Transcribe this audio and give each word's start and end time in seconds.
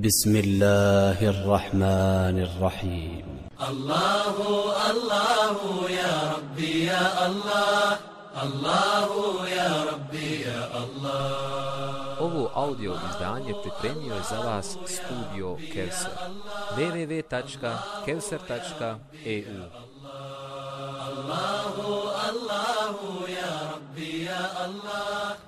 بسم 0.00 0.32
الله 0.36 1.20
الرحمن 1.28 2.36
الرحيم 2.48 3.24
الله 3.68 4.34
الله 4.90 5.58
يا 5.90 6.32
ربي 6.36 6.86
يا 6.86 7.26
الله 7.26 7.98
الله 8.42 9.08
يا 9.48 9.84
ربي 9.92 10.40
يا 10.48 10.62
الله 10.80 11.60
Ovo 12.20 12.50
audio 12.54 12.92
izdanje 13.10 13.52
pripremio 13.62 14.14
je 14.14 14.22
za 14.30 14.40
vas 14.40 14.76
studio 14.86 15.56
Kelser. 15.72 16.10
www.kelser.eu 16.76 19.60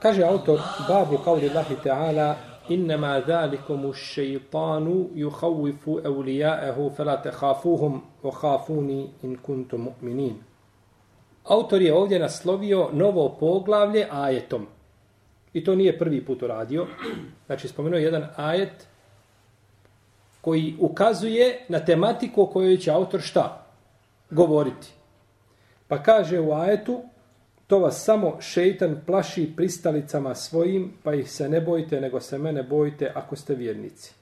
Kaže 0.03 0.23
autor 0.25 0.59
babu 0.89 1.19
kauli 1.19 1.49
Allahi 1.51 1.77
Teala 1.83 2.52
innama 2.69 3.21
dhalikumu 3.21 3.93
šeitanu 3.93 5.09
yuhawifu 5.15 6.01
evlijaahu 6.07 6.91
fela 6.97 7.17
tehafuhum 7.23 8.03
o 8.23 8.31
hafuni 8.31 9.11
in 9.23 9.37
kuntum 9.37 9.89
mu'minin. 9.89 10.35
Autor 11.45 11.83
je 11.83 11.95
ovdje 11.95 12.19
naslovio 12.19 12.89
novo 12.93 13.29
poglavlje 13.41 14.09
ajetom. 14.11 14.67
I 15.53 15.65
to 15.65 15.75
nije 15.75 15.99
prvi 15.99 16.25
put 16.25 16.43
uradio. 16.43 16.87
Znači, 17.47 17.69
spomenuo 17.69 17.99
jedan 17.99 18.27
ajet 18.37 18.87
koji 20.41 20.77
ukazuje 20.81 21.67
na 21.69 21.85
tematiku 21.85 22.43
o 22.43 22.47
kojoj 22.47 22.77
će 22.77 22.91
autor 22.91 23.21
šta? 23.21 23.67
Govoriti. 24.31 24.93
Pa 25.89 26.03
kaže 26.03 26.41
u 26.41 26.53
ajetu, 26.53 27.03
to 27.73 27.79
vas 27.79 28.05
samo 28.05 28.37
šeitan 28.41 29.01
plaši 29.07 29.53
pristalicama 29.57 30.35
svojim, 30.35 30.93
pa 31.03 31.15
ih 31.15 31.31
se 31.31 31.49
ne 31.49 31.61
bojite, 31.61 32.01
nego 32.01 32.21
se 32.21 32.39
mene 32.39 32.63
bojite 32.63 33.13
ako 33.15 33.37
ste 33.37 33.55
vjernici. 33.55 34.13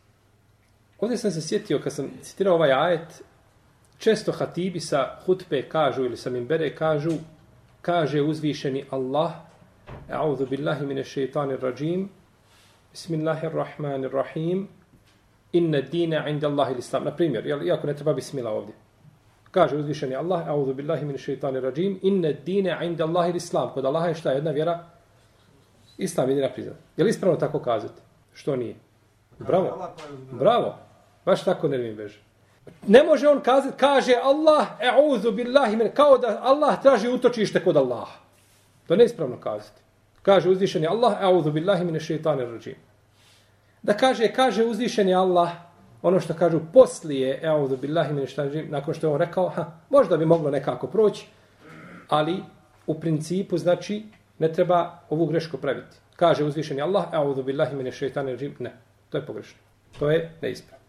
Ovdje 1.01 1.19
sam 1.19 1.31
se 1.31 1.43
sjetio, 1.43 1.81
kad 1.85 1.93
sam 1.93 2.11
citirao 2.23 2.55
ovaj 2.55 2.73
ajet, 2.73 3.23
često 3.99 4.33
hatibi 4.33 4.81
sa 4.81 5.19
hutbe 5.27 5.63
kažu, 5.63 6.05
ili 6.05 6.17
sa 6.17 6.31
mimbere 6.31 6.75
kažu, 6.75 7.11
kaže 7.83 8.23
uzvišeni 8.23 8.85
Allah, 8.91 9.33
A'udhu 10.11 10.47
billahi 10.47 10.87
mine 10.87 11.05
šeitanir 11.05 11.61
rajim, 11.61 12.09
Bismillahirrahmanirrahim, 12.93 14.69
Inna 15.53 15.81
dina 15.81 16.29
inda 16.29 16.49
Allahi 16.49 16.79
islam. 16.79 17.05
Na 17.05 17.17
primjer, 17.17 17.47
iako 17.47 17.87
ne 17.87 17.95
treba 17.95 18.13
bismila 18.13 18.51
ovdje. 18.51 18.75
Kaže 19.51 19.77
uzvišeni 19.77 20.17
Allah, 20.17 20.49
a'udhu 20.49 20.75
billahi 20.75 21.05
min 21.05 21.19
shaitanir 21.19 21.63
rajim, 21.63 21.99
inna 22.03 22.33
dine 22.33 22.79
inda 22.83 23.05
Allahi 23.05 23.37
islam. 23.37 23.71
Kod 23.75 23.85
Allaha 23.85 24.09
je 24.09 24.15
šta 24.15 24.33
jedna 24.33 24.51
vjera? 24.51 24.85
Islam 25.99 26.29
jedina 26.29 26.49
priznat. 26.49 26.77
Je 26.97 27.05
li 27.05 27.11
ispravno 27.11 27.39
tako 27.39 27.59
kazati? 27.59 28.01
Što 28.35 28.57
nije? 28.57 28.75
Bravo. 29.39 29.89
Bravo. 30.33 30.79
Baš 31.25 31.45
tako 31.45 31.69
ne 31.69 31.79
mi 31.79 31.91
veže. 31.91 32.21
Ne 32.87 33.03
može 33.03 33.29
on 33.29 33.41
kazati, 33.41 33.77
kaže 33.77 34.15
Allah, 34.23 34.67
e'udhu 34.81 35.31
billahi 35.33 35.77
min, 35.77 35.91
kao 35.95 36.19
da 36.19 36.41
Allah 36.43 36.83
traži 36.83 37.09
utočište 37.09 37.65
kod 37.65 37.77
Allaha. 37.77 38.19
To 38.87 38.97
ne 38.97 39.05
ispravno 39.05 39.37
kazati. 39.41 39.81
Kaže 40.23 40.49
uzvišeni 40.49 40.87
Allah, 40.87 41.23
a'udhu 41.23 41.51
billahi 41.51 41.85
min 41.85 42.01
shaitanir 42.01 42.49
rajim. 42.49 42.77
Da 43.83 43.97
kaže, 43.97 44.33
kaže 44.33 44.65
uzvišeni 44.65 45.15
Allah, 45.15 45.51
ono 46.03 46.21
što 46.21 46.35
kažu 46.35 46.61
poslije, 46.73 47.41
evo 47.43 47.69
billahi 47.69 48.15
min 48.15 48.27
štajim, 48.27 48.71
nakon 48.71 48.95
što 48.95 49.07
je 49.07 49.13
on 49.13 49.19
rekao, 49.19 49.49
ha, 49.49 49.73
možda 49.91 50.17
bi 50.17 50.27
moglo 50.27 50.51
nekako 50.51 50.87
proći, 50.87 51.27
ali 52.09 52.43
u 52.87 53.01
principu, 53.01 53.59
znači, 53.59 54.03
ne 54.39 54.53
treba 54.53 55.01
ovu 55.11 55.27
grešku 55.27 55.57
praviti. 55.57 55.97
Kaže 56.17 56.45
uzvišeni 56.45 56.83
Allah, 56.83 57.05
evo 57.13 57.43
billahi 57.43 57.77
min 57.77 57.93
štajim, 57.93 58.55
ne, 58.59 58.73
to 59.11 59.19
je 59.19 59.27
pogrešno. 59.27 59.59
To 59.99 60.11
je 60.11 60.33
neispravno. 60.43 60.81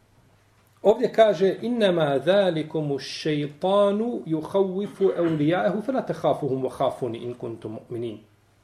Ovdje 0.82 1.14
kaže, 1.14 1.56
innama 1.62 2.20
zalikumu 2.26 3.00
šeitanu 3.00 4.22
juhawifu 4.26 5.12
awliyahu 5.18 5.82
fala 5.86 6.02
takhafuhum 6.02 6.64
wa 6.64 6.70
khafuni 6.70 7.18
in 7.18 7.34
kuntum 7.34 7.78
mu'minin. 7.78 8.18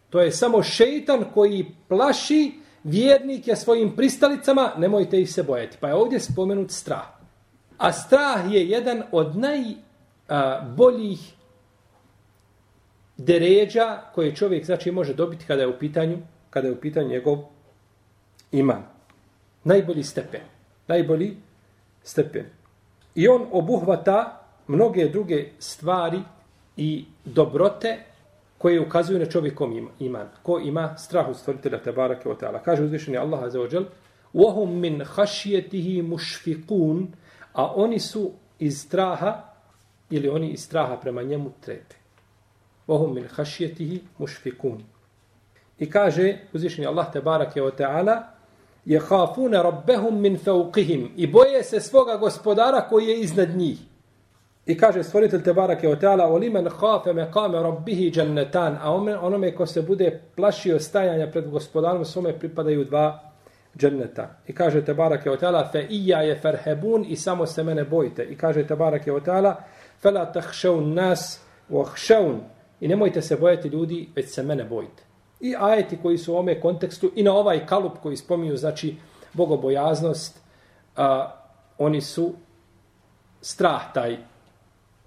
To 0.09 0.21
je 0.21 0.31
samo 0.31 0.63
šejtan 0.63 1.25
koji 1.33 1.65
plaši 1.87 2.51
vjernike 2.83 3.55
svojim 3.55 3.95
pristalicama, 3.95 4.71
nemojte 4.77 5.21
ih 5.21 5.33
se 5.33 5.43
bojati. 5.43 5.77
Pa 5.79 5.87
je 5.87 5.93
ovdje 5.93 6.19
spomenut 6.19 6.71
strah. 6.71 7.07
A 7.77 7.91
strah 7.91 8.53
je 8.53 8.69
jedan 8.69 9.03
od 9.11 9.35
najboljih 9.37 11.33
deređa 13.17 14.01
koje 14.13 14.35
čovjek 14.35 14.65
znači 14.65 14.91
može 14.91 15.13
dobiti 15.13 15.45
kada 15.45 15.61
je 15.61 15.67
u 15.67 15.79
pitanju 15.79 16.17
kada 16.49 16.67
je 16.67 16.73
u 16.73 16.81
pitanju 16.81 17.09
njegov 17.09 17.37
iman. 18.51 18.83
Najbolji 19.63 20.03
stepen. 20.03 20.41
Najbolji 20.87 21.37
stepen. 22.03 22.45
I 23.15 23.27
on 23.27 23.47
obuhvata 23.51 24.47
mnoge 24.67 25.09
druge 25.09 25.45
stvari 25.59 26.21
i 26.77 27.05
dobrote 27.25 27.97
koje 28.58 28.80
ukazuju 28.80 29.18
na 29.18 29.26
čovjekom 29.26 29.90
iman. 29.98 30.28
Ko 30.42 30.58
ima 30.58 30.96
strah 30.96 31.28
od 31.28 31.36
stvoritelja 31.36 31.82
Tebarake 31.82 32.28
o 32.28 32.34
Teala. 32.34 32.62
Kaže 32.62 32.84
uzvišeni 32.84 33.16
Allah 33.16 33.42
Azza 33.42 33.58
wa 33.58 33.74
Jal, 33.74 33.84
وَهُمْ 34.34 34.80
مِنْ 34.80 35.04
خَشِيَتِهِ 35.04 36.02
مُشْفِقُونَ 36.02 37.06
A 37.52 37.74
oni 37.74 37.98
su 38.00 38.30
iz 38.58 38.80
straha, 38.80 39.44
ili 40.10 40.28
oni 40.28 40.50
iz 40.50 40.64
straha 40.64 40.96
prema 40.96 41.22
njemu 41.22 41.50
trepe. 41.60 41.94
وَهُمْ 42.88 43.14
مِنْ 43.14 43.28
خَشِيَتِهِ 43.28 43.98
مُشْفِقُونَ 44.18 44.80
I 45.78 45.90
kaže 45.90 46.38
uzvišeni 46.52 46.86
Allah 46.86 47.12
Tebarake 47.12 47.62
o 47.62 47.70
Teala, 47.70 48.22
يَخَافُونَ 48.86 49.54
رَبَّهُمْ 49.54 50.14
مِنْ 50.20 50.38
فَوْقِهِمْ 50.38 51.08
I 51.16 51.26
boje 51.26 51.62
se 51.62 51.80
svoga 51.80 52.16
gospodara 52.16 52.80
koji 52.88 53.06
je 53.06 53.20
iznad 53.20 53.56
njih. 53.56 53.78
I 54.67 54.77
kaže 54.77 55.03
stvoritelj 55.03 55.43
te 55.43 55.53
barake 55.53 55.89
o 55.89 55.95
teala 55.95 56.25
o 56.27 56.37
limen 56.37 56.67
hafe 56.67 57.13
me 57.13 57.31
kame 57.31 57.61
rabbihi 57.63 58.11
džennetan, 58.11 58.77
a 58.81 58.91
onome 59.21 59.55
ko 59.55 59.65
se 59.65 59.81
bude 59.81 60.21
plašio 60.35 60.79
stajanja 60.79 61.27
pred 61.31 61.49
gospodarom, 61.49 62.05
svome 62.05 62.39
pripadaju 62.39 62.83
dva 62.85 63.31
dženneta. 63.77 64.27
I 64.47 64.53
kaže 64.53 64.85
te 64.85 64.93
barake 64.93 65.31
o 65.31 65.37
teala 65.37 65.69
fe 65.71 65.85
ija 65.89 66.21
je 66.21 66.35
ferhebun 66.35 67.05
i 67.09 67.15
samo 67.15 67.45
se 67.45 67.63
mene 67.63 67.83
bojite. 67.83 68.23
I 68.23 68.35
kaže 68.35 68.67
te 68.67 68.75
barake 68.75 69.13
o 69.13 69.19
teala 69.19 69.55
fe 70.01 70.11
la 70.11 70.25
tahšaun 70.25 70.93
nas 70.93 71.39
vahšaun 71.69 72.41
i 72.79 72.87
nemojte 72.87 73.21
se 73.21 73.35
bojati 73.35 73.67
ljudi, 73.67 74.09
već 74.15 74.29
se 74.29 74.43
mene 74.43 74.63
bojite. 74.63 75.03
I 75.39 75.55
ajeti 75.59 75.97
koji 76.01 76.17
su 76.17 76.33
u 76.33 76.37
ome 76.37 76.61
kontekstu 76.61 77.11
i 77.15 77.23
na 77.23 77.33
ovaj 77.33 77.65
kalup 77.65 77.97
koji 78.03 78.17
spominju, 78.17 78.57
znači 78.57 78.95
bogobojaznost, 79.33 80.41
a, 80.95 81.31
oni 81.77 82.01
su 82.01 82.33
strah 83.41 83.93
taj 83.93 84.17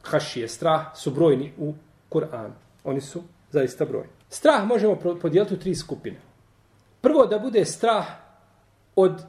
hašije, 0.02 0.48
strah, 0.48 0.96
su 0.96 1.10
brojni 1.10 1.52
u 1.58 1.74
Kur'anu. 2.10 2.52
Oni 2.84 3.00
su 3.00 3.22
zaista 3.50 3.84
brojni. 3.84 4.10
Strah 4.28 4.64
možemo 4.66 4.96
podijeliti 5.22 5.54
u 5.54 5.58
tri 5.58 5.74
skupine. 5.74 6.16
Prvo 7.00 7.26
da 7.26 7.38
bude 7.38 7.64
strah 7.64 8.06
od 8.96 9.22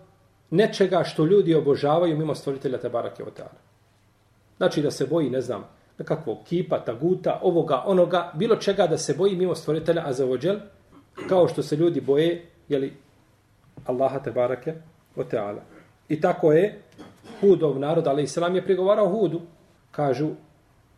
nečega 0.50 1.04
što 1.04 1.26
ljudi 1.26 1.56
obožavaju 1.56 2.18
mimo 2.18 2.36
stvoritelja 2.36 2.78
Tebarake 2.78 3.24
Otara. 3.24 3.60
Znači 4.58 4.82
da 4.82 4.92
se 4.92 5.06
boji, 5.06 5.30
ne 5.30 5.42
znam, 5.42 5.64
nekakvog 5.98 6.38
kipa, 6.46 6.80
taguta, 6.80 7.40
ovoga, 7.44 7.84
onoga, 7.86 8.32
bilo 8.34 8.56
čega 8.56 8.88
da 8.88 8.98
se 8.98 9.14
boji 9.14 9.36
mimo 9.36 9.56
stvoritelja 9.56 10.04
Azavodžel, 10.06 10.60
kao 11.30 11.48
što 11.48 11.64
se 11.64 11.76
ljudi 11.76 12.02
boje, 12.02 12.46
jeli, 12.68 12.94
Allaha 13.86 14.20
Tebarake 14.20 14.74
Otara. 15.16 15.62
I 16.10 16.22
tako 16.22 16.54
je 16.54 16.82
Hudov 17.42 17.80
narod, 17.80 18.08
ali 18.08 18.24
Islam 18.24 18.56
je 18.56 18.66
prigovarao 18.66 19.10
Hudu. 19.10 19.42
Kažu, 19.92 20.30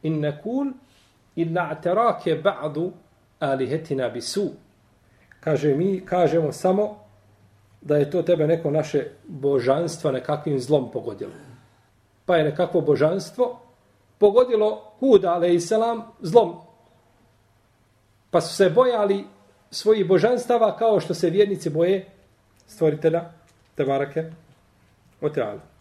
in 0.03 0.19
nekul 0.19 0.71
illa 1.35 1.67
aterake 1.71 2.35
ba'du 2.35 2.91
alihetina 3.39 4.09
bisu. 4.09 4.51
Kaže 5.39 5.75
mi, 5.75 6.05
kažemo 6.05 6.51
samo 6.51 6.99
da 7.81 7.97
je 7.97 8.11
to 8.11 8.21
tebe 8.21 8.47
neko 8.47 8.71
naše 8.71 9.07
božanstvo 9.27 10.11
nekakvim 10.11 10.59
zlom 10.59 10.91
pogodilo. 10.91 11.31
Pa 12.25 12.35
je 12.35 12.43
nekakvo 12.43 12.81
božanstvo 12.81 13.59
pogodilo 14.17 14.91
Huda, 14.99 15.33
ale 15.33 15.53
i 15.55 15.59
selam, 15.59 16.03
zlom. 16.21 16.55
Pa 18.31 18.41
su 18.41 18.55
se 18.55 18.69
bojali 18.69 19.25
svojih 19.71 20.07
božanstava 20.07 20.77
kao 20.77 20.99
što 20.99 21.13
se 21.13 21.29
vjernici 21.29 21.69
boje 21.69 22.05
stvoritelja 22.67 23.31
Tebarake 23.75 24.31
Oteala. 25.21 25.72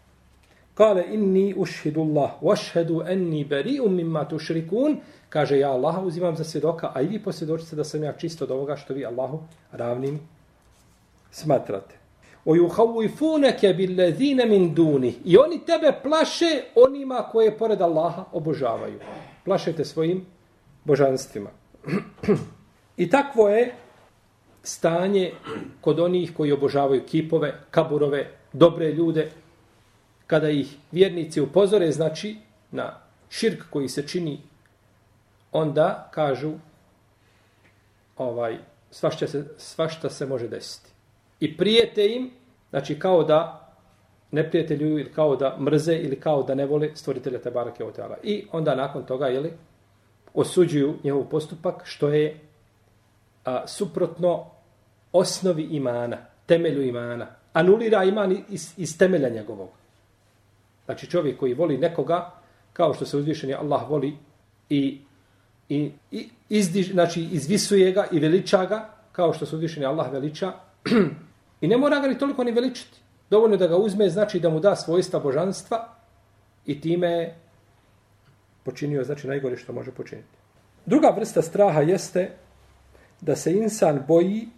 Kale 0.82 1.04
inni 1.12 1.54
ušhidu 1.56 2.00
Allah, 2.00 2.30
vašhedu 2.42 3.02
enni 3.06 3.44
beri'um 3.44 3.94
mimma 3.94 4.24
tušrikun, 4.28 4.96
kaže 5.28 5.58
ja 5.58 5.70
Allaha 5.70 6.00
uzimam 6.00 6.36
za 6.36 6.44
svjedoka, 6.44 6.90
a 6.94 7.00
i 7.00 7.06
vi 7.06 7.22
posvjedočite 7.22 7.76
da 7.76 7.84
sam 7.84 8.02
ja 8.02 8.12
čisto 8.12 8.44
od 8.44 8.50
ovoga 8.50 8.76
što 8.76 8.94
vi 8.94 9.06
Allahu 9.06 9.38
ravnim 9.72 10.20
smatrate. 11.30 11.94
O 12.44 12.54
yuhawifunaka 12.54 13.76
billazina 13.76 14.44
min 14.44 14.74
duni. 14.74 15.14
I 15.24 15.36
oni 15.36 15.60
tebe 15.66 15.92
plaše 16.02 16.62
onima 16.74 17.28
koje 17.32 17.58
pored 17.58 17.82
Allaha 17.82 18.24
obožavaju. 18.32 18.98
Plašete 19.44 19.84
svojim 19.84 20.26
božanstvima. 20.84 21.50
I 23.02 23.10
takvo 23.10 23.48
je 23.48 23.74
stanje 24.62 25.32
kod 25.80 26.00
onih 26.00 26.32
koji 26.36 26.52
obožavaju 26.52 27.02
kipove, 27.06 27.54
kaburove, 27.70 28.30
dobre 28.52 28.92
ljude, 28.92 29.30
kada 30.32 30.48
ih 30.50 30.76
vjernici 30.92 31.40
upozore, 31.40 31.90
znači, 31.92 32.36
na 32.70 33.00
širk 33.28 33.64
koji 33.70 33.88
se 33.88 34.06
čini, 34.08 34.38
onda 35.52 36.08
kažu, 36.14 36.52
ovaj, 38.16 38.56
svašta 38.90 39.26
se, 39.26 39.44
svašta 39.56 40.10
se 40.10 40.26
može 40.26 40.48
desiti. 40.48 40.88
I 41.40 41.56
prijete 41.56 42.06
im, 42.06 42.30
znači 42.70 42.98
kao 42.98 43.24
da 43.24 43.68
neprijatelju 44.30 44.98
ili 44.98 45.12
kao 45.12 45.36
da 45.36 45.56
mrze 45.60 45.96
ili 45.96 46.20
kao 46.20 46.42
da 46.42 46.54
ne 46.54 46.66
vole 46.66 46.90
stvoritelja 46.94 47.38
Tebarake 47.38 47.84
Oteala. 47.84 48.16
I 48.22 48.46
onda 48.52 48.74
nakon 48.74 49.04
toga, 49.04 49.26
jeli, 49.26 49.52
osuđuju 50.34 50.94
njegov 51.04 51.24
postupak 51.28 51.82
što 51.84 52.08
je 52.08 52.40
a, 53.44 53.66
suprotno 53.66 54.46
osnovi 55.12 55.62
imana, 55.62 56.24
temelju 56.46 56.82
imana. 56.82 57.26
Anulira 57.52 58.04
iman 58.04 58.36
iz, 58.48 58.72
iz 58.76 58.98
temelja 58.98 59.28
njegovog. 59.28 59.81
Znači 60.84 61.06
čovjek 61.06 61.38
koji 61.38 61.54
voli 61.54 61.78
nekoga, 61.78 62.30
kao 62.72 62.94
što 62.94 63.06
se 63.06 63.16
uzvišeni 63.16 63.54
Allah 63.54 63.90
voli 63.90 64.16
i, 64.68 65.00
i, 65.68 65.92
i 66.10 66.28
izdiž, 66.48 66.92
znači 66.92 67.22
izvisuje 67.22 67.92
ga 67.92 68.06
i 68.12 68.18
veliča 68.18 68.64
ga, 68.66 68.88
kao 69.12 69.32
što 69.32 69.46
se 69.46 69.56
uzvišeni 69.56 69.86
Allah 69.86 70.12
veliča, 70.12 70.52
i 71.60 71.68
ne 71.68 71.76
mora 71.76 72.00
ga 72.00 72.08
ni 72.08 72.18
toliko 72.18 72.44
ni 72.44 72.52
veličiti. 72.52 72.98
Dovoljno 73.30 73.56
da 73.56 73.66
ga 73.66 73.76
uzme, 73.76 74.10
znači 74.10 74.40
da 74.40 74.50
mu 74.50 74.60
da 74.60 74.76
svojstva 74.76 75.20
božanstva 75.20 75.88
i 76.66 76.80
time 76.80 77.34
počinio, 78.64 79.04
znači 79.04 79.26
najgore 79.26 79.56
što 79.56 79.72
može 79.72 79.90
počiniti. 79.90 80.28
Druga 80.86 81.14
vrsta 81.16 81.42
straha 81.42 81.80
jeste 81.80 82.30
da 83.20 83.36
se 83.36 83.52
insan 83.52 84.02
boji 84.08 84.48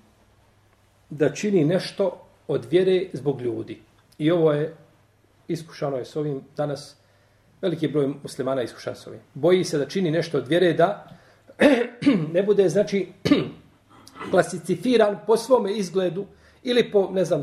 da 1.11 1.33
čini 1.33 1.65
nešto 1.65 2.27
od 2.49 2.67
vjere 2.71 3.07
zbog 3.13 3.41
ljudi. 3.41 3.81
I 4.19 4.31
ovo 4.31 4.53
je 4.53 4.75
iskušano 5.49 5.97
je 5.97 6.05
s 6.05 6.17
ovim 6.17 6.41
danas 6.57 6.97
veliki 7.63 7.89
broj 7.89 8.15
muslimana 8.23 8.63
iskušan 8.63 8.97
s 8.97 9.07
ovim. 9.07 9.21
Boji 9.35 9.65
se 9.65 9.79
da 9.79 9.87
čini 9.89 10.11
nešto 10.11 10.39
od 10.39 10.49
vjere 10.49 10.73
da 10.73 11.07
ne 12.35 12.43
bude 12.43 12.69
znači 12.69 13.09
klasificiran 14.31 15.19
po 15.27 15.37
svome 15.37 15.73
izgledu 15.73 16.27
ili 16.63 16.91
po 16.91 17.11
ne 17.13 17.25
znam 17.25 17.43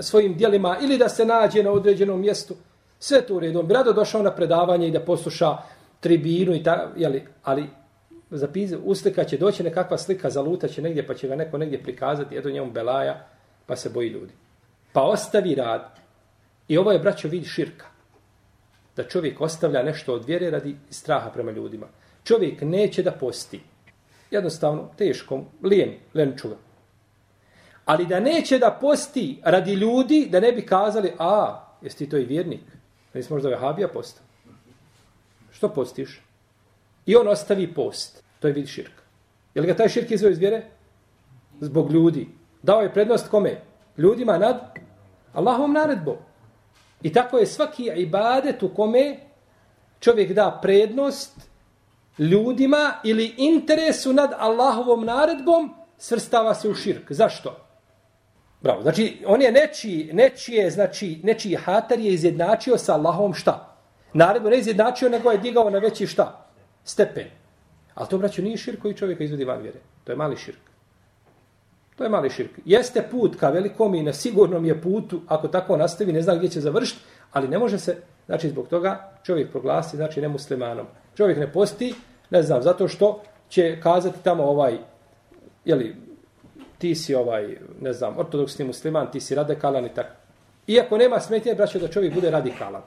svojim 0.00 0.36
dijelima 0.36 0.76
ili 0.82 0.98
da 0.98 1.08
se 1.08 1.24
nađe 1.24 1.62
na 1.62 1.70
određenom 1.70 2.20
mjestu. 2.20 2.54
Sve 2.98 3.22
to 3.26 3.34
u 3.34 3.40
redu. 3.40 3.58
On 3.58 3.66
bi 3.66 3.74
rado 3.74 3.92
došao 3.92 4.22
na 4.22 4.30
predavanje 4.30 4.88
i 4.88 4.90
da 4.90 5.00
posluša 5.00 5.56
tribinu 6.00 6.54
i 6.54 6.62
ta, 6.62 6.92
jeli, 6.96 7.26
ali 7.42 7.66
zapiz, 8.30 8.74
uslika 8.84 9.24
će 9.24 9.36
doći 9.36 9.62
nekakva 9.62 9.98
slika, 9.98 10.30
zaluta 10.30 10.68
će 10.68 10.82
negdje, 10.82 11.06
pa 11.06 11.14
će 11.14 11.28
ga 11.28 11.36
neko 11.36 11.58
negdje 11.58 11.82
prikazati, 11.82 12.36
eto 12.36 12.50
njemu 12.50 12.70
belaja, 12.70 13.26
pa 13.66 13.76
se 13.76 13.90
boji 13.90 14.08
ljudi. 14.08 14.32
Pa 14.92 15.02
ostavi 15.02 15.54
rad. 15.54 16.05
I 16.68 16.78
ovo 16.78 16.92
je, 16.92 16.98
braćo, 16.98 17.28
vid 17.28 17.44
širka. 17.46 17.86
Da 18.96 19.04
čovjek 19.04 19.40
ostavlja 19.40 19.82
nešto 19.82 20.14
od 20.14 20.24
vjere 20.24 20.50
radi 20.50 20.76
straha 20.90 21.30
prema 21.30 21.50
ljudima. 21.50 21.86
Čovjek 22.24 22.62
neće 22.62 23.02
da 23.02 23.12
posti. 23.12 23.60
Jednostavno, 24.30 24.90
teško, 24.96 25.44
lijen, 25.62 25.94
lenčuga. 26.14 26.56
Ali 27.84 28.06
da 28.06 28.20
neće 28.20 28.58
da 28.58 28.78
posti 28.80 29.40
radi 29.44 29.74
ljudi, 29.74 30.28
da 30.30 30.40
ne 30.40 30.52
bi 30.52 30.66
kazali, 30.66 31.12
a, 31.18 31.64
jesi 31.82 31.98
ti 31.98 32.08
to 32.08 32.16
i 32.16 32.24
vjernik? 32.24 32.60
Nisi 33.14 33.32
možda 33.32 33.48
vehabija 33.48 33.88
posta? 33.88 34.20
Što 35.52 35.68
postiš? 35.68 36.22
I 37.06 37.16
on 37.16 37.28
ostavi 37.28 37.74
post. 37.74 38.22
To 38.40 38.48
je 38.48 38.52
vid 38.52 38.66
širka. 38.66 39.02
Je 39.54 39.62
li 39.62 39.66
ga 39.66 39.76
taj 39.76 39.88
širk 39.88 40.10
izveo 40.10 40.30
iz 40.30 40.38
vjere? 40.38 40.62
Zbog 41.60 41.92
ljudi. 41.92 42.28
Dao 42.62 42.80
je 42.80 42.92
prednost 42.92 43.28
kome? 43.28 43.60
Ljudima 43.98 44.38
nad 44.38 44.78
Allahovom 45.32 45.72
naredbom. 45.72 46.16
I 47.02 47.12
tako 47.12 47.38
je 47.38 47.46
svaki 47.46 47.90
ibadet 47.96 48.62
u 48.62 48.68
kome 48.74 49.16
čovjek 50.00 50.32
da 50.32 50.58
prednost 50.62 51.32
ljudima 52.18 52.92
ili 53.04 53.34
interesu 53.36 54.12
nad 54.12 54.30
Allahovom 54.38 55.04
naredbom, 55.04 55.74
svrstava 55.98 56.54
se 56.54 56.68
u 56.68 56.74
širk. 56.74 57.12
Zašto? 57.12 57.56
Bravo. 58.62 58.82
Znači, 58.82 59.22
on 59.26 59.42
je 59.42 59.52
nečiji, 59.52 60.10
nečije, 60.12 60.70
znači, 60.70 61.20
nečiji 61.22 61.54
hatar 61.54 62.00
je 62.00 62.12
izjednačio 62.12 62.78
sa 62.78 62.94
Allahovom 62.94 63.34
šta? 63.34 63.76
Naredbu 64.12 64.50
ne 64.50 64.58
izjednačio, 64.58 65.08
nego 65.08 65.30
je 65.30 65.38
digao 65.38 65.70
na 65.70 65.78
veći 65.78 66.06
šta? 66.06 66.46
Stepen. 66.84 67.30
Ali 67.94 68.08
to, 68.08 68.18
braću, 68.18 68.42
nije 68.42 68.56
širk 68.56 68.82
koji 68.82 68.94
čovjeka 68.94 69.24
izvodi 69.24 69.44
van 69.44 69.62
vjere. 69.62 69.78
To 70.04 70.12
je 70.12 70.16
mali 70.16 70.36
širk. 70.36 70.75
To 71.96 72.04
je 72.04 72.10
mali 72.10 72.30
širk. 72.30 72.50
Jeste 72.64 73.02
put 73.10 73.36
ka 73.36 73.50
velikom 73.50 73.94
i 73.94 74.02
na 74.02 74.12
sigurnom 74.12 74.64
je 74.64 74.80
putu, 74.82 75.20
ako 75.28 75.48
tako 75.48 75.76
nastavi, 75.76 76.12
ne 76.12 76.22
zna 76.22 76.34
gdje 76.34 76.48
će 76.48 76.60
završiti, 76.60 77.00
ali 77.32 77.48
ne 77.48 77.58
može 77.58 77.78
se, 77.78 77.96
znači 78.26 78.48
zbog 78.48 78.68
toga 78.68 79.12
čovjek 79.22 79.50
proglasi, 79.50 79.96
znači 79.96 80.20
nemuslimanom. 80.20 80.86
Čovjek 81.16 81.38
ne 81.38 81.52
posti, 81.52 81.94
ne 82.30 82.42
znam, 82.42 82.62
zato 82.62 82.88
što 82.88 83.22
će 83.48 83.80
kazati 83.80 84.22
tamo 84.22 84.44
ovaj, 84.44 84.78
jeli, 85.64 85.96
ti 86.78 86.94
si 86.94 87.14
ovaj, 87.14 87.56
ne 87.80 87.92
znam, 87.92 88.18
ortodoksni 88.18 88.64
musliman, 88.64 89.10
ti 89.10 89.20
si 89.20 89.34
radikalan 89.34 89.86
i 89.86 89.94
tako. 89.94 90.14
Iako 90.66 90.98
nema 90.98 91.20
smetnje, 91.20 91.54
braćo, 91.54 91.78
da 91.78 91.88
čovjek 91.88 92.14
bude 92.14 92.30
radikalan. 92.30 92.82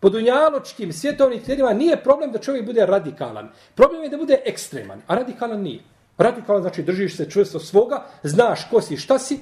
Po 0.00 0.08
dunjaločkim 0.08 0.92
svjetovnim 0.92 1.38
kriterijima 1.38 1.72
nije 1.72 2.02
problem 2.02 2.32
da 2.32 2.38
čovjek 2.38 2.66
bude 2.66 2.86
radikalan. 2.86 3.48
Problem 3.74 4.02
je 4.02 4.08
da 4.08 4.16
bude 4.16 4.40
ekstreman, 4.44 5.02
a 5.06 5.14
radikalan 5.14 5.60
nije. 5.60 5.80
Radikalan 6.20 6.62
znači 6.62 6.82
držiš 6.82 7.16
se 7.16 7.30
čvrsto 7.30 7.58
svoga, 7.58 8.04
znaš 8.22 8.68
ko 8.70 8.80
si, 8.80 8.96
šta 8.96 9.18
si, 9.18 9.40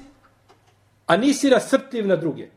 a 1.05 1.17
nisi 1.17 1.49
rasrtljiv 1.49 2.07
na 2.07 2.15
druge. 2.15 2.47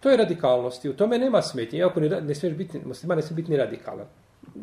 To 0.00 0.10
je 0.10 0.16
radikalnost 0.16 0.84
i 0.84 0.88
u 0.88 0.96
tome 0.96 1.18
nema 1.18 1.42
smetnje. 1.42 1.78
Iako 1.78 2.00
ne, 2.00 2.08
ne 2.08 2.34
smiješ 2.34 2.56
biti, 2.56 2.80
musliman 2.84 3.16
ne 3.16 3.22
smije 3.22 3.36
biti 3.36 3.50
ni 3.50 3.56
radikalan. 3.56 4.06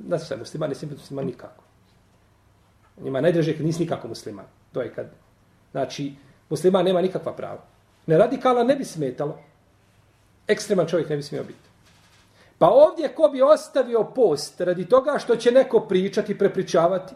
Znači 0.08 0.26
šta, 0.26 0.38
musliman 0.38 0.70
ne 0.70 0.76
smije 0.76 0.90
biti 0.90 1.02
musliman 1.02 1.26
nikako. 1.26 1.64
Njima 3.02 3.22
najdraže 3.22 3.58
kad 3.58 3.66
nisi 3.66 3.84
nikako 3.84 4.08
musliman. 4.08 4.46
To 4.74 4.82
je 4.82 4.94
kad, 4.94 5.08
znači, 5.72 6.14
musliman 6.50 6.86
nema 6.86 7.02
nikakva 7.02 7.34
prava. 7.34 7.64
Ne 8.06 8.18
radikalan 8.18 8.68
ne 8.68 8.76
bi 8.76 8.86
smetalo. 8.86 9.40
Ekstreman 10.48 10.88
čovjek 10.88 11.10
ne 11.10 11.16
bi 11.16 11.24
smio 11.24 11.44
biti. 11.44 11.70
Pa 12.58 12.70
ovdje 12.70 13.16
ko 13.16 13.30
bi 13.34 13.42
ostavio 13.42 14.04
post 14.04 14.62
radi 14.62 14.86
toga 14.86 15.20
što 15.20 15.36
će 15.36 15.52
neko 15.52 15.80
pričati, 15.80 16.38
prepričavati, 16.38 17.16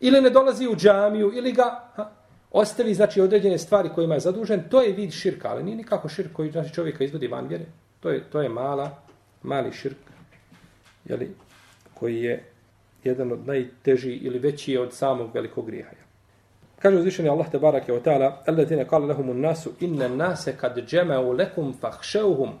ili 0.00 0.20
ne 0.20 0.30
dolazi 0.30 0.68
u 0.68 0.76
džamiju, 0.76 1.32
ili 1.34 1.52
ga 1.52 1.90
ha, 1.94 2.10
ostavi, 2.50 2.94
znači, 2.94 3.20
određene 3.20 3.58
stvari 3.58 3.88
kojima 3.94 4.14
je 4.14 4.20
zadužen, 4.20 4.62
to 4.70 4.82
je 4.82 4.92
vid 4.92 5.12
širka, 5.12 5.48
ali 5.48 5.62
nije 5.62 5.76
nikako 5.76 6.08
širk 6.08 6.32
koji 6.32 6.50
znači, 6.50 6.74
čovjeka 6.74 7.04
izvodi 7.04 7.26
van 7.26 7.46
vjere. 7.46 7.64
To 8.00 8.10
je, 8.10 8.24
to 8.30 8.40
je 8.40 8.48
mala, 8.48 9.02
mali 9.42 9.72
širk, 9.72 9.98
jeli, 11.04 11.34
koji 11.94 12.22
je 12.22 12.44
jedan 13.04 13.32
od 13.32 13.46
najteži 13.46 14.12
ili 14.12 14.38
veći 14.38 14.78
od 14.78 14.92
samog 14.92 15.30
velikog 15.34 15.66
grija. 15.66 15.86
Kaže 16.78 16.96
uzvišeni 16.96 17.28
Allah 17.28 17.50
te 17.50 17.58
barake 17.58 17.92
o 17.92 18.00
ta'ala, 18.00 18.32
Alladine 18.46 18.88
kale 18.88 19.06
lehumu 19.06 19.34
nasu, 19.34 19.72
inna 19.80 20.08
nase 20.08 20.56
kad 20.56 20.78
džemeu 20.86 21.32
lekum 21.32 21.74
fahšeuhum, 21.80 22.52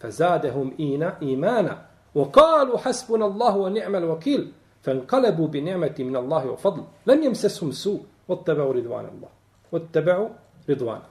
fazadehum 0.00 0.74
ina 0.78 1.12
imana, 1.20 1.76
wa 2.14 2.30
kalu 2.30 2.76
hasbun 2.76 3.22
Allahu 3.22 3.64
a 3.64 3.70
ni'mal 3.70 4.06
vakil, 4.06 4.44
فانقلبوا 4.85 5.47
بنعمة 5.47 5.95
من 5.99 6.15
الله 6.15 6.45
وفضل 6.45 6.83
لم 7.05 7.23
يمسسهم 7.23 7.71
سوء 7.71 8.01
واتبعوا 8.27 8.73
رضوان 8.73 9.05
الله 9.05 9.29
واتبعوا 9.71 10.29
رضوان 10.69 11.01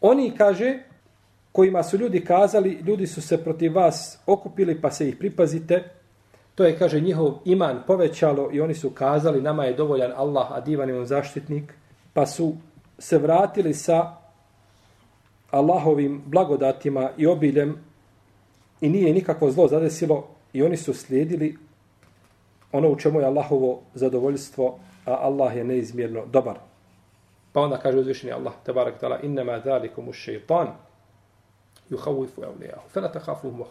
Oni 0.00 0.30
kaže 0.36 0.78
kojima 1.52 1.82
su 1.82 1.96
ljudi 1.98 2.24
kazali, 2.24 2.70
ljudi 2.70 3.06
su 3.06 3.22
se 3.22 3.44
protiv 3.44 3.74
vas 3.74 4.18
okupili 4.26 4.80
pa 4.80 4.90
se 4.90 5.08
ih 5.08 5.16
pripazite, 5.16 5.84
to 6.54 6.64
je, 6.64 6.78
kaže, 6.78 7.00
njihov 7.00 7.38
iman 7.44 7.82
povećalo 7.86 8.50
i 8.52 8.60
oni 8.60 8.74
su 8.74 8.90
kazali, 8.90 9.42
nama 9.42 9.64
je 9.64 9.74
dovoljan 9.74 10.12
Allah, 10.16 10.46
a 10.52 10.60
divan 10.60 10.88
je 10.88 10.98
on 10.98 11.06
zaštitnik, 11.06 11.74
pa 12.12 12.26
su 12.26 12.54
se 12.98 13.18
vratili 13.18 13.74
sa 13.74 14.16
Allahovim 15.50 16.22
blagodatima 16.26 17.10
i 17.16 17.26
obiljem 17.26 17.76
i 18.80 18.88
nije 18.88 19.14
nikakvo 19.14 19.50
zlo 19.50 19.68
zadesilo 19.68 20.28
i 20.52 20.62
oni 20.62 20.76
su 20.76 20.94
slijedili 20.94 21.56
ono 22.73 22.89
u 22.89 22.95
čemu 22.95 23.19
je 23.19 23.25
Allahovo 23.25 23.81
zadovoljstvo, 23.93 24.79
a 25.05 25.13
Allah 25.13 25.55
je 25.55 25.63
neizmjerno 25.63 26.25
dobar. 26.25 26.57
Pa 27.51 27.61
onda 27.61 27.77
kaže 27.77 27.97
uzvišeni 27.97 28.33
Allah, 28.33 28.53
tabarak 28.65 28.99
tala, 28.99 29.19
innama 29.19 29.59
dhalikumu 29.59 30.13
šeitan, 30.13 30.67
juhavifu 31.89 32.43
evlijahu, 32.43 32.89
fela 32.89 33.11
tahafuhum 33.11 33.63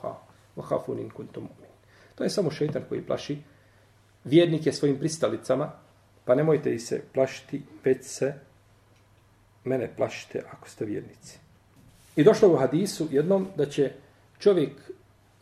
vahafu 0.57 0.95
nin 0.95 1.11
kuntum 1.11 1.43
mu'min. 1.43 1.71
To 2.15 2.25
je 2.25 2.31
samo 2.31 2.51
šeitan 2.51 2.83
koji 2.89 3.03
plaši 3.03 3.39
vjernike 4.25 4.73
svojim 4.73 4.99
pristalicama, 4.99 5.73
pa 6.25 6.35
nemojte 6.35 6.75
i 6.75 6.79
se 6.79 7.03
plašiti, 7.15 7.63
već 7.85 7.99
se 8.03 8.35
mene 9.65 9.91
plašite 9.97 10.43
ako 10.53 10.69
ste 10.69 10.85
vjernici. 10.85 11.39
I 12.17 12.25
došlo 12.25 12.49
u 12.49 12.57
hadisu 12.57 13.09
jednom 13.11 13.49
da 13.57 13.67
će 13.67 13.93
čovjek 14.39 14.71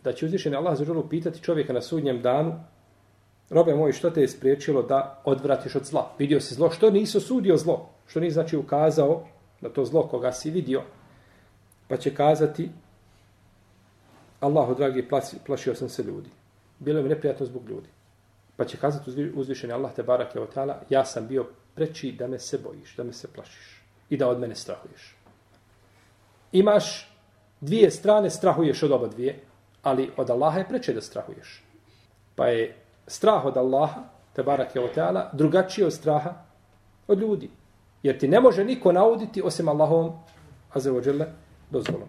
da 0.05 0.13
će 0.13 0.27
uzvišeni 0.27 0.57
Allah 0.57 0.79
za 0.79 1.03
pitati 1.11 1.43
čovjeka 1.43 1.73
na 1.73 1.83
sudnjem 1.83 2.23
danu, 2.23 2.55
robe 3.51 3.75
moj, 3.75 3.93
što 3.93 4.11
te 4.11 4.21
je 4.21 4.29
spriječilo 4.29 4.83
da 4.83 5.23
odvratiš 5.25 5.77
od 5.77 5.85
zla? 5.85 6.11
Vidio 6.19 6.41
si 6.41 6.55
zlo, 6.55 6.71
što 6.71 6.91
nisi 6.91 7.19
osudio 7.19 7.57
zlo? 7.57 7.89
Što 8.07 8.21
nisi 8.21 8.35
znači 8.35 8.57
ukazao 8.57 9.27
na 9.61 9.69
to 9.69 9.85
zlo 9.85 10.09
koga 10.09 10.33
si 10.33 10.51
vidio? 10.51 10.83
Pa 11.89 11.97
će 11.97 12.15
kazati, 12.15 12.71
Allahu 14.41 14.75
dragi, 14.75 15.09
plaši, 15.09 15.37
plašio 15.47 15.75
sam 15.75 15.89
se 15.89 16.03
ljudi. 16.03 16.31
Bilo 16.79 17.03
mi 17.03 17.09
neprijatno 17.09 17.47
zbog 17.47 17.69
ljudi. 17.69 17.89
Pa 18.57 18.65
će 18.65 18.77
kazati 18.77 19.31
uzvišeni 19.35 19.73
Allah 19.73 19.95
te 19.95 20.03
barake 20.03 20.41
o 20.41 20.47
tala, 20.47 20.81
ja 20.89 21.05
sam 21.05 21.27
bio 21.27 21.47
preči 21.75 22.13
da 22.13 22.27
me 22.27 22.39
se 22.39 22.59
bojiš, 22.59 22.97
da 22.97 23.05
me 23.05 23.13
se 23.13 23.29
plašiš 23.29 23.83
i 24.11 24.17
da 24.17 24.29
od 24.29 24.41
mene 24.41 24.55
strahuješ. 24.55 25.17
Imaš 26.53 27.17
dvije 27.61 27.91
strane, 27.91 28.31
strahuješ 28.31 28.83
od 28.83 28.93
oba 28.93 29.09
dvije, 29.09 29.41
ali 29.83 30.11
od 30.17 30.31
Allaha 30.31 30.59
je 30.59 30.69
preče 30.69 30.93
da 30.93 31.01
strahuješ. 31.01 31.63
Pa 32.35 32.47
je 32.47 32.77
strah 33.11 33.45
od 33.45 33.57
Allaha, 33.57 34.03
te 34.33 34.43
barake 34.43 34.81
o 34.81 34.89
ta'ala, 34.95 35.31
drugačiji 35.33 35.85
od 35.85 35.93
straha 35.93 36.35
od 37.09 37.19
ljudi. 37.19 37.51
Jer 38.03 38.19
ti 38.19 38.29
ne 38.29 38.41
može 38.41 38.65
niko 38.65 38.93
nauditi 38.93 39.43
osim 39.43 39.69
Allahovom, 39.69 40.13
ođele, 40.75 41.27
dozvolom. 41.71 42.09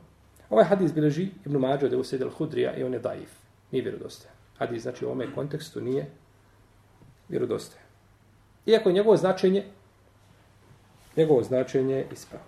Ovaj 0.49 0.65
hadis 0.65 0.93
bileži 0.93 1.29
Ibn 1.45 1.57
Mađo 1.57 1.89
da 1.89 1.97
used 1.97 2.21
al-Hudrija 2.21 2.77
i 2.77 2.83
on 2.83 2.93
je 2.93 2.99
daif. 2.99 3.31
Nije 3.71 3.83
vjerodostojan. 3.83 4.35
Hadis 4.57 4.81
znači 4.81 5.05
u 5.05 5.07
ovome 5.07 5.33
kontekstu 5.35 5.81
nije 5.81 6.05
vjerodostojan. 7.29 7.85
Iako 8.65 8.89
je 8.89 8.93
njegovo 8.93 9.17
značenje 9.17 9.63
njegovo 11.17 11.43
značenje 11.43 11.95
je 11.95 12.07
ispravo. 12.13 12.43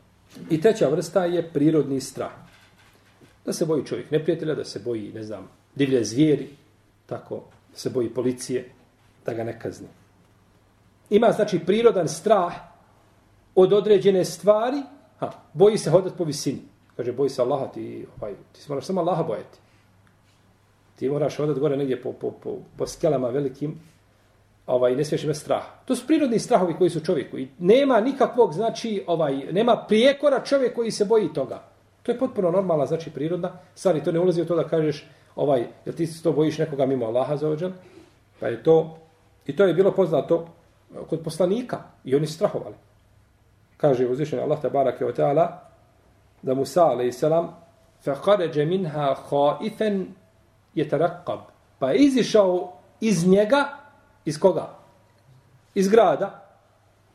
I 0.49 0.61
treća 0.61 0.89
vrsta 0.89 1.25
je 1.25 1.49
prirodni 1.53 2.01
strah. 2.01 2.31
Da 3.45 3.53
se 3.53 3.65
boji 3.65 3.85
čovjek 3.85 4.11
neprijatelja, 4.11 4.55
da 4.55 4.65
se 4.65 4.79
boji, 4.79 5.11
ne 5.13 5.23
znam, 5.23 5.49
divlje 5.75 6.03
zvijeri, 6.03 6.49
tako, 7.05 7.43
se 7.73 7.89
boji 7.89 8.13
policije, 8.13 8.69
da 9.25 9.33
ga 9.33 9.43
ne 9.43 9.59
kazni. 9.59 9.87
Ima, 11.09 11.31
znači, 11.31 11.59
prirodan 11.59 12.07
strah 12.07 12.53
od 13.55 13.73
određene 13.73 14.25
stvari, 14.25 14.81
ha, 15.19 15.31
boji 15.53 15.77
se 15.77 15.89
hodati 15.89 16.17
po 16.17 16.23
visini. 16.23 16.61
Kaže, 16.97 17.11
boji 17.11 17.29
se 17.29 17.41
Allaha, 17.41 17.67
ti, 17.67 18.05
ovaj, 18.17 18.33
ti 18.51 18.61
se 18.61 18.65
moraš 18.69 18.85
samo 18.85 19.01
Allaha 19.01 19.23
bojati. 19.23 19.59
Ti 20.95 21.09
moraš 21.09 21.37
hodati 21.37 21.59
gore 21.59 21.77
negdje 21.77 22.01
po, 22.01 22.13
po, 22.13 22.31
po, 22.31 22.57
po 22.77 22.87
skelama 22.87 23.29
velikim, 23.29 23.79
ovaj, 24.67 24.95
ne 24.95 25.05
smiješ 25.05 25.23
imati 25.23 25.39
strah. 25.39 25.63
To 25.85 25.95
su 25.95 26.07
prirodni 26.07 26.39
strahovi 26.39 26.73
koji 26.77 26.89
su 26.89 26.99
čovjeku. 26.99 27.37
I 27.37 27.47
nema 27.59 28.01
nikakvog, 28.01 28.53
znači, 28.53 29.03
ovaj, 29.07 29.37
nema 29.51 29.85
prijekora 29.87 30.43
čovjek 30.43 30.75
koji 30.75 30.91
se 30.91 31.05
boji 31.05 31.33
toga. 31.33 31.63
To 32.03 32.11
je 32.11 32.19
potpuno 32.19 32.51
normalna, 32.51 32.85
znači, 32.85 33.11
prirodna 33.11 33.51
stvar. 33.75 33.95
I 33.95 34.03
to 34.03 34.11
ne 34.11 34.19
ulazi 34.19 34.41
u 34.41 34.45
to 34.45 34.55
da 34.55 34.67
kažeš, 34.67 35.07
ovaj, 35.36 35.66
jel 35.84 35.94
ti 35.94 36.06
se 36.06 36.22
to 36.22 36.32
bojiš 36.32 36.58
nekoga 36.58 36.86
mimo 36.86 37.06
Allaha 37.06 37.36
za 37.36 37.48
ođel? 37.48 37.70
Pa 38.40 38.46
je 38.48 38.62
to, 38.62 38.98
i 39.46 39.56
to 39.56 39.64
je 39.64 39.74
bilo 39.74 39.92
poznato 39.92 40.46
kod 41.10 41.20
poslanika. 41.24 41.78
I 42.04 42.14
oni 42.14 42.26
su 42.26 42.34
strahovali. 42.34 42.74
Kaže 43.76 44.06
uzvišen 44.06 44.40
Allah 44.40 44.60
te 44.60 44.70
barake 44.70 45.06
o 45.06 45.12
ta'ala, 45.12 45.48
da 46.42 46.54
Musa, 46.54 46.84
a.s. 46.84 47.24
فَقَرَجَ 48.04 48.58
مِنْهَا 48.58 49.14
خَائِفًا 49.14 50.06
يَتَرَقَّبْ 50.76 51.38
Pa 51.78 51.90
je 51.90 51.98
izišao 51.98 52.72
iz 53.00 53.28
njega, 53.28 53.68
iz 54.24 54.40
koga? 54.40 54.74
Iz 55.74 55.88
grada, 55.88 56.48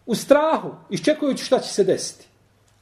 u 0.05 0.15
strahu, 0.15 0.71
iščekujući 0.89 1.45
šta 1.45 1.59
će 1.59 1.73
se 1.73 1.83
desiti. 1.83 2.27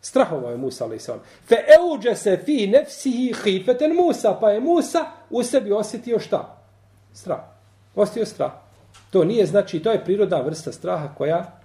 Strahovao 0.07 0.51
je 0.51 0.57
Musa, 0.57 0.85
a.s. 0.85 1.11
Fe 1.49 1.57
euđe 1.79 2.15
se 2.15 2.37
fi 2.45 2.67
nefsihi 2.67 3.35
hifeten 3.45 3.95
Musa, 3.95 4.37
pa 4.41 4.51
je 4.51 4.61
Musa 4.61 5.05
u 5.31 5.43
sebi 5.43 5.73
osjetio 5.73 6.19
šta? 6.19 6.59
Strah. 7.13 7.41
Osjetio 7.95 8.27
strah. 8.27 8.53
To 9.11 9.25
nije, 9.25 9.47
znači, 9.47 9.83
to 9.83 9.93
je 9.93 10.05
prirodna 10.05 10.41
vrsta 10.41 10.73
straha 10.73 11.09
koja 11.15 11.59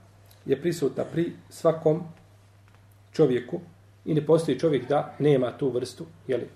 je 0.45 0.61
prisutna 0.61 1.03
pri 1.03 1.33
svakom 1.49 2.03
čovjeku 3.11 3.59
i 4.05 4.13
ne 4.13 4.25
postoji 4.25 4.59
čovjek 4.59 4.89
da 4.89 5.13
nema 5.19 5.51
tu 5.57 5.69
vrstu 5.69 6.05
jeli, 6.27 6.49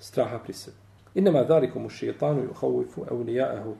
straha 0.00 0.38
pri 0.38 0.52
sebi. 0.52 0.76
Inema 1.14 1.42
dhalikum 1.42 1.86
u 1.86 1.88
šeitanu 1.88 2.42
i 2.42 2.46
uhavifu 2.46 3.04
evlijaehu. 3.10 3.76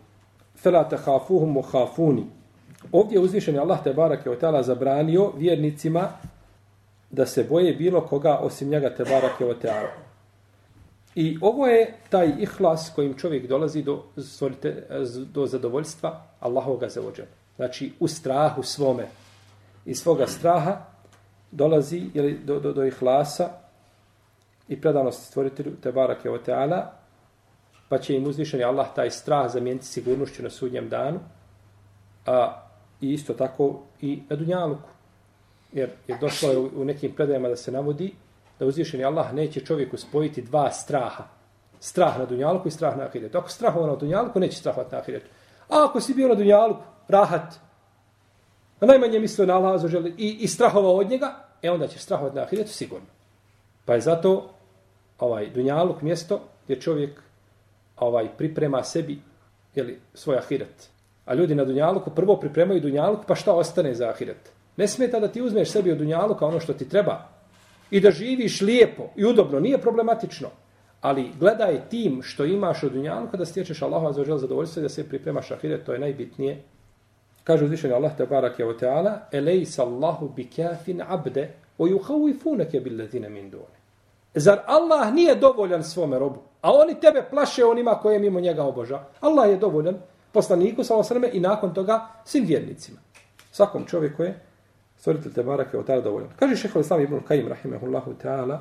Fela 0.56 0.88
te 0.88 0.96
hafuhum 0.96 1.56
u 1.56 1.62
hafuni. 1.62 2.26
Ovdje 2.92 3.16
je 3.16 3.20
uzvišen 3.20 3.58
Allah 3.58 3.82
te 3.84 3.92
barak 3.92 4.26
je 4.26 4.32
otala 4.32 4.62
zabranio 4.62 5.32
vjernicima 5.36 6.08
da 7.14 7.26
se 7.26 7.44
boje 7.44 7.74
bilo 7.74 8.00
koga 8.00 8.38
osim 8.38 8.68
njega 8.68 8.94
te 8.94 9.04
barake 9.04 9.44
o 9.44 9.48
otala. 9.48 9.88
I 11.14 11.38
ovo 11.40 11.66
je 11.66 11.94
taj 12.08 12.32
ihlas 12.38 12.92
kojim 12.94 13.14
čovjek 13.14 13.46
dolazi 13.46 13.82
do, 13.82 14.02
stvorite, 14.16 14.86
do 15.32 15.46
zadovoljstva 15.46 16.22
Allahoga 16.40 16.88
zavođena. 16.88 17.28
Znači 17.56 17.92
u 18.00 18.08
strahu 18.08 18.62
svome. 18.62 19.06
Iz 19.84 19.98
svoga 19.98 20.26
straha 20.26 20.76
dolazi 21.50 22.10
jeli, 22.14 22.38
do, 22.44 22.60
do, 22.60 22.72
do 22.72 22.84
ihlasa 22.84 23.48
i 24.68 24.80
predanosti 24.80 25.26
stvoritelju 25.26 25.76
te 25.82 25.92
barake 25.92 26.30
o 26.30 26.38
teala 26.38 26.92
pa 27.88 27.98
će 27.98 28.16
im 28.16 28.26
uzvišeni 28.26 28.64
Allah 28.64 28.86
taj 28.94 29.10
strah 29.10 29.52
zamijeniti 29.52 29.86
sigurnošću 29.86 30.42
na 30.42 30.50
sudnjem 30.50 30.88
danu, 30.88 31.20
a 32.26 32.62
i 33.00 33.12
isto 33.12 33.34
tako 33.34 33.82
i 34.00 34.22
na 34.28 34.36
dunjaluku. 34.36 34.88
Jer 35.74 35.90
je 36.08 36.18
došlo 36.20 36.50
je 36.50 36.58
u, 36.58 36.70
u 36.76 36.84
nekim 36.84 37.12
predajama 37.12 37.48
da 37.48 37.56
se 37.56 37.72
navodi 37.72 38.12
da 38.58 38.66
uzvišeni 38.66 39.04
Allah 39.04 39.34
neće 39.34 39.60
čovjeku 39.60 39.96
spojiti 39.96 40.42
dva 40.42 40.70
straha. 40.70 41.24
Strah 41.80 42.18
na 42.18 42.24
dunjalku 42.24 42.68
i 42.68 42.70
strah 42.70 42.96
na 42.96 43.04
ahiretu. 43.04 43.38
Ako 43.38 43.48
strahovao 43.48 43.86
na 43.86 43.96
dunjalku, 43.96 44.40
neće 44.40 44.56
strahovati 44.56 44.94
na 44.94 45.00
ahiretu. 45.00 45.26
A 45.68 45.84
ako 45.84 46.00
si 46.00 46.14
bio 46.14 46.28
na 46.28 46.34
dunjalku, 46.34 46.82
rahat, 47.08 47.54
a 48.80 48.86
najmanje 48.86 49.18
mislio 49.18 49.46
na 49.46 49.56
Allah 49.56 49.82
i, 50.18 50.36
i 50.40 50.48
strahovao 50.48 50.96
od 50.96 51.10
njega, 51.10 51.34
e 51.62 51.70
onda 51.70 51.86
će 51.86 51.98
strahovati 51.98 52.36
na 52.36 52.42
ahiretu 52.42 52.70
sigurno. 52.70 53.06
Pa 53.84 53.94
je 53.94 54.00
zato 54.00 54.50
ovaj 55.18 55.50
dunjaluk 55.50 56.02
mjesto 56.02 56.40
gdje 56.64 56.80
čovjek 56.80 57.22
ovaj 57.96 58.28
priprema 58.36 58.82
sebi 58.82 59.18
jeli, 59.74 60.00
svoj 60.14 60.36
ahiret. 60.36 60.88
A 61.24 61.34
ljudi 61.34 61.54
na 61.54 61.64
dunjaluku 61.64 62.10
prvo 62.10 62.36
pripremaju 62.36 62.80
dunjaluk, 62.80 63.26
pa 63.26 63.34
šta 63.34 63.52
ostane 63.52 63.94
za 63.94 64.08
ahiret? 64.08 64.53
Ne 64.76 64.88
smeta 64.88 65.20
da 65.20 65.28
ti 65.28 65.42
uzmeš 65.42 65.70
sebi 65.70 65.92
od 65.92 65.98
dunjaluka 65.98 66.46
ono 66.46 66.60
što 66.60 66.72
ti 66.72 66.88
treba 66.88 67.28
i 67.90 68.00
da 68.00 68.10
živiš 68.10 68.60
lijepo 68.60 69.02
i 69.16 69.24
udobno, 69.24 69.60
nije 69.60 69.78
problematično. 69.78 70.48
Ali 71.00 71.30
gledaj 71.40 71.88
tim 71.88 72.22
što 72.22 72.44
imaš 72.44 72.82
od 72.82 72.92
dunjaluka 72.92 73.36
da 73.36 73.44
stječeš 73.44 73.82
Allahu 73.82 74.12
za 74.12 74.24
žel 74.24 74.38
zadovoljstvo 74.38 74.80
i 74.80 74.82
da 74.82 74.88
se 74.88 75.08
pripremaš 75.08 75.50
ahiret, 75.50 75.84
to 75.86 75.92
je 75.92 75.98
najbitnije. 75.98 76.62
Kaže 77.44 77.64
uzvišeni 77.64 77.94
Allah 77.94 78.16
te 78.16 78.26
barak 78.26 78.58
je 78.58 78.66
o 78.66 78.72
teala, 78.72 79.18
elejsa 79.32 79.82
Allahu 79.82 80.28
bi 80.28 80.48
kafin 80.56 81.02
abde, 81.08 81.50
o 81.78 81.86
juhavifunake 81.86 82.80
bil 82.80 82.98
ladine 82.98 83.28
min 83.28 83.50
dune. 83.50 83.76
Zar 84.34 84.58
Allah 84.66 85.12
nije 85.14 85.34
dovoljan 85.34 85.84
svome 85.84 86.18
robu? 86.18 86.40
A 86.60 86.72
oni 86.72 87.00
tebe 87.00 87.24
plaše 87.30 87.64
onima 87.64 87.94
koje 87.94 88.18
mimo 88.18 88.40
njega 88.40 88.64
oboža. 88.64 89.00
Allah 89.20 89.50
je 89.50 89.56
dovoljan 89.56 89.96
poslaniku 90.32 90.84
sa 90.84 90.96
osrme 90.96 91.30
i 91.32 91.40
nakon 91.40 91.74
toga 91.74 92.06
svim 92.24 92.44
vjernicima. 92.44 92.98
Svakom 93.50 93.84
čovjeku 93.86 94.22
je 94.22 94.40
stvoritelj 95.04 95.32
te 95.32 95.42
barake 95.42 95.78
od 95.78 95.86
tada 95.86 96.00
dovoljan. 96.00 96.30
Kaže 96.36 96.56
šehol 96.56 96.80
Islam 96.80 97.00
ibn 97.00 97.18
Kajim 97.28 97.48
rahimahullahu 97.48 98.14
ta'ala, 98.22 98.58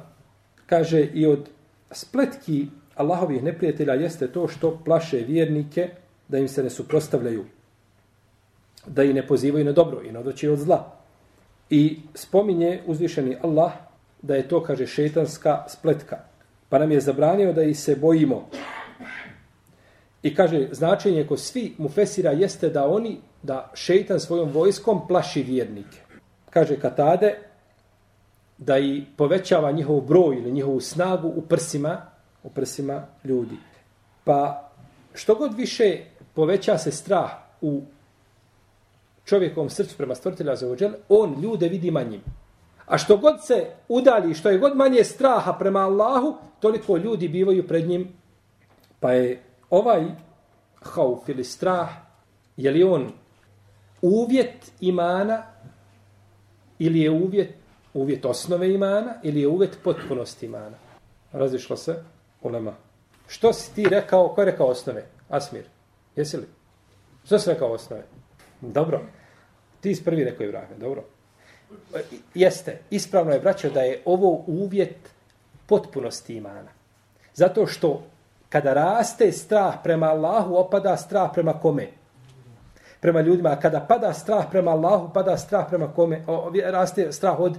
kaže 0.66 1.00
i 1.14 1.26
od 1.26 1.50
spletki 1.92 2.68
Allahovih 2.96 3.44
neprijatelja 3.44 3.94
jeste 3.94 4.28
to 4.28 4.48
što 4.48 4.82
plaše 4.86 5.18
vjernike 5.18 5.90
da 6.28 6.38
im 6.38 6.48
se 6.48 6.64
ne 6.64 6.70
suprostavljaju. 6.70 7.46
Da 8.88 9.04
i 9.04 9.14
ne 9.14 9.28
pozivaju 9.28 9.66
na 9.66 9.72
dobro 9.72 10.02
i 10.02 10.12
ne 10.12 10.20
odreći 10.20 10.48
od 10.48 10.60
zla. 10.60 10.92
I 11.70 12.00
spominje 12.14 12.82
uzvišeni 12.86 13.38
Allah 13.42 13.72
da 14.22 14.36
je 14.36 14.48
to, 14.48 14.64
kaže, 14.64 14.88
šetanska 14.88 15.64
spletka. 15.68 16.18
Pa 16.70 16.80
nam 16.80 16.92
je 16.92 17.02
zabranio 17.02 17.54
da 17.54 17.64
ih 17.64 17.80
se 17.80 17.96
bojimo. 17.96 18.50
I 20.24 20.36
kaže, 20.36 20.68
značenje 20.72 21.24
ko 21.28 21.38
svi 21.38 21.76
mu 21.78 21.90
fesira 21.90 22.32
jeste 22.32 22.70
da 22.70 22.88
oni, 22.88 23.18
da 23.44 23.72
šeitan 23.74 24.20
svojom 24.20 24.52
vojskom 24.52 25.08
plaši 25.08 25.44
vjernike. 25.44 26.02
Kaže 26.53 26.79
Katade, 26.79 27.36
da 28.57 28.77
i 28.77 29.03
povećava 29.17 29.72
njihov 29.72 30.01
broj 30.01 30.36
ili 30.38 30.51
njihovu 30.51 30.79
snagu 30.79 31.27
u 31.27 31.41
prsima, 31.41 32.01
u 32.43 32.50
prsima 32.50 33.05
ljudi. 33.24 33.57
Pa 34.24 34.69
što 35.13 35.36
god 35.36 35.53
više 35.53 35.98
poveća 36.33 36.77
se 36.77 36.91
strah 36.91 37.31
u 37.62 37.81
čovjekovom 39.25 39.69
srcu 39.69 39.98
prema 39.98 40.15
stvoritelja 40.15 40.55
za 40.55 40.69
ođel, 40.69 40.91
on 41.10 41.41
ljude 41.41 41.67
vidi 41.67 41.91
manjim. 41.91 42.22
A 42.86 42.98
što 42.98 43.17
god 43.17 43.45
se 43.45 43.65
udali, 43.88 44.33
što 44.33 44.50
je 44.50 44.57
god 44.57 44.77
manje 44.77 45.03
straha 45.03 45.53
prema 45.53 45.79
Allahu, 45.79 46.36
toliko 46.60 46.98
ljudi 46.98 47.27
bivaju 47.27 47.67
pred 47.67 47.88
njim. 47.88 48.07
Pa 49.00 49.12
je 49.12 49.43
ovaj 49.69 50.05
hauf 50.81 51.29
ili 51.29 51.43
strah, 51.43 51.89
je 52.57 52.72
li 52.72 52.83
on 52.83 53.12
uvjet 54.01 54.72
imana 54.79 55.52
ili 56.86 57.00
je 57.00 57.12
uvjet, 57.12 57.54
uvjet 57.94 58.25
osnove 58.25 58.74
imana 58.74 59.13
ili 59.24 59.42
je 59.42 59.48
uvjet 59.48 59.78
potpunosti 59.84 60.46
imana? 60.46 60.78
Razišlo 61.32 61.78
se 61.78 61.96
u 62.42 62.50
nama. 62.50 62.74
Što 63.28 63.54
si 63.54 63.75
ti 63.75 63.86
rekao, 63.90 64.30
ko 64.30 64.42
je 64.42 64.46
rekao 64.46 64.68
osnove? 64.68 65.06
Asmir, 65.30 65.63
jesi 66.16 66.38
li? 66.38 66.48
Što 67.25 67.40
si 67.40 67.50
rekao 67.50 67.72
osnove? 67.72 68.04
Dobro. 68.62 69.02
Ti 69.82 69.96
si 69.96 70.04
prvi 70.04 70.24
rekao 70.24 70.46
Ibrahim, 70.46 70.80
dobro. 70.80 71.04
Jeste, 72.34 72.80
ispravno 72.90 73.32
je, 73.32 73.40
vraćao 73.40 73.72
da 73.72 73.82
je 73.82 74.02
ovo 74.06 74.44
uvjet 74.48 75.10
potpunosti 75.66 76.36
imana. 76.36 76.72
Zato 77.34 77.68
što 77.68 78.04
kada 78.50 78.74
raste 78.74 79.32
strah 79.32 79.75
prema 79.84 80.08
Allahu, 80.08 80.56
opada 80.56 80.98
strah 80.98 81.30
prema 81.34 81.54
kome? 81.54 81.88
Prema 83.03 83.22
ljudima. 83.22 83.50
A 83.50 83.60
kada 83.60 83.79
pada 83.79 84.13
strah 84.13 84.45
prema 84.51 84.72
Allahu, 84.72 85.10
pada 85.13 85.38
strah 85.38 85.65
prema 85.69 85.93
kome? 85.93 86.24
O, 86.27 86.51
raste 86.65 87.12
strah 87.12 87.39
od 87.39 87.57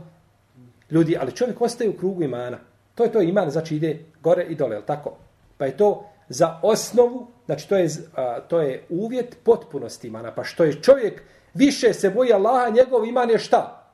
ljudi. 0.91 1.17
Ali 1.21 1.33
čovjek 1.33 1.61
ostaje 1.61 1.91
u 1.91 1.97
krugu 1.97 2.23
imana. 2.23 2.59
To 2.95 3.05
je 3.05 3.13
to 3.13 3.21
iman, 3.21 3.51
znači 3.51 3.77
ide 3.77 4.05
gore 4.23 4.43
i 4.43 4.55
dole, 4.55 4.81
tako? 4.87 5.17
Pa 5.59 5.67
je 5.67 5.77
to 5.77 6.07
za 6.29 6.59
osnovu, 6.63 7.27
znači 7.47 7.69
to 7.69 7.77
je, 7.77 7.89
a, 8.17 8.41
to 8.41 8.61
je 8.61 8.87
uvjet 8.89 9.37
potpunosti 9.45 10.09
imana. 10.09 10.35
Pa 10.35 10.45
što 10.45 10.65
je 10.65 10.83
čovjek 10.83 11.23
više 11.55 11.93
se 11.93 12.11
boji 12.11 12.33
Allaha, 12.33 12.71
njegov 12.71 13.05
iman 13.05 13.31
je 13.31 13.39
šta? 13.39 13.91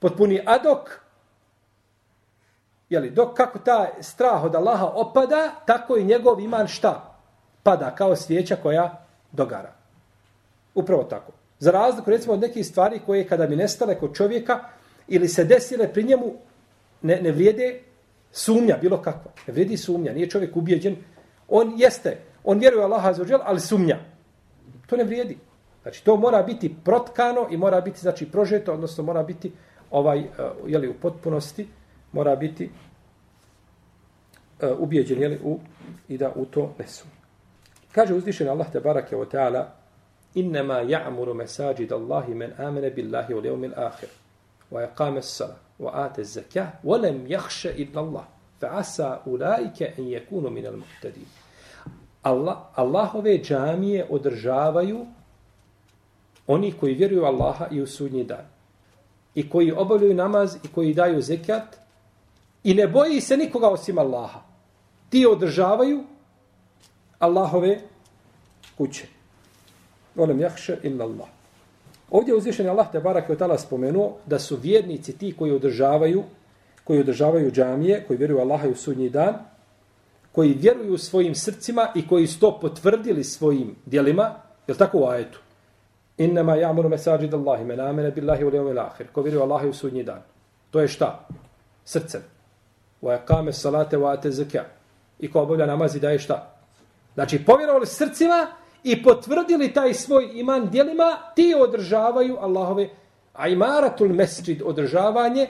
Potpuni 0.00 0.42
adok, 0.46 1.00
Jeli, 2.90 3.10
dok 3.10 3.36
kako 3.36 3.58
ta 3.58 3.88
strah 4.00 4.44
od 4.44 4.54
Allaha 4.54 4.86
opada, 4.86 5.50
tako 5.66 5.96
i 5.96 6.04
njegov 6.04 6.40
iman 6.40 6.66
šta? 6.66 7.14
Pada 7.62 7.94
kao 7.94 8.16
svijeća 8.16 8.56
koja 8.56 9.06
dogara. 9.32 9.77
Upravo 10.78 11.04
tako. 11.04 11.32
Za 11.58 11.70
razliku, 11.70 12.10
recimo, 12.10 12.34
od 12.34 12.40
nekih 12.40 12.66
stvari 12.66 13.00
koje 13.06 13.26
kada 13.26 13.46
bi 13.46 13.56
nestale 13.56 13.98
kod 13.98 14.14
čovjeka 14.14 14.58
ili 15.08 15.28
se 15.28 15.44
desile 15.44 15.92
pri 15.92 16.02
njemu, 16.04 16.34
ne, 17.02 17.20
ne 17.22 17.32
vrijede 17.32 17.80
sumnja, 18.32 18.76
bilo 18.80 19.02
kakva. 19.02 19.32
Ne 19.46 19.52
vrijedi 19.52 19.76
sumnja, 19.76 20.12
nije 20.12 20.30
čovjek 20.30 20.56
ubijeđen. 20.56 20.96
On 21.48 21.74
jeste, 21.76 22.18
on 22.44 22.58
vjeruje 22.58 22.84
Allaha 22.84 23.12
za 23.12 23.22
uđel, 23.22 23.40
ali 23.42 23.60
sumnja. 23.60 23.98
To 24.86 24.96
ne 24.96 25.04
vrijedi. 25.04 25.38
Znači, 25.82 26.04
to 26.04 26.16
mora 26.16 26.42
biti 26.42 26.74
protkano 26.84 27.48
i 27.50 27.56
mora 27.56 27.80
biti, 27.80 28.00
znači, 28.00 28.30
prožeto, 28.30 28.72
odnosno 28.72 29.04
mora 29.04 29.22
biti 29.22 29.52
ovaj, 29.90 30.18
uh, 30.18 30.26
jeli, 30.66 30.88
u 30.88 30.94
potpunosti, 30.94 31.68
mora 32.12 32.36
biti 32.36 32.70
uh, 34.62 34.68
ubijeđen 34.78 35.22
jeli, 35.22 35.38
u, 35.44 35.58
i 36.08 36.18
da 36.18 36.32
u 36.36 36.44
to 36.44 36.74
ne 36.78 36.86
sumnja. 36.86 37.18
Kaže 37.92 38.14
uzvišen 38.14 38.48
Allah 38.48 38.72
te 38.72 38.80
barake 38.80 39.16
o 39.16 39.24
ta'ala 39.24 39.64
innama 40.34 40.82
ja'muru 40.82 41.34
mesajid 41.34 41.92
Allahi 41.92 42.34
men 42.34 42.52
amene 42.58 42.90
billahi 42.90 43.34
u 43.34 43.40
levmil 43.40 43.74
ahir 43.76 44.08
wa 44.70 44.82
yaqame 44.82 45.22
s-sala 45.22 45.56
wa 45.78 45.90
ate 45.94 46.24
z-zakah 46.24 46.66
wa 46.84 46.96
lem 47.00 47.26
jahše 47.26 47.74
illa 47.76 48.00
Allah 48.00 48.24
fa 48.60 48.66
asa 48.66 49.20
ulaike 49.26 49.94
en 49.98 50.04
yakunu 50.04 50.50
minal 50.50 50.76
muhtadin. 50.76 51.26
Allah, 52.22 52.56
Allahove 52.74 53.38
džamije 53.38 54.06
održavaju 54.10 55.06
oni 56.46 56.72
koji 56.72 56.94
vjeruju 56.94 57.24
Allaha 57.24 57.68
i 57.70 57.80
u 57.80 57.86
sudnji 57.86 58.24
dan 58.24 58.46
i 59.34 59.50
koji 59.50 59.72
obavljaju 59.72 60.14
namaz 60.14 60.56
i 60.64 60.68
koji 60.68 60.94
daju 60.94 61.22
zekat 61.22 61.76
i 62.64 62.74
ne 62.74 62.88
boji 62.88 63.20
se 63.20 63.36
nikoga 63.36 63.68
osim 63.68 63.98
Allaha. 63.98 64.40
Ti 65.10 65.26
održavaju 65.26 66.04
Allahove 67.18 67.80
kuće. 68.76 69.17
Volem 70.18 70.40
jahše 70.40 70.76
illa 70.82 71.04
Allah. 71.04 71.28
Ovdje 72.10 72.32
je 72.32 72.36
uzvišen 72.36 72.68
Allah 72.68 72.90
te 72.92 73.00
barak 73.00 73.28
je 73.28 73.38
tala 73.38 73.58
spomenuo 73.58 74.16
da 74.26 74.38
su 74.38 74.56
vjernici 74.56 75.18
ti 75.18 75.34
koji 75.38 75.52
održavaju 75.52 76.24
koji 76.88 77.00
održavaju 77.00 77.50
džamije, 77.50 78.04
koji 78.06 78.16
vjeruju 78.16 78.40
Allaha 78.40 78.66
i 78.66 78.70
u 78.70 78.74
sudnji 78.74 79.10
dan, 79.10 79.34
koji 80.32 80.54
vjeruju 80.54 80.98
svojim 80.98 81.34
srcima 81.34 81.88
i 81.94 82.08
koji 82.08 82.26
su 82.26 82.40
to 82.40 82.58
potvrdili 82.60 83.24
svojim 83.24 83.76
dijelima, 83.86 84.22
je 84.66 84.72
li 84.72 84.78
tako 84.78 84.98
u 84.98 85.06
ajetu? 85.06 85.40
Innama 86.18 86.56
ja'muru 86.56 86.88
mesađid 86.88 87.34
Allahi, 87.34 87.64
men 87.64 87.80
amene 87.80 88.10
billahi 88.10 88.44
u 88.44 88.50
levome 88.50 88.72
lahir, 88.72 89.06
ko 89.12 89.22
vjeruje 89.22 89.64
i 89.64 89.68
u 89.68 89.72
sudnji 89.72 90.02
dan. 90.02 90.22
To 90.70 90.80
je 90.80 90.88
šta? 90.88 91.28
Srcem. 91.84 92.22
Wa 93.02 93.18
iqame 93.18 93.52
salate 93.52 93.96
wa 93.96 94.12
ate 94.12 94.30
zekja. 94.30 94.64
I 95.18 95.30
ko 95.30 95.42
obavlja 95.42 95.66
namaz 95.66 95.96
i 95.96 96.00
daje 96.00 96.18
šta? 96.18 96.54
Znači, 97.14 97.44
povjerovali 97.44 97.86
srcima 97.86 98.46
i 98.84 99.02
potvrdili 99.02 99.72
taj 99.72 99.94
svoj 99.94 100.30
iman 100.34 100.70
dijelima, 100.70 101.16
ti 101.34 101.54
održavaju 101.58 102.36
Allahove, 102.40 102.88
a 103.32 103.48
imaratul 103.48 104.08
mesđid 104.08 104.62
održavanje, 104.64 105.46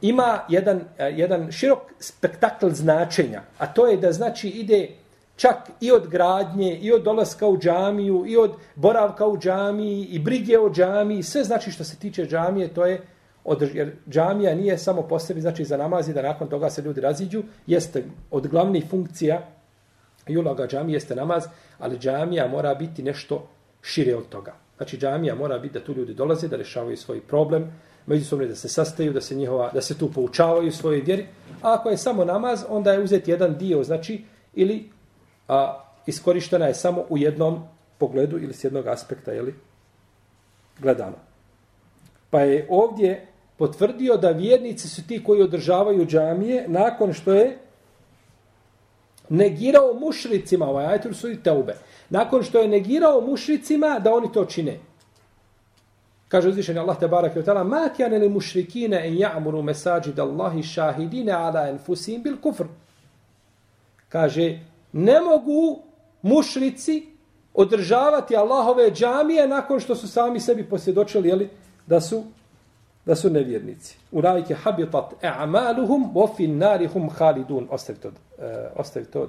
ima 0.00 0.38
jedan, 0.48 0.80
jedan 0.98 1.52
širok 1.52 1.78
spektakl 1.98 2.68
značenja, 2.68 3.42
a 3.58 3.66
to 3.66 3.86
je 3.86 3.96
da 3.96 4.12
znači 4.12 4.48
ide 4.48 4.88
čak 5.36 5.56
i 5.80 5.92
od 5.92 6.08
gradnje, 6.08 6.78
i 6.78 6.92
od 6.92 7.02
dolaska 7.02 7.46
u 7.46 7.58
džamiju, 7.58 8.24
i 8.26 8.36
od 8.36 8.52
boravka 8.74 9.26
u 9.26 9.38
džamiji, 9.38 10.04
i 10.04 10.18
brige 10.18 10.58
o 10.58 10.70
džamiji, 10.70 11.22
sve 11.22 11.44
znači 11.44 11.70
što 11.70 11.84
se 11.84 11.96
tiče 11.96 12.26
džamije, 12.26 12.74
to 12.74 12.86
je 12.86 13.02
održ, 13.44 13.74
jer 13.74 13.92
džamija 14.10 14.54
nije 14.54 14.78
samo 14.78 15.02
po 15.02 15.18
sebi, 15.18 15.40
znači 15.40 15.64
za 15.64 15.76
namazi, 15.76 16.14
da 16.14 16.22
nakon 16.22 16.48
toga 16.48 16.70
se 16.70 16.82
ljudi 16.82 17.00
raziđu, 17.00 17.42
jeste 17.66 18.04
od 18.30 18.46
glavnih 18.46 18.84
funkcija 18.90 19.55
i 20.28 20.36
uloga 20.36 20.66
džamije 20.66 20.96
jeste 20.96 21.14
namaz, 21.14 21.44
ali 21.78 21.98
džamija 21.98 22.48
mora 22.48 22.74
biti 22.74 23.02
nešto 23.02 23.48
šire 23.82 24.16
od 24.16 24.28
toga. 24.28 24.54
Znači 24.76 24.98
džamija 24.98 25.34
mora 25.34 25.58
biti 25.58 25.78
da 25.78 25.84
tu 25.84 25.94
ljudi 25.94 26.14
dolaze, 26.14 26.48
da 26.48 26.56
rešavaju 26.56 26.96
svoj 26.96 27.20
problem, 27.20 27.72
međusobno 28.06 28.46
da 28.46 28.54
se 28.54 28.68
sastaju, 28.68 29.12
da 29.12 29.20
se 29.20 29.34
njihova, 29.34 29.70
da 29.74 29.80
se 29.80 29.98
tu 29.98 30.12
poučavaju 30.12 30.72
svoje 30.72 31.00
vjeri, 31.00 31.26
a 31.62 31.74
ako 31.74 31.90
je 31.90 31.96
samo 31.96 32.24
namaz, 32.24 32.64
onda 32.68 32.92
je 32.92 33.02
uzeti 33.02 33.30
jedan 33.30 33.58
dio, 33.58 33.84
znači, 33.84 34.24
ili 34.54 34.90
a, 35.48 35.84
iskorištena 36.06 36.66
je 36.66 36.74
samo 36.74 37.04
u 37.08 37.18
jednom 37.18 37.64
pogledu 37.98 38.38
ili 38.38 38.54
s 38.54 38.64
jednog 38.64 38.86
aspekta, 38.86 39.32
jeli, 39.32 39.54
gledano. 40.78 41.16
Pa 42.30 42.40
je 42.40 42.66
ovdje 42.70 43.26
potvrdio 43.56 44.16
da 44.16 44.30
vjernici 44.30 44.88
su 44.88 45.06
ti 45.06 45.24
koji 45.24 45.42
održavaju 45.42 46.06
džamije 46.06 46.64
nakon 46.68 47.12
što 47.12 47.32
je 47.32 47.58
negirao 49.28 49.94
mušricima, 50.00 50.66
ovaj 50.68 50.86
ajetul 50.86 51.14
su 51.14 51.30
i 51.30 51.42
teube, 51.42 51.74
nakon 52.10 52.42
što 52.42 52.58
je 52.58 52.68
negirao 52.68 53.20
mušricima 53.20 53.98
da 53.98 54.14
oni 54.14 54.32
to 54.32 54.44
čine. 54.44 54.78
Kaže 56.28 56.48
uzvišeni 56.48 56.78
Allah 56.78 56.98
te 56.98 57.08
barak 57.08 57.36
i 57.36 57.38
otala, 57.38 57.64
ma 57.64 57.88
kjane 57.96 58.18
li 58.18 58.28
mušrikine 58.28 59.06
en 59.06 59.14
ja'muru 59.14 59.62
mesađid 59.62 60.18
Allahi 60.18 60.62
šahidine 60.62 61.32
ala 61.32 61.68
enfusim 61.68 62.22
bil 62.22 62.36
kufr. 62.42 62.64
Kaže, 64.08 64.60
ne 64.92 65.20
mogu 65.20 65.78
mušrici 66.22 67.06
održavati 67.54 68.36
Allahove 68.36 68.90
džamije 68.90 69.48
nakon 69.48 69.80
što 69.80 69.94
su 69.94 70.08
sami 70.08 70.40
sebi 70.40 70.64
posvjedočili 70.64 71.28
jeli, 71.28 71.50
da 71.86 72.00
su 72.00 72.24
da 73.06 73.14
su 73.14 73.30
nevjernici. 73.30 73.98
Ulaike 74.12 74.54
habitat 74.54 75.12
e'amaluhum 75.22 76.12
wa 76.14 76.36
fi 76.36 76.48
narihum 76.48 77.10
khalidun. 77.10 77.68
Ostavi 77.70 77.98
to. 77.98 78.08
Uh, 78.08 78.14
ostavi 78.76 79.06
to. 79.06 79.28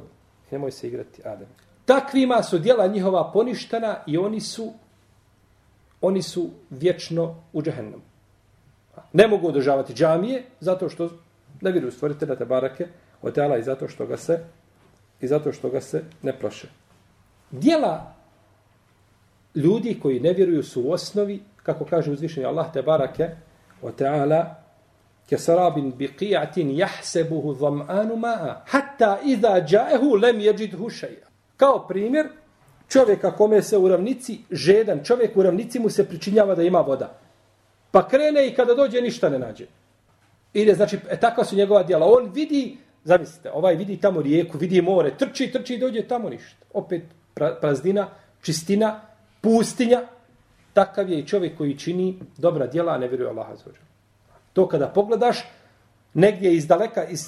Nemoj 0.52 0.72
se 0.72 0.88
igrati, 0.88 1.22
Adem. 1.26 1.48
Takvima 1.86 2.44
su 2.44 2.60
djela 2.60 2.88
njihova 2.88 3.32
poništena 3.32 3.98
i 4.08 4.18
oni 4.18 4.42
su 4.42 4.74
oni 6.02 6.22
su 6.22 6.50
vječno 6.70 7.36
u 7.54 7.62
džehennem. 7.62 8.02
Ne 9.13 9.28
mogu 9.28 9.48
održavati 9.48 9.94
džamije 9.94 10.44
zato 10.60 10.90
što 10.90 11.10
ne 11.62 11.72
vjeruju 11.72 11.92
stvoritelja 11.92 12.36
te 12.36 12.46
barake 12.46 12.88
od 13.22 13.34
tela 13.34 13.58
i 13.58 13.63
zato 13.63 13.88
što 13.88 14.06
ga 14.06 14.18
se 14.18 14.44
i 15.22 15.28
zato 15.28 15.52
što 15.52 15.70
ga 15.70 15.82
se 15.82 16.04
ne 16.22 16.40
proše. 16.40 16.68
Djela 17.52 18.13
ljudi 19.56 20.00
koji 20.02 20.20
ne 20.20 20.34
vjeruju 20.34 20.63
su 20.63 20.82
u 20.82 20.92
osnovi, 20.92 21.44
kako 21.63 21.86
kaže 21.86 22.12
uzvišenje 22.12 22.46
Allah 22.46 22.74
te 22.74 22.82
barake, 22.82 23.30
wa 23.83 23.93
ta'ala 23.93 24.62
كسراب 25.33 25.99
بقيعة 25.99 26.57
يحسبه 26.59 27.51
الظمآن 27.51 28.09
ماء 28.21 28.62
حتى 28.67 29.05
إذا 29.05 29.59
جاءه 29.59 30.17
لم 30.17 30.41
يجده 30.41 30.88
شيئا 30.88 31.33
kao 31.57 31.87
primjer 31.88 32.29
čovjeka 32.88 33.31
kome 33.31 33.62
se 33.62 33.79
u 33.79 33.88
ravnici 33.88 34.38
žedan 34.51 35.05
čovjek 35.05 35.37
u 35.37 35.43
ravnici 35.43 35.79
mu 35.79 35.91
se 35.91 36.09
pričinjava 36.09 36.55
da 36.55 36.62
ima 36.62 36.81
voda 36.81 37.19
pa 37.91 38.09
krene 38.09 38.47
i 38.47 38.55
kada 38.55 38.75
dođe 38.75 39.01
ništa 39.01 39.29
ne 39.29 39.38
nađe 39.38 39.67
ide 40.55 40.75
znači 40.75 40.99
e, 41.11 41.17
takva 41.21 41.45
su 41.45 41.57
njegova 41.57 41.83
djela 41.83 42.07
on 42.07 42.31
vidi 42.35 42.77
zamislite 43.05 43.51
ovaj 43.51 43.75
vidi 43.75 43.97
tamo 43.97 44.23
rijeku 44.23 44.59
vidi 44.59 44.83
more 44.83 45.11
trči 45.17 45.53
trči 45.53 45.75
i 45.75 45.79
dođe 45.79 46.03
tamo 46.03 46.29
ništa 46.29 46.57
opet 46.75 47.03
pra, 47.35 47.55
prazdina 47.61 48.09
čistina 48.43 49.01
pustinja 49.41 50.01
takav 50.78 51.10
je 51.10 51.20
i 51.20 51.28
čovjek 51.28 51.58
koji 51.58 51.78
čini 51.78 52.20
dobra 52.38 52.68
djela, 52.68 52.94
a 52.94 52.98
ne 52.98 53.08
vjeruje 53.08 53.30
Allaha 53.30 53.56
za 53.56 53.72
To 54.54 54.68
kada 54.68 54.88
pogledaš, 54.88 55.42
negdje 56.13 56.54
iz 56.54 56.68
daleka, 56.68 57.04
iz, 57.04 57.22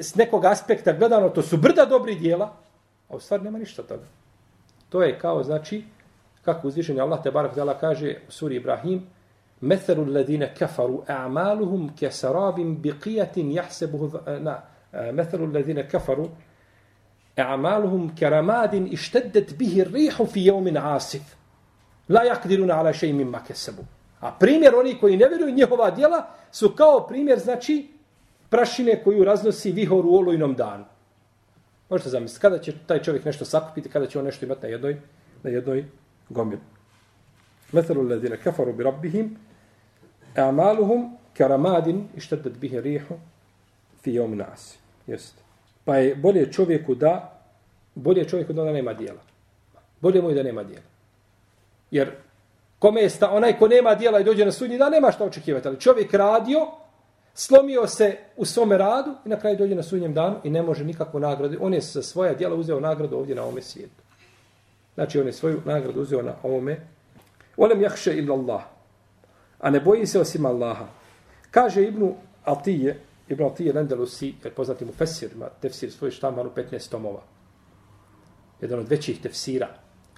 s 0.00 0.14
nekog 0.14 0.44
aspekta 0.44 0.92
gledano, 0.92 1.28
to 1.28 1.42
su 1.42 1.56
brda 1.56 1.84
dobri 1.84 2.14
djela, 2.14 2.52
a 3.08 3.16
u 3.16 3.20
stvari 3.20 3.44
nema 3.44 3.58
ništa 3.58 3.82
toga. 3.82 4.04
To 4.88 5.02
je 5.02 5.18
kao, 5.18 5.42
znači, 5.42 5.84
kako 6.44 6.68
uzvišenje 6.68 7.00
Allah 7.00 7.22
te 7.22 7.30
barak 7.30 7.56
dala 7.56 7.78
kaže 7.78 8.14
u 8.28 8.32
suri 8.32 8.56
Ibrahim, 8.56 9.06
Methalu 9.60 10.04
ladine 10.04 10.54
kafaru 10.58 11.02
a'maluhum 11.08 11.90
ke 11.96 12.10
sarabim 12.10 12.76
biqijatin 12.82 13.52
jahsebuhu, 13.52 14.18
eh, 14.26 14.40
na, 14.40 14.60
eh, 14.92 15.12
Methalu 15.12 15.52
ladine 15.52 15.88
kafaru 15.88 16.28
a'maluhum 17.36 18.12
ke 18.16 18.30
ramadin 18.30 18.88
išteddet 18.92 19.56
bihi 19.58 19.84
rihu 19.84 20.26
fi 20.26 20.44
jevmin 20.46 20.76
asif 20.76 21.39
la 22.10 22.24
yakdiruna 22.24 22.74
ala 22.74 22.92
shay'in 22.92 23.16
mimma 23.16 23.44
kasabu. 23.44 23.82
A 24.20 24.32
primjer 24.32 24.74
oni 24.74 24.98
koji 24.98 25.16
ne 25.16 25.28
vjeruju 25.28 25.54
njihova 25.54 25.90
djela 25.90 26.26
su 26.52 26.74
kao 26.76 27.06
primjer 27.06 27.38
znači 27.38 27.88
prašine 28.48 29.02
koju 29.04 29.24
raznosi 29.24 29.72
vihor 29.72 30.06
u 30.06 30.14
olujnom 30.14 30.54
danu. 30.54 30.84
Možete 31.90 32.10
zamisliti, 32.10 32.40
kada 32.40 32.58
će 32.58 32.72
taj 32.86 33.02
čovjek 33.02 33.24
nešto 33.24 33.44
sakupiti, 33.44 33.88
kada 33.88 34.06
će 34.06 34.18
on 34.18 34.24
nešto 34.24 34.44
imati 34.44 34.62
na 34.62 34.68
jednoj, 34.68 34.96
na 35.42 35.50
jednoj 35.50 35.84
gomili. 36.28 36.60
Methalu 37.72 38.00
alladhina 38.00 38.36
kafaru 38.36 38.72
bi 38.72 38.84
rabbihim, 38.84 39.36
amaluhum 40.36 41.16
karamadin 41.36 42.08
ishtaddat 42.16 42.52
bihi 42.52 42.80
rihu 42.80 43.14
fi 44.02 44.14
jom 44.14 44.36
nasi. 44.36 44.78
Jeste. 45.06 45.42
Pa 45.84 45.96
je 45.96 46.14
bolje 46.14 46.52
čovjeku 46.52 46.94
da, 46.94 47.42
bolje 47.94 48.28
čovjeku 48.28 48.52
da 48.52 48.64
nema 48.72 48.94
djela. 48.94 49.20
Bolje 50.00 50.22
mu 50.22 50.28
je 50.28 50.34
da 50.34 50.42
nema 50.42 50.64
djela. 50.64 50.89
Jer 51.90 52.10
kome 52.78 53.00
je 53.00 53.10
sta, 53.10 53.30
onaj 53.30 53.58
ko 53.58 53.68
nema 53.68 53.94
dijela 53.94 54.20
i 54.20 54.24
dođe 54.24 54.44
na 54.44 54.52
sudnji 54.52 54.78
dan, 54.78 54.92
nema 54.92 55.12
šta 55.12 55.24
očekivati. 55.24 55.68
Ali 55.68 55.80
čovjek 55.80 56.14
radio, 56.14 56.66
slomio 57.34 57.86
se 57.86 58.16
u 58.36 58.44
svome 58.44 58.78
radu 58.78 59.14
i 59.24 59.28
na 59.28 59.40
kraju 59.40 59.56
dođe 59.56 59.74
na 59.74 59.82
sudnjem 59.82 60.14
danu 60.14 60.36
i 60.44 60.50
ne 60.50 60.62
može 60.62 60.84
nikakvu 60.84 61.20
nagradu. 61.20 61.58
On 61.60 61.74
je 61.74 61.82
sa 61.82 62.02
svoja 62.02 62.34
dijela 62.34 62.54
uzeo 62.54 62.80
nagradu 62.80 63.16
ovdje 63.16 63.34
na 63.34 63.42
ovome 63.42 63.62
svijetu. 63.62 64.02
Znači 64.94 65.20
on 65.20 65.26
je 65.26 65.32
svoju 65.32 65.60
nagradu 65.64 66.00
uzeo 66.00 66.22
na 66.22 66.34
ovome. 66.42 66.80
Olem 67.56 67.82
jahše 67.82 68.18
illa 68.18 68.34
Allah. 68.34 68.62
A 69.60 69.70
ne 69.70 69.80
boji 69.80 70.06
se 70.06 70.20
osim 70.20 70.46
Allaha. 70.46 70.86
Kaže 71.50 71.82
Ibnu 71.82 72.14
Atije, 72.44 73.00
Ibn 73.28 73.44
Atije 73.44 73.72
Lendelusi, 73.72 74.34
jer 74.44 74.54
poznati 74.54 74.84
mu 74.84 74.92
Fesir, 74.92 75.30
ima 75.34 75.48
tefsir 75.60 75.92
svoj 75.92 76.10
štamban 76.10 76.46
u 76.46 76.50
15 76.50 76.90
tomova. 76.90 77.22
Jedan 78.60 78.78
od 78.78 78.88
većih 78.88 79.20
tefsira. 79.22 79.68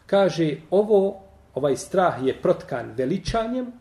Kaže, 0.06 0.56
ovo, 0.70 1.22
ovaj 1.54 1.76
strah 1.76 2.14
je 2.22 2.42
protkan 2.42 2.92
veličanjem, 2.96 3.72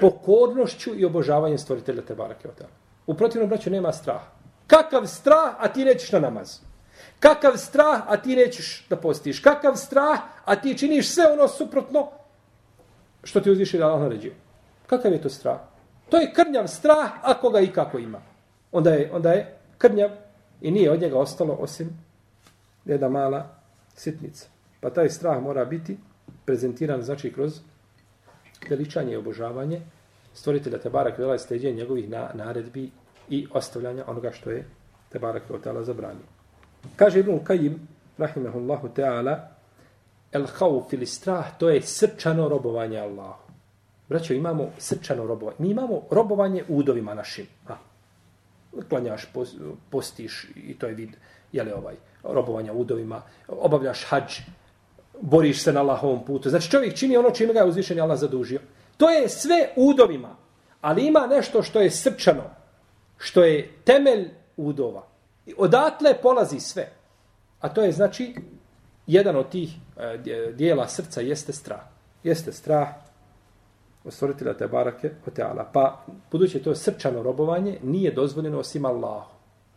pokornošću 0.00 0.94
i 0.94 1.04
obožavanjem 1.04 1.58
stvoritelja 1.58 2.02
Tebara 2.02 2.34
Keotala. 2.34 2.70
U 3.06 3.14
protivnom 3.14 3.48
braću 3.48 3.70
nema 3.70 3.92
straha. 3.92 4.26
Kakav 4.66 5.06
strah, 5.06 5.54
a 5.58 5.68
ti 5.68 5.84
nećeš 5.84 6.12
na 6.12 6.18
namaz? 6.18 6.60
Kakav 7.20 7.56
strah, 7.56 8.02
a 8.08 8.16
ti 8.16 8.36
nećeš 8.36 8.86
da 8.90 8.96
postiš? 8.96 9.40
Kakav 9.40 9.76
strah, 9.76 10.20
a 10.44 10.56
ti 10.56 10.78
činiš 10.78 11.14
sve 11.14 11.32
ono 11.32 11.48
suprotno 11.48 12.10
što 13.24 13.40
ti 13.40 13.50
uzviši 13.50 13.78
da 13.78 13.86
Allah 13.86 14.00
naređuje? 14.00 14.34
Kakav 14.86 15.12
je 15.12 15.22
to 15.22 15.28
strah? 15.28 15.58
To 16.08 16.16
je 16.16 16.32
krnjav 16.32 16.66
strah, 16.66 17.10
ako 17.22 17.50
ga 17.50 17.60
i 17.60 17.72
kako 17.72 17.98
ima. 17.98 18.20
Onda 18.72 18.90
je, 18.90 19.10
onda 19.12 19.32
je 19.32 19.56
krnjav 19.78 20.10
i 20.60 20.70
nije 20.70 20.90
od 20.90 21.00
njega 21.00 21.18
ostalo 21.18 21.54
osim 21.54 21.90
jedna 22.84 23.08
mala 23.08 23.48
sitnica. 23.94 24.46
Pa 24.80 24.90
taj 24.90 25.10
strah 25.10 25.42
mora 25.42 25.64
biti 25.64 25.98
prezentiran 26.44 27.02
znači 27.02 27.32
kroz 27.32 27.60
veličanje 28.70 29.12
i 29.12 29.16
obožavanje 29.16 29.80
stvoritelja 30.34 30.78
Tebara 30.78 31.14
Kvela 31.14 31.34
i 31.34 31.38
steđenje 31.38 31.76
njegovih 31.76 32.10
na, 32.10 32.30
naredbi 32.34 32.90
i 33.28 33.46
ostavljanja 33.50 34.04
onoga 34.06 34.32
što 34.32 34.50
je 34.50 34.64
Tebara 35.08 35.40
Kvela 35.62 35.84
zabranio. 35.84 36.26
Kaže 36.96 37.20
Ibn 37.20 37.44
Kajim, 37.44 37.88
rahimahullahu 38.18 38.88
ta'ala, 38.96 39.38
el 40.32 40.46
hauf 40.46 40.92
ili 40.92 41.06
strah, 41.06 41.58
to 41.58 41.68
je 41.70 41.82
srčano 41.82 42.48
robovanje 42.48 42.98
Allahu. 42.98 43.52
Braćo, 44.08 44.34
imamo 44.34 44.70
srčano 44.78 45.26
robovanje. 45.26 45.56
Mi 45.58 45.70
imamo 45.70 46.02
robovanje 46.10 46.64
udovima 46.68 47.14
našim. 47.14 47.46
Ha. 47.66 47.76
Klanjaš, 48.88 49.32
postiš 49.90 50.46
i 50.56 50.78
to 50.78 50.86
je 50.86 50.94
vid, 50.94 51.16
jele 51.52 51.74
ovaj, 51.74 51.94
robovanja 52.24 52.72
udovima, 52.72 53.22
obavljaš 53.48 54.04
hađ, 54.08 54.40
boriš 55.22 55.62
se 55.62 55.72
na 55.72 55.80
Allahovom 55.80 56.24
putu. 56.24 56.50
Znači 56.50 56.70
čovjek 56.70 56.94
čini 56.94 57.16
ono 57.16 57.30
čime 57.30 57.52
ga 57.52 57.58
je 57.58 57.66
uzvišen 57.66 58.00
Allah 58.00 58.18
zadužio. 58.18 58.60
To 58.96 59.10
je 59.10 59.28
sve 59.28 59.68
udovima, 59.76 60.36
ali 60.80 61.06
ima 61.06 61.26
nešto 61.26 61.62
što 61.62 61.80
je 61.80 61.90
srčano, 61.90 62.50
što 63.18 63.44
je 63.44 63.72
temelj 63.84 64.30
udova. 64.56 65.06
I 65.46 65.54
odatle 65.58 66.14
polazi 66.22 66.60
sve. 66.60 66.92
A 67.60 67.68
to 67.68 67.82
je 67.82 67.92
znači 67.92 68.34
jedan 69.06 69.36
od 69.36 69.48
tih 69.48 69.74
e, 69.96 70.18
dijela 70.54 70.88
srca 70.88 71.20
jeste 71.20 71.52
strah. 71.52 71.80
Jeste 72.24 72.52
strah 72.52 72.88
od 74.04 74.12
stvoritelja 74.12 74.54
te 74.54 74.66
barake 74.66 75.10
o 75.26 75.30
teala. 75.30 75.70
Pa, 75.72 76.04
budući 76.32 76.62
to 76.62 76.74
srčano 76.74 77.22
robovanje, 77.22 77.78
nije 77.82 78.12
dozvoljeno 78.12 78.58
osim 78.58 78.84
Allahu. 78.84 79.31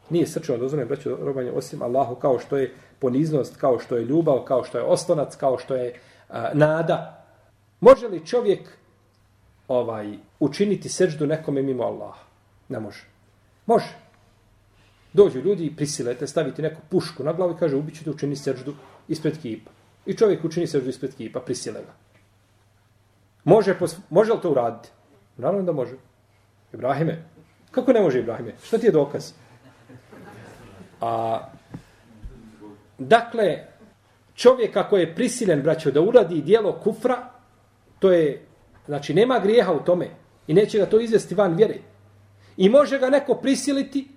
Nije 0.09 0.27
srčano 0.27 0.57
dozvoljeno 0.57 0.87
braću 0.87 1.15
robanje 1.15 1.51
osim 1.51 1.81
Allahu 1.81 2.15
kao 2.15 2.39
što 2.39 2.57
je 2.57 2.73
poniznost, 2.99 3.55
kao 3.55 3.79
što 3.79 3.97
je 3.97 4.05
ljubav, 4.05 4.43
kao 4.43 4.63
što 4.63 4.77
je 4.77 4.83
oslonac, 4.83 5.35
kao 5.35 5.57
što 5.57 5.75
je 5.75 5.93
a, 6.29 6.49
nada. 6.53 7.25
Može 7.79 8.07
li 8.07 8.25
čovjek 8.25 8.59
ovaj 9.67 10.17
učiniti 10.39 10.89
seždu 10.89 11.27
nekome 11.27 11.61
mimo 11.61 11.83
Allaha? 11.83 12.23
Ne 12.69 12.79
može. 12.79 13.03
Može. 13.65 13.95
Dođu 15.13 15.39
ljudi 15.39 15.65
i 15.65 15.75
prisilete, 15.75 16.27
staviti 16.27 16.61
neku 16.61 16.81
pušku 16.89 17.23
na 17.23 17.33
glavu 17.33 17.53
i 17.53 17.57
kaže 17.59 17.75
ubiću 17.75 18.03
te 18.03 18.09
učini 18.09 18.35
seždu 18.35 18.73
ispred 19.07 19.41
kipa. 19.41 19.71
I 20.05 20.13
čovjek 20.13 20.45
učini 20.45 20.67
seždu 20.67 20.89
ispred 20.89 21.15
kipa, 21.15 21.39
prisile 21.39 21.79
ga. 21.81 21.93
Može, 23.43 23.77
može 24.09 24.33
li 24.33 24.41
to 24.41 24.51
uraditi? 24.51 24.89
Naravno 25.37 25.63
da 25.63 25.71
može. 25.71 25.95
Ibrahime. 26.73 27.23
Kako 27.71 27.93
ne 27.93 28.01
može 28.01 28.19
Ibrahime? 28.19 28.53
Šta 28.63 28.77
ti 28.77 28.85
je 28.85 28.91
dokaz? 28.91 29.33
A, 31.01 31.39
dakle, 32.97 33.59
čovjek 34.35 34.77
ako 34.77 34.97
je 34.97 35.15
prisilen, 35.15 35.61
braćo, 35.61 35.91
da 35.91 36.01
uradi 36.01 36.41
dijelo 36.41 36.79
kufra, 36.83 37.29
to 37.99 38.11
je, 38.11 38.45
znači, 38.85 39.13
nema 39.13 39.39
grijeha 39.39 39.73
u 39.73 39.83
tome 39.83 40.09
i 40.47 40.53
neće 40.53 40.77
ga 40.77 40.85
to 40.85 40.99
izvesti 40.99 41.35
van 41.35 41.55
vjere. 41.55 41.75
I 42.57 42.69
može 42.69 42.99
ga 42.99 43.09
neko 43.09 43.35
prisiliti 43.35 44.07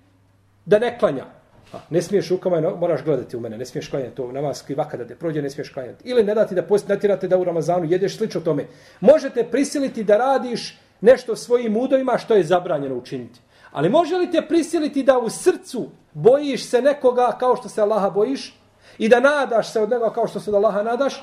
da 0.67 0.79
ne 0.79 0.99
klanja. 0.99 1.25
A, 1.73 1.79
ne 1.91 2.03
smiješ 2.03 2.29
rukama, 2.29 2.61
moraš 2.61 3.05
gledati 3.05 3.37
u 3.37 3.41
mene, 3.41 3.59
ne 3.59 3.67
smiješ 3.67 3.91
klanjati 3.91 4.17
to 4.17 4.33
namaz 4.33 4.63
vaka 4.77 4.97
da 4.97 5.07
te 5.07 5.15
prođe, 5.15 5.43
ne 5.43 5.51
smiješ 5.51 5.73
klanjati. 5.73 6.09
Ili 6.09 6.25
ne 6.25 6.35
dati 6.35 6.55
da 6.55 6.63
posti, 6.63 6.89
natirate 6.89 7.29
da 7.29 7.39
u 7.39 7.45
Ramazanu 7.45 7.85
jedeš 7.85 8.17
slično 8.17 8.41
tome. 8.41 8.67
Možete 9.01 9.45
prisiliti 9.45 10.05
da 10.05 10.17
radiš 10.17 10.79
nešto 11.01 11.37
svojim 11.37 11.77
udovima 11.77 12.19
što 12.19 12.35
je 12.35 12.45
zabranjeno 12.45 12.95
učiniti. 12.95 13.41
Ali 13.71 13.89
može 13.89 14.17
li 14.17 14.31
te 14.31 14.43
prisiliti 14.49 15.03
da 15.03 15.19
u 15.19 15.31
srcu 15.31 15.89
bojiš 16.13 16.69
se 16.69 16.83
nekoga 16.83 17.37
kao 17.41 17.57
što 17.57 17.69
se 17.69 17.83
Allaha 17.83 18.11
bojiš 18.11 18.61
i 18.99 19.09
da 19.09 19.21
nadaš 19.21 19.73
se 19.73 19.81
od 19.81 19.91
nekoga 19.91 20.13
kao 20.13 20.27
što 20.27 20.41
se 20.41 20.51
od 20.51 20.55
Allaha 20.55 20.83
nadaš 20.83 21.23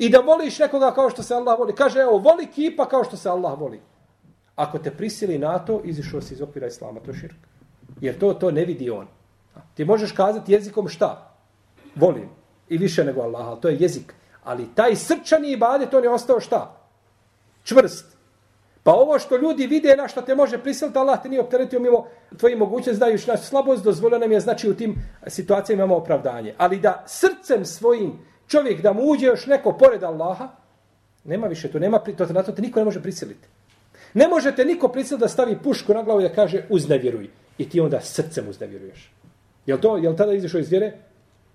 i 0.00 0.08
da 0.08 0.18
voliš 0.20 0.58
nekoga 0.58 0.94
kao 0.94 1.10
što 1.10 1.22
se 1.22 1.34
Allah 1.34 1.58
voli. 1.58 1.74
Kaže, 1.74 2.00
evo, 2.00 2.18
voli 2.18 2.46
kipa 2.46 2.88
kao 2.88 3.04
što 3.04 3.16
se 3.16 3.28
Allah 3.28 3.60
voli. 3.60 3.80
Ako 4.56 4.78
te 4.78 4.90
prisili 4.90 5.38
na 5.38 5.58
to, 5.58 5.80
izišao 5.84 6.20
si 6.20 6.34
iz 6.34 6.40
okvira 6.40 6.66
Islama, 6.66 7.00
to 7.00 7.10
je 7.10 7.16
širk. 7.16 7.36
Jer 8.00 8.18
to, 8.18 8.34
to 8.34 8.50
ne 8.50 8.64
vidi 8.64 8.90
on. 8.90 9.06
Ti 9.74 9.84
možeš 9.84 10.12
kazati 10.12 10.52
jezikom 10.52 10.88
šta? 10.88 11.36
Volim. 11.94 12.28
I 12.68 12.78
više 12.78 13.04
nego 13.04 13.20
Allaha, 13.20 13.56
to 13.56 13.68
je 13.68 13.76
jezik. 13.80 14.14
Ali 14.44 14.74
taj 14.74 14.96
srčani 14.96 15.52
ibadet, 15.52 15.94
on 15.94 16.04
je 16.04 16.10
ostao 16.10 16.40
šta? 16.40 16.76
Čvrst. 17.64 18.09
Pa 18.82 18.92
ovo 18.92 19.18
što 19.18 19.36
ljudi 19.36 19.66
vide 19.66 19.96
na 19.96 20.08
što 20.08 20.22
te 20.22 20.34
može 20.34 20.58
prisiliti, 20.58 20.98
Allah 20.98 21.22
te 21.22 21.28
nije 21.28 21.40
opteretio 21.40 21.80
mimo 21.80 22.06
tvoji 22.36 22.56
mogućnosti, 22.56 22.96
znajući 22.96 23.30
naš 23.30 23.40
slabost, 23.40 23.84
dozvolio 23.84 24.18
nam 24.18 24.32
je, 24.32 24.40
znači 24.40 24.70
u 24.70 24.74
tim 24.74 24.94
situacijama 25.26 25.82
imamo 25.82 25.96
opravdanje. 25.96 26.54
Ali 26.58 26.80
da 26.80 27.04
srcem 27.06 27.64
svojim 27.64 28.18
čovjek 28.46 28.80
da 28.80 28.92
mu 28.92 29.02
uđe 29.02 29.26
još 29.26 29.46
neko 29.46 29.72
pored 29.72 30.02
Allaha, 30.02 30.48
nema 31.24 31.46
više 31.46 31.68
to, 31.68 31.78
nema, 31.78 31.98
to, 31.98 32.26
na 32.26 32.42
to 32.42 32.52
te 32.52 32.62
niko 32.62 32.78
ne 32.80 32.84
može 32.84 33.02
prisiliti. 33.02 33.48
Ne 34.14 34.28
možete 34.28 34.64
niko 34.64 34.88
prisiliti 34.88 35.20
da 35.20 35.28
stavi 35.28 35.58
pušku 35.62 35.94
na 35.94 36.02
glavu 36.02 36.20
i 36.20 36.28
da 36.28 36.34
kaže 36.34 36.64
uznevjeruj. 36.68 37.30
I 37.58 37.68
ti 37.68 37.80
onda 37.80 38.00
srcem 38.00 38.48
uznevjeruješ. 38.48 39.12
Jel 39.66 39.78
to, 39.78 39.96
jel 39.96 40.16
tada 40.16 40.32
izišao 40.32 40.60
iz 40.60 40.70
vjere? 40.70 40.92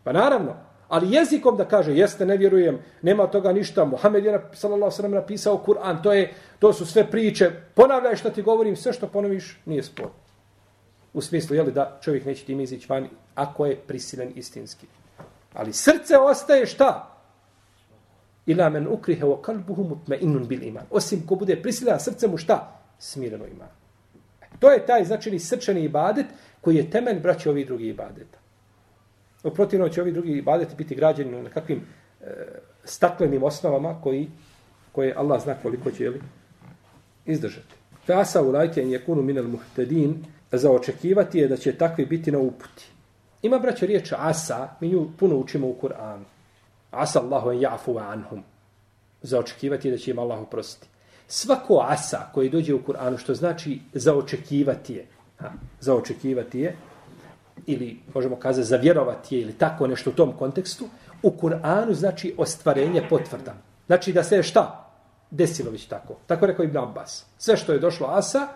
Pa 0.04 0.12
naravno. 0.12 0.56
Ali 0.88 1.12
jezikom 1.12 1.58
da 1.58 1.66
kaže, 1.66 1.96
jeste, 1.96 2.26
ne 2.26 2.38
vjerujem, 2.38 2.80
nema 3.02 3.28
toga 3.28 3.54
ništa. 3.54 3.86
Muhammed 3.86 4.26
je, 4.26 4.42
sallallahu 4.54 4.92
sallam, 4.92 5.12
napisao 5.12 5.64
Kur'an, 5.66 6.04
to, 6.04 6.14
je, 6.14 6.34
to 6.60 6.74
su 6.74 6.86
sve 6.86 7.12
priče. 7.12 7.52
Ponavljaj 7.74 8.16
što 8.16 8.30
ti 8.30 8.42
govorim, 8.42 8.76
sve 8.76 8.94
što 8.94 9.08
ponoviš, 9.08 9.60
nije 9.66 9.84
spor. 9.84 10.08
U 11.14 11.22
smislu, 11.22 11.56
jeli 11.56 11.72
da 11.72 12.00
čovjek 12.02 12.26
neće 12.26 12.46
tim 12.46 12.60
izići 12.60 12.86
van, 12.90 13.08
ako 13.36 13.66
je 13.66 13.76
prisilen 13.76 14.32
istinski. 14.36 14.88
Ali 15.54 15.74
srce 15.74 16.18
ostaje 16.18 16.66
šta? 16.66 17.12
Ila 18.46 18.70
men 18.70 18.88
ukrihe 18.88 19.26
wa 19.26 19.42
kalbuhu 19.42 19.84
mutme 19.84 20.18
inun 20.22 20.48
bil 20.48 20.64
iman. 20.64 20.84
Osim 20.90 21.28
ko 21.28 21.36
bude 21.36 21.56
prisilen, 21.62 22.00
srce 22.00 22.28
mu 22.28 22.38
šta? 22.38 22.82
Smireno 23.00 23.46
ima. 23.46 23.66
E, 24.42 24.46
to 24.60 24.72
je 24.72 24.86
taj 24.86 25.06
znači, 25.06 25.40
srčani 25.40 25.84
ibadet 25.84 26.26
koji 26.62 26.76
je 26.76 26.90
temelj 26.90 27.20
braća 27.20 27.50
ovih 27.50 27.66
drugih 27.66 27.90
ibadeta. 27.90 28.45
U 29.46 29.50
protivno 29.52 29.90
će 29.90 30.02
ovi 30.02 30.12
drugi 30.12 30.32
ibadeti 30.32 30.76
biti 30.76 30.96
građeni 30.96 31.42
na 31.42 31.50
kakvim 31.50 31.82
e, 32.22 32.26
staklenim 32.84 33.44
osnovama 33.44 34.02
koji, 34.02 34.28
koje 34.92 35.14
Allah 35.18 35.44
zna 35.44 35.56
koliko 35.62 35.92
će 35.92 36.10
li, 36.10 36.22
izdržati. 37.26 37.76
Fasa 38.06 38.42
u 38.42 38.52
lajke 38.52 38.82
je 38.82 39.06
kunu 39.06 39.22
minel 39.22 39.48
muhtedin 39.48 40.26
za 40.52 40.72
očekivati 40.72 41.40
je 41.40 41.48
da 41.48 41.58
će 41.58 41.78
takvi 41.78 42.06
biti 42.06 42.32
na 42.32 42.40
uputi. 42.40 42.88
Ima 43.42 43.60
braća 43.60 43.86
riječ 43.86 44.14
asa, 44.18 44.70
mi 44.82 44.90
nju 44.90 45.08
puno 45.18 45.36
učimo 45.36 45.68
u 45.68 45.76
Kur'anu. 45.82 46.24
Asa 46.92 47.22
Allahu 47.22 47.52
en 47.52 47.62
jafu 47.62 47.98
anhum. 47.98 48.44
Za 49.22 49.40
očekivati 49.40 49.88
je 49.88 49.92
da 49.92 49.98
će 49.98 50.12
im 50.12 50.20
Allah 50.20 50.42
oprostiti. 50.42 50.88
Svako 51.28 51.86
asa 51.88 52.30
koji 52.34 52.50
dođe 52.50 52.74
u 52.74 52.82
Kur'anu, 52.88 53.18
što 53.18 53.34
znači 53.34 53.80
za 53.94 54.16
očekivati 54.16 54.94
je, 54.94 55.06
ha, 55.38 55.52
za 55.80 55.96
očekivati 55.96 56.60
je, 56.60 56.76
ili 57.66 57.98
možemo 58.14 58.36
kazati 58.36 58.68
zavjerovati 58.68 59.36
je 59.36 59.42
ili 59.42 59.54
tako 59.54 59.88
nešto 59.88 60.10
u 60.10 60.14
tom 60.14 60.34
kontekstu, 60.38 60.86
u 61.24 61.32
Kur'anu 61.32 61.94
znači 61.94 62.36
ostvarenje 62.38 63.08
potvrda. 63.10 63.54
Znači 63.88 64.14
da 64.14 64.24
se 64.24 64.44
šta? 64.44 64.92
Desilo 65.32 65.72
već 65.72 65.86
tako. 65.86 66.16
Tako 66.28 66.46
rekao 66.46 66.64
Ibn 66.64 66.78
Abbas. 66.78 67.26
Sve 67.38 67.58
što 67.58 67.74
je 67.74 67.80
došlo 67.80 68.08
asa, 68.08 68.48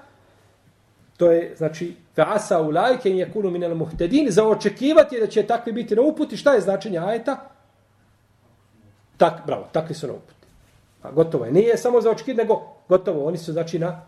to 1.18 1.32
je, 1.32 1.54
znači, 1.58 1.96
fa 2.16 2.26
asa 2.36 2.62
u 2.62 2.72
lajke 2.72 3.10
yakunu 3.10 3.52
minel 3.52 3.76
muhtedin, 3.76 4.32
za 4.32 4.48
očekivati 4.48 5.20
da 5.20 5.28
će 5.28 5.44
takvi 5.44 5.72
biti 5.72 5.96
na 5.96 6.02
uputi. 6.02 6.38
Šta 6.38 6.54
je 6.54 6.62
značenje 6.62 7.00
ajeta? 7.00 7.50
Tak, 9.18 9.42
bravo, 9.46 9.68
takvi 9.72 9.96
su 9.96 10.08
na 10.08 10.14
uputi. 10.14 10.48
A 11.02 11.12
gotovo 11.12 11.46
je. 11.46 11.52
Nije 11.52 11.78
samo 11.78 12.02
za 12.02 12.12
očekivati, 12.12 12.42
nego 12.42 12.62
gotovo. 12.90 13.28
Oni 13.28 13.38
su, 13.38 13.52
znači, 13.52 13.80
na, 13.80 14.02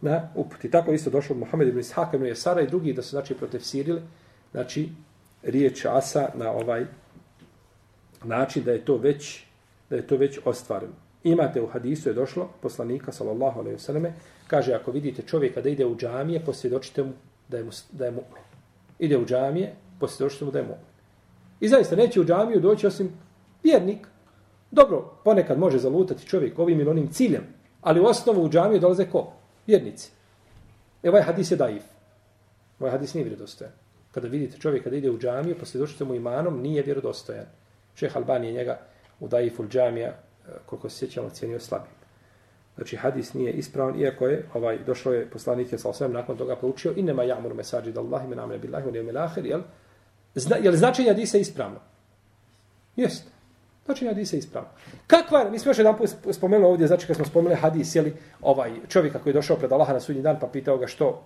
na 0.00 0.28
uputi. 0.34 0.70
Tako 0.70 0.92
isto 0.92 1.10
došlo 1.10 1.36
Muhammed 1.36 1.68
ibn 1.68 1.78
Ishaq 1.78 2.14
ibn 2.14 2.26
Jesara 2.26 2.60
i 2.60 2.66
drugi 2.66 2.92
da 2.92 3.02
su, 3.02 3.10
znači, 3.10 3.34
protefsirili, 3.34 4.02
znači, 4.52 4.88
riječ 5.42 5.84
asa 5.84 6.28
na 6.34 6.50
ovaj 6.50 6.86
način 8.24 8.64
da 8.64 8.72
je 8.72 8.84
to 8.84 8.96
već 8.96 9.48
da 9.90 9.96
je 9.96 10.06
to 10.06 10.16
već 10.16 10.38
ostvareno. 10.44 10.92
Imate 11.24 11.62
u 11.62 11.66
hadisu 11.66 12.08
je 12.08 12.14
došlo 12.14 12.48
poslanika 12.62 13.12
sallallahu 13.12 13.60
alejhi 13.60 13.74
ve 13.74 13.78
selleme 13.78 14.12
kaže 14.46 14.72
ako 14.72 14.90
vidite 14.90 15.22
čovjeka 15.22 15.60
da 15.60 15.68
ide 15.68 15.86
u 15.86 15.96
džamije 15.96 16.44
posvjedočite 16.44 17.02
mu 17.02 17.12
da 17.48 17.56
je 17.56 17.64
mu, 17.64 17.70
da 17.92 18.04
je 18.04 18.10
mu'min. 18.10 18.42
Ide 18.98 19.18
u 19.18 19.26
džamije 19.26 19.74
posvjedočite 20.00 20.44
mu 20.44 20.50
da 20.50 20.58
je 20.58 20.64
mu'min. 20.64 20.88
I 21.60 21.68
zaista 21.68 21.96
neće 21.96 22.20
u 22.20 22.24
džamiju 22.24 22.60
doći 22.60 22.86
osim 22.86 23.10
vjernik. 23.62 24.06
Dobro, 24.70 25.18
ponekad 25.24 25.58
može 25.58 25.78
zalutati 25.78 26.26
čovjek 26.26 26.58
ovim 26.58 26.80
ili 26.80 26.90
onim 26.90 27.08
ciljem, 27.08 27.42
ali 27.80 28.00
u 28.00 28.04
osnovu 28.04 28.44
u 28.44 28.48
džamiju 28.48 28.80
dolaze 28.80 29.04
ko? 29.04 29.32
Vjernici. 29.68 30.10
E 31.02 31.08
ovaj 31.08 31.22
hadis 31.22 31.50
je 31.50 31.56
daif. 31.56 31.84
Ovaj 32.80 32.92
hadis 32.92 33.14
nije 33.14 33.24
vjerodostojan. 33.24 33.72
Kada 34.12 34.28
vidite 34.28 34.58
čovjeka 34.58 34.90
da 34.90 34.96
ide 34.96 35.10
u 35.10 35.18
džamiju, 35.18 35.58
posvjedočite 35.58 36.04
mu 36.04 36.14
imanom, 36.14 36.60
nije 36.62 36.82
vjerodostojan. 36.82 37.46
Šeh 37.94 38.16
Albani 38.16 38.46
je 38.46 38.52
njega 38.52 38.78
u 39.20 39.28
Daiful 39.28 39.68
džamija, 39.68 40.08
e, 40.08 40.16
koliko 40.66 40.88
se 40.88 40.96
sjećam, 40.98 41.26
ocjenio 41.26 41.60
slabim. 41.60 41.92
Znači, 42.76 42.96
hadis 42.96 43.34
nije 43.34 43.52
ispravan, 43.52 44.00
iako 44.00 44.26
je, 44.26 44.44
ovaj, 44.54 44.78
došlo 44.86 45.12
je 45.12 45.30
poslanik 45.30 45.72
je 45.72 45.78
sa 45.78 45.88
osvijem, 45.88 46.12
nakon 46.12 46.36
toga 46.36 46.56
proučio, 46.56 46.92
i 46.96 47.02
nema 47.02 47.22
jamur 47.22 47.54
mesađi 47.54 47.92
da 47.92 48.00
Allah 48.00 48.24
ime 48.24 48.36
namre 48.36 48.58
billahi, 48.58 48.88
unem 48.88 49.08
ilahir, 49.08 49.46
jel? 49.46 49.60
Zna, 50.34 50.56
jel 50.56 50.76
značenje 50.76 51.08
hadisa 51.08 51.38
ispravno? 51.38 51.80
Znači, 53.88 54.04
Značenje 54.04 54.10
hadisa 54.10 54.36
ispravno. 54.36 54.68
Kakva, 55.06 55.50
mi 55.50 55.58
smo 55.58 55.70
još 55.70 55.78
jedan 55.78 55.96
spomenuli 56.32 56.70
ovdje, 56.70 56.86
znači 56.86 57.06
kad 57.06 57.16
smo 57.16 57.24
spomenuli 57.24 57.60
hadis, 57.60 57.94
jeli, 57.94 58.16
ovaj 58.42 58.72
čovjek 58.88 59.22
koji 59.22 59.30
je 59.30 59.34
došao 59.34 59.56
pred 59.56 59.72
Allaha 59.72 59.92
na 59.92 60.00
sudnji 60.00 60.22
dan, 60.22 60.36
pa 60.40 60.46
pitao 60.46 60.76
ga 60.78 60.86
što, 60.86 61.24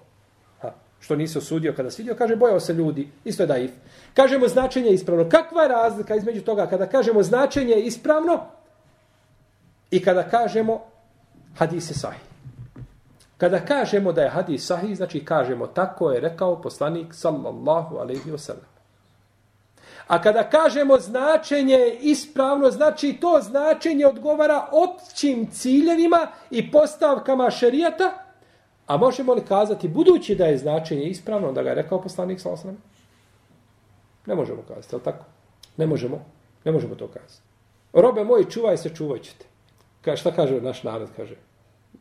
ha, 0.61 0.71
što 1.01 1.17
nisi 1.17 1.39
osudio 1.39 1.73
kada 1.77 1.91
si 1.91 2.03
vidio, 2.03 2.15
kaže, 2.15 2.37
bojao 2.37 2.61
se 2.61 2.73
ljudi, 2.73 3.09
isto 3.25 3.43
je 3.43 3.47
daif. 3.47 3.71
Kažemo 4.15 4.49
značenje 4.49 4.91
ispravno. 4.91 5.29
Kakva 5.29 5.63
je 5.63 5.69
razlika 5.69 6.15
između 6.15 6.43
toga 6.43 6.67
kada 6.67 6.87
kažemo 6.87 7.23
značenje 7.23 7.75
ispravno 7.75 8.47
i 9.91 10.03
kada 10.03 10.23
kažemo 10.23 10.81
hadis 11.59 11.91
je 11.91 11.95
sahih? 11.95 12.23
Kada 13.39 13.65
kažemo 13.65 14.13
da 14.13 14.23
je 14.23 14.31
hadis 14.31 14.67
sahih, 14.67 14.97
znači 14.97 15.25
kažemo 15.25 15.67
tako 15.67 16.13
je 16.13 16.21
rekao 16.21 16.63
poslanik 16.63 17.15
sallallahu 17.15 17.97
alaihi 17.97 18.31
wa 18.31 18.39
sallam. 18.39 18.72
A 20.07 20.23
kada 20.23 20.51
kažemo 20.51 20.99
značenje 20.99 21.97
ispravno, 22.01 22.71
znači 22.71 23.13
to 23.21 23.39
značenje 23.43 24.07
odgovara 24.07 24.69
općim 24.73 25.51
ciljevima 25.51 26.27
i 26.51 26.71
postavkama 26.71 27.51
šerijata, 27.51 28.13
a 28.87 28.97
možemo 28.97 29.35
li 29.35 29.45
kazati, 29.45 29.89
budući 29.89 30.35
da 30.35 30.47
je 30.47 30.59
značenje 30.59 31.03
ispravno, 31.03 31.53
da 31.53 31.63
ga 31.63 31.69
je 31.69 31.75
rekao 31.75 32.03
poslanik 32.03 32.41
sa 32.41 32.49
alaihi 32.49 32.79
Ne 34.27 34.35
možemo 34.35 34.63
kazati, 34.69 34.95
ali 34.95 35.03
tako? 35.03 35.25
Ne 35.77 35.87
možemo, 35.87 36.25
ne 36.65 36.73
možemo 36.73 36.95
to 36.95 37.07
kazati. 37.07 37.43
Robe 37.93 38.25
moji, 38.25 38.51
čuvaj 38.51 38.77
se, 38.77 38.95
čuvaj 38.95 39.19
ćete. 39.19 39.47
Ka, 40.03 40.17
šta 40.17 40.33
kaže 40.33 40.61
naš 40.61 40.83
narod, 40.83 41.09
kaže? 41.17 41.37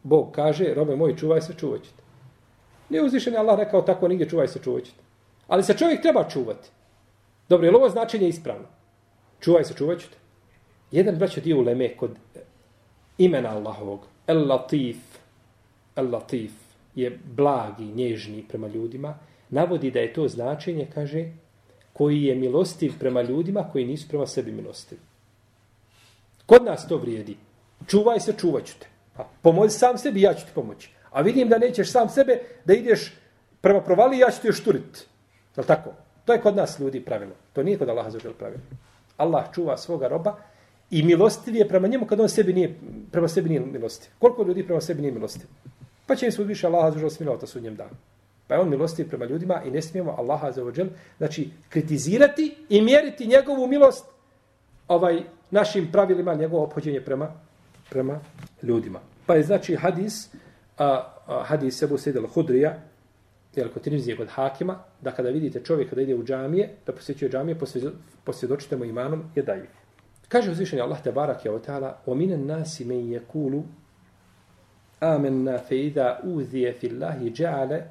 Bog 0.03 0.31
kaže, 0.31 0.73
robe 0.73 0.95
moji, 0.95 1.17
čuvaj 1.17 1.41
se, 1.41 1.53
čuvaj 1.53 1.79
ćete. 1.79 2.03
Nije 2.89 3.03
uzvišen 3.03 3.37
Allah 3.37 3.59
rekao 3.59 3.81
tako, 3.81 4.07
nigdje 4.07 4.29
čuvaj 4.29 4.47
se, 4.47 4.59
čuvaj 4.59 4.81
ćete. 4.81 5.01
Ali 5.47 5.63
se 5.63 5.77
čovjek 5.77 6.01
treba 6.01 6.29
čuvati. 6.29 6.69
Dobro, 7.51 7.67
je 7.67 7.71
li 7.71 7.77
ovo 7.77 7.89
značenje 7.89 8.27
ispravno? 8.27 8.67
Čuvaj 9.39 9.63
se, 9.63 9.73
čuvaj 9.73 9.97
ćete. 9.97 10.17
Jedan 10.91 11.15
braćo 11.15 11.41
dio 11.41 11.57
u 11.57 11.61
Leme 11.61 11.89
kod 11.97 12.11
eh, 12.11 12.39
imena 13.17 13.49
Allahovog, 13.49 14.05
El 14.27 14.47
Latif, 14.47 14.97
El 15.95 16.11
Latif, 16.11 16.51
je 16.95 17.19
blagi, 17.35 17.85
nježni 17.85 18.45
prema 18.49 18.67
ljudima, 18.67 19.17
navodi 19.49 19.91
da 19.91 19.99
je 19.99 20.13
to 20.13 20.27
značenje, 20.27 20.87
kaže, 20.93 21.25
koji 21.93 22.23
je 22.23 22.35
milostiv 22.35 22.93
prema 22.99 23.21
ljudima 23.21 23.67
koji 23.71 23.85
nisu 23.85 24.07
prema 24.07 24.27
sebi 24.27 24.51
milostivi. 24.51 25.01
Kod 26.45 26.63
nas 26.65 26.87
to 26.87 26.97
vrijedi. 26.97 27.37
Čuvaj 27.87 28.19
se, 28.19 28.33
čuvat 28.37 28.65
ću 28.65 28.73
te. 28.79 28.87
Pa, 29.17 29.27
pomozi 29.41 29.77
sam 29.77 29.97
sebi, 29.97 30.21
ja 30.21 30.33
ću 30.33 30.45
ti 30.45 30.51
pomoći. 30.55 30.89
A 31.09 31.21
vidim 31.21 31.49
da 31.49 31.57
nećeš 31.57 31.91
sam 31.91 32.09
sebe, 32.09 32.39
da 32.65 32.73
ideš 32.73 33.13
prema 33.61 33.81
provali, 33.81 34.19
ja 34.19 34.31
ću 34.31 34.41
ti 34.41 34.47
još 34.47 34.63
turit. 34.63 35.07
Je 35.57 35.63
tako? 35.63 35.93
To 36.25 36.33
je 36.33 36.41
kod 36.41 36.55
nas 36.55 36.79
ljudi 36.79 36.99
pravilo. 36.99 37.31
To 37.53 37.63
nije 37.63 37.77
kod 37.77 37.89
Allaha 37.89 38.09
zažel 38.09 38.33
pravilo. 38.33 38.61
Allah 39.17 39.45
čuva 39.53 39.77
svoga 39.77 40.07
roba 40.07 40.35
i 40.91 41.03
milostiv 41.03 41.55
je 41.55 41.67
prema 41.67 41.87
njemu 41.87 42.05
kad 42.05 42.19
on 42.19 42.29
sebi 42.29 42.53
nije, 42.53 42.75
prema 43.11 43.27
sebi 43.27 43.49
nije 43.49 43.61
milostiv. 43.61 44.11
Koliko 44.19 44.43
ljudi 44.43 44.63
prema 44.63 44.81
sebi 44.81 45.01
nije 45.01 45.13
milostiv? 45.13 45.47
Pa 46.05 46.15
će 46.15 46.25
im 46.25 46.31
se 46.31 46.43
više 46.43 46.67
Allaha 46.67 46.91
zažel 46.91 47.09
smilovati 47.09 47.47
sudnjem 47.47 47.75
danu. 47.75 47.95
Pa 48.47 48.55
je 48.55 48.61
on 48.61 48.69
milostiv 48.69 49.09
prema 49.09 49.25
ljudima 49.25 49.61
i 49.65 49.71
ne 49.71 49.81
smijemo 49.81 50.15
Allaha 50.17 50.51
za 50.51 50.63
ođel, 50.63 50.87
znači, 51.17 51.49
kritizirati 51.69 52.55
i 52.69 52.81
mjeriti 52.81 53.27
njegovu 53.27 53.67
milost 53.67 54.05
ovaj 54.87 55.23
našim 55.51 55.91
pravilima, 55.91 56.33
njegovo 56.33 56.63
ophođenje 56.63 57.01
prema, 57.01 57.31
prema 57.89 58.19
ljudima. 58.63 58.99
Pa 59.25 59.35
je 59.35 59.43
znači 59.43 59.75
hadis, 59.75 60.29
a, 60.77 60.85
a, 61.27 61.43
hadis 61.43 61.77
Sebu 61.77 61.97
Sedel 61.97 62.27
Hudrija, 62.27 62.79
jel 63.55 63.69
kod 63.69 63.81
Tirmizije 63.81 64.17
kod 64.17 64.27
Hakima, 64.29 64.83
da 65.01 65.11
kada 65.11 65.29
vidite 65.29 65.63
čovjeka 65.63 65.95
da 65.95 66.01
ide 66.01 66.15
u 66.15 66.23
džamije, 66.23 66.69
da 66.85 66.93
posjećuje 66.93 67.31
džamije, 67.31 67.57
posvjedočite 68.23 68.77
mu 68.77 68.85
imanom, 68.85 69.23
je 69.35 69.43
dajiv. 69.43 69.69
Kaže 70.27 70.51
uzvišenje 70.51 70.81
Allah 70.81 71.01
te 71.03 71.11
barak 71.11 71.45
je 71.45 71.51
o 71.51 71.59
ta'ala, 71.59 71.93
o 72.05 72.15
minen 72.15 72.45
nasi 72.45 72.85
men 72.85 73.11
je 73.11 73.19
kulu, 73.19 73.63
amenna 74.99 75.57
fe 75.57 75.77
ida 75.77 76.19
uzije 76.23 76.73
fillahi 76.73 77.31
džale, 77.31 77.81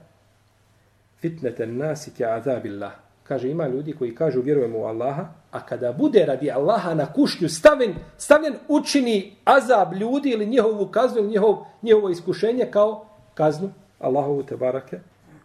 fitneten 1.21 1.77
nasi 1.77 2.11
ke 2.11 2.25
azabillah. 2.25 2.93
Kaže, 3.23 3.51
ima 3.51 3.69
ljudi 3.69 3.93
koji 3.93 4.15
kažu 4.15 4.41
vjerujemo 4.41 4.79
u 4.79 4.85
Allaha, 4.85 5.27
a 5.51 5.67
kada 5.67 5.93
bude 5.93 6.25
radi 6.27 6.51
Allaha 6.51 6.95
na 6.95 7.13
kušnju 7.13 7.49
stavljen, 7.49 7.95
stavljen 8.17 8.55
učini 8.69 9.37
azab 9.45 9.93
ljudi 9.93 10.31
ili 10.31 10.47
njihovu 10.47 10.87
kaznu 10.87 11.19
ili 11.19 11.29
njihov, 11.29 11.57
njihovo 11.83 12.11
iskušenje 12.11 12.67
kao 12.71 13.07
kaznu 13.35 13.71
Allahovu 13.99 14.43
te 14.43 14.57
barake 14.57 15.01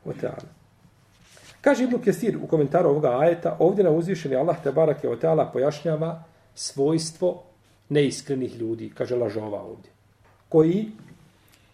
wa 0.06 0.14
ta'ala. 0.22 0.50
Kaže 1.62 1.84
Ibn 1.84 1.98
Kesir 2.02 2.38
u 2.38 2.48
komentaru 2.48 2.90
ovoga 2.90 3.20
ajeta, 3.20 3.58
ovdje 3.60 3.84
na 3.84 3.90
uzvišeni 3.90 4.36
Allah 4.36 4.58
te 4.64 4.72
barake 4.72 5.10
o 5.10 5.18
pojašnjava 5.54 6.24
svojstvo 6.56 7.44
neiskrenih 7.90 8.56
ljudi, 8.56 8.92
kaže 8.98 9.16
lažova 9.16 9.62
ovdje, 9.62 9.92
koji 10.50 10.92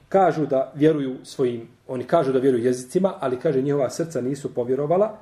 kažu 0.10 0.46
da 0.46 0.72
vjeruju 0.76 1.16
svojim, 1.24 1.68
oni 1.88 2.04
kažu 2.04 2.32
da 2.32 2.40
vjeruju 2.40 2.66
jezicima, 2.66 3.14
ali 3.20 3.40
kaže 3.40 3.62
njihova 3.62 3.90
srca 3.90 4.22
nisu 4.22 4.54
povjerovala 4.54 5.18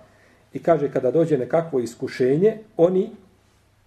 i 0.54 0.64
kaže 0.64 0.92
kada 0.92 1.12
dođe 1.12 1.38
nekakvo 1.38 1.80
iskušenje, 1.80 2.58
oni 2.78 3.10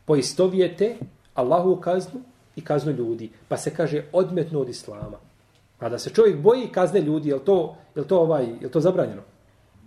poistovijete 0.05 0.97
Allahu 1.35 1.77
kaznu 1.77 2.21
i 2.57 2.65
kaznu 2.65 2.93
ljudi. 2.93 3.31
Pa 3.49 3.57
se 3.57 3.71
kaže 3.71 4.05
odmetnu 4.13 4.61
od 4.61 4.69
islama. 4.69 5.19
Pa 5.83 5.89
da 5.89 5.99
se 5.99 6.11
čovjek 6.11 6.37
boji 6.37 6.69
kazne 6.73 7.01
ljudi, 7.01 7.29
je 7.29 7.39
to, 7.45 7.77
je 7.95 8.05
to, 8.05 8.19
ovaj, 8.19 8.47
je 8.61 8.69
to 8.71 8.81
zabranjeno? 8.81 9.23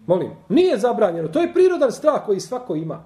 Molim, 0.07 0.31
nije 0.49 0.77
zabranjeno. 0.77 1.27
To 1.27 1.41
je 1.41 1.53
prirodan 1.53 1.91
strah 1.91 2.25
koji 2.25 2.39
svako 2.39 2.75
ima. 2.75 3.03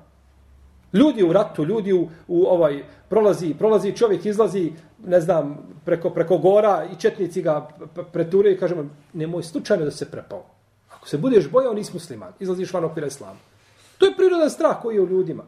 Ljudi 0.93 1.23
u 1.23 1.33
ratu, 1.33 1.65
ljudi 1.65 1.93
u, 1.93 2.07
u 2.27 2.45
ovaj 2.45 2.83
prolazi, 3.09 3.53
prolazi 3.53 3.95
čovjek 3.95 4.25
izlazi, 4.25 4.71
ne 5.05 5.21
znam, 5.21 5.57
preko 5.85 6.09
preko 6.09 6.37
gora 6.37 6.87
i 6.93 6.99
četnici 6.99 7.41
ga 7.41 7.67
preture 8.11 8.51
i 8.51 8.57
kažemo 8.57 8.89
nemoj 9.13 9.43
slučajno 9.43 9.85
da 9.85 9.91
se 9.91 10.11
prepao. 10.11 10.43
Ako 10.89 11.07
se 11.07 11.17
budeš 11.17 11.49
bojao, 11.49 11.73
nisi 11.73 11.93
musliman. 11.93 12.33
Izlaziš 12.39 12.73
van 12.73 12.83
okvira 12.83 13.07
islama. 13.07 13.39
To 13.97 14.05
je 14.05 14.15
prirodan 14.17 14.49
strah 14.49 14.81
koji 14.81 14.95
je 14.95 15.01
u 15.01 15.07
ljudima. 15.07 15.43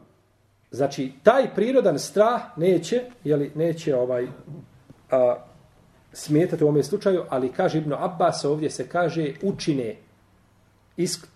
Znači, 0.70 1.12
taj 1.22 1.54
prirodan 1.54 1.98
strah 1.98 2.42
neće, 2.56 3.02
jeli, 3.24 3.50
neće 3.54 3.96
ovaj 3.96 4.26
a, 5.10 5.36
smetati 6.12 6.64
u 6.64 6.68
ovom 6.68 6.82
slučaju, 6.82 7.24
ali 7.28 7.52
kaže 7.52 7.78
Ibn 7.78 7.92
Abbas, 7.92 8.44
ovdje 8.44 8.70
se 8.70 8.88
kaže 8.88 9.32
učine 9.42 9.96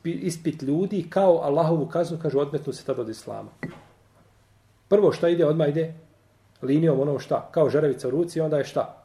ispit 0.04 0.62
ljudi 0.62 1.06
kao 1.10 1.40
Allahovu 1.42 1.86
kaznu, 1.86 2.18
kaže 2.22 2.38
odmetnu 2.38 2.72
se 2.72 2.84
tada 2.84 3.02
od 3.02 3.08
islama. 3.08 3.50
Prvo 4.88 5.12
šta 5.12 5.28
ide, 5.28 5.46
odmah 5.46 5.68
ide 5.68 5.94
linijom 6.62 7.00
ono 7.00 7.18
šta, 7.18 7.48
kao 7.52 7.70
žerevica 7.70 8.08
u 8.08 8.10
ruci, 8.10 8.40
onda 8.40 8.58
je 8.58 8.64
šta? 8.64 9.04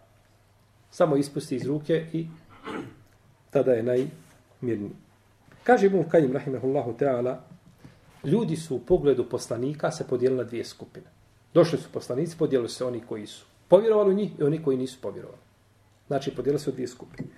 Samo 0.91 1.15
ispusti 1.15 1.55
iz 1.55 1.67
ruke 1.67 2.05
i 2.13 2.27
tada 3.49 3.71
je 3.71 3.83
najmirniji. 3.83 4.91
Kaže 5.63 5.85
Ibn 5.85 6.03
Kajim, 6.09 6.33
rahimahullahu 6.33 6.93
ta'ala, 6.99 7.37
Ljudi 8.23 8.55
su 8.55 8.75
u 8.75 8.79
pogledu 8.79 9.29
poslanika 9.29 9.91
se 9.91 10.07
podijelili 10.07 10.37
na 10.37 10.43
dvije 10.43 10.65
skupine. 10.65 11.05
Došli 11.53 11.77
su 11.77 11.89
poslanici, 11.93 12.37
podijelili 12.37 12.69
se 12.69 12.85
oni 12.85 13.01
koji 13.09 13.27
su 13.27 13.45
povjerovali 13.67 14.09
u 14.09 14.13
njih 14.13 14.39
i 14.39 14.43
oni 14.43 14.63
koji 14.63 14.77
nisu 14.77 15.01
povjerovali. 15.01 15.41
Znači, 16.11 16.35
podijela 16.35 16.59
se 16.59 16.69
u 16.69 16.73
dvije 16.73 16.87
skupine. 16.87 17.29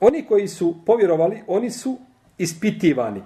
Oni 0.00 0.24
koji 0.26 0.48
su 0.48 0.74
povjerovali, 0.86 1.42
oni 1.46 1.70
su 1.70 1.98
ispitivani. 2.38 3.22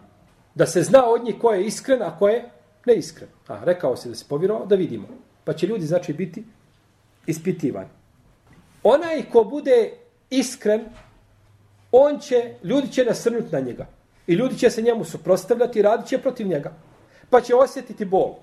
Da 0.54 0.66
se 0.66 0.82
zna 0.82 1.06
od 1.06 1.24
njih 1.24 1.34
ko 1.40 1.52
je 1.52 1.66
iskren, 1.66 2.02
a 2.02 2.18
ko 2.18 2.28
je 2.28 2.50
neiskren. 2.86 3.28
A, 3.48 3.64
rekao 3.64 3.96
se 3.96 4.08
da 4.08 4.14
se 4.14 4.24
povjerovao, 4.28 4.66
da 4.66 4.76
vidimo. 4.76 5.08
Pa 5.44 5.52
će 5.52 5.66
ljudi, 5.66 5.86
znači, 5.86 6.12
biti 6.12 6.44
ispitivani. 7.26 7.88
Onaj 8.82 9.24
ko 9.32 9.44
bude 9.44 9.90
iskren, 10.30 10.84
on 11.92 12.20
će, 12.20 12.54
ljudi 12.64 12.92
će 12.92 13.04
nasrnuti 13.04 13.52
na 13.52 13.60
njega. 13.60 13.86
I 14.26 14.34
ljudi 14.34 14.58
će 14.58 14.70
se 14.70 14.82
njemu 14.82 15.04
suprostavljati 15.04 15.78
i 15.78 15.82
radit 15.82 16.06
će 16.06 16.18
protiv 16.18 16.46
njega. 16.46 16.76
Pa 17.30 17.40
će 17.40 17.54
osjetiti 17.54 18.04
bol. 18.04 18.34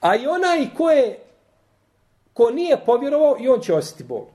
A 0.00 0.16
i 0.16 0.26
onaj 0.26 0.74
ko 0.76 0.90
je 0.90 1.18
ko 2.32 2.50
nije 2.50 2.84
povjerovao 2.86 3.36
i 3.40 3.48
on 3.48 3.60
će 3.60 3.74
osjetiti 3.74 4.04
bol. 4.04 4.26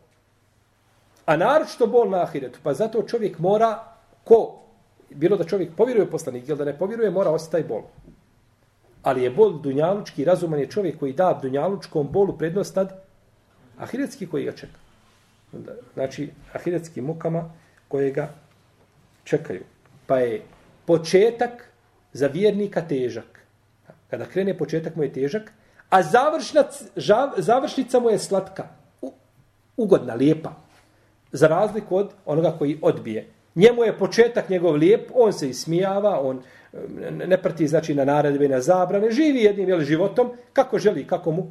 A 1.27 1.35
naročito 1.35 1.87
bol 1.91 2.07
na 2.09 2.21
ahiretu. 2.23 2.59
Pa 2.63 2.73
zato 2.73 3.03
čovjek 3.03 3.39
mora, 3.39 3.83
ko, 4.23 4.63
bilo 5.09 5.37
da 5.37 5.43
čovjek 5.43 5.75
povjeruje 5.75 6.09
poslanik, 6.09 6.47
ili 6.47 6.57
da 6.57 6.65
ne 6.65 6.77
povjeruje, 6.77 7.11
mora 7.11 7.31
ostati 7.31 7.51
taj 7.51 7.63
bol. 7.67 7.81
Ali 9.03 9.23
je 9.23 9.31
bol 9.31 9.59
dunjalučki, 9.61 10.25
razuman 10.25 10.59
je 10.59 10.69
čovjek 10.71 10.99
koji 10.99 11.13
da 11.13 11.33
dunjalučkom 11.41 12.07
bolu 12.11 12.37
prednost 12.37 12.75
nad 12.75 12.93
ahiretski 13.77 14.27
koji 14.27 14.45
ga 14.45 14.51
čeka. 14.51 14.79
Znači, 15.93 16.29
ahiretski 16.53 17.01
mukama 17.01 17.49
koje 17.87 18.11
ga 18.11 18.29
čekaju. 19.23 19.63
Pa 20.07 20.19
je 20.19 20.41
početak 20.85 21.71
za 22.13 22.27
vjernika 22.27 22.81
težak. 22.87 23.43
Kada 24.09 24.25
krene 24.25 24.57
početak 24.57 24.95
mu 24.95 25.03
je 25.03 25.13
težak, 25.13 25.51
a 25.89 26.03
završnac, 26.03 26.83
žav, 26.95 27.35
završnica 27.37 27.99
mu 27.99 28.09
je 28.09 28.19
slatka. 28.19 28.67
Ugodna, 29.77 30.13
lijepa. 30.13 30.66
Za 31.31 31.47
razliku 31.47 31.95
od 31.95 32.09
onoga 32.25 32.51
koji 32.59 32.79
odbije. 32.81 33.27
Njemu 33.55 33.83
je 33.83 33.97
početak 33.97 34.49
njegov 34.49 34.75
lijep, 34.75 35.11
on 35.13 35.33
se 35.33 35.49
ismijava, 35.49 36.19
on 36.21 36.39
eh, 36.73 37.11
ne 37.11 37.41
prati 37.41 37.67
znači 37.67 37.95
na 37.95 38.05
naredbe 38.05 38.45
i 38.45 38.49
na 38.49 38.61
zabrane, 38.61 39.11
živi 39.11 39.43
jednim 39.43 39.69
jel, 39.69 39.81
životom 39.81 40.31
kako 40.53 40.79
želi, 40.79 41.07
kako 41.07 41.31
mu 41.31 41.47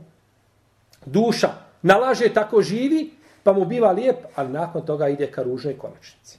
duša 1.06 1.48
nalaže, 1.82 2.28
tako 2.34 2.62
živi, 2.62 3.10
pa 3.42 3.52
mu 3.52 3.64
biva 3.64 3.92
lijep, 3.92 4.16
ali 4.34 4.52
nakon 4.52 4.86
toga 4.86 5.08
ide 5.08 5.26
ka 5.30 5.42
ružnoj 5.42 5.78
konačnici. 5.78 6.38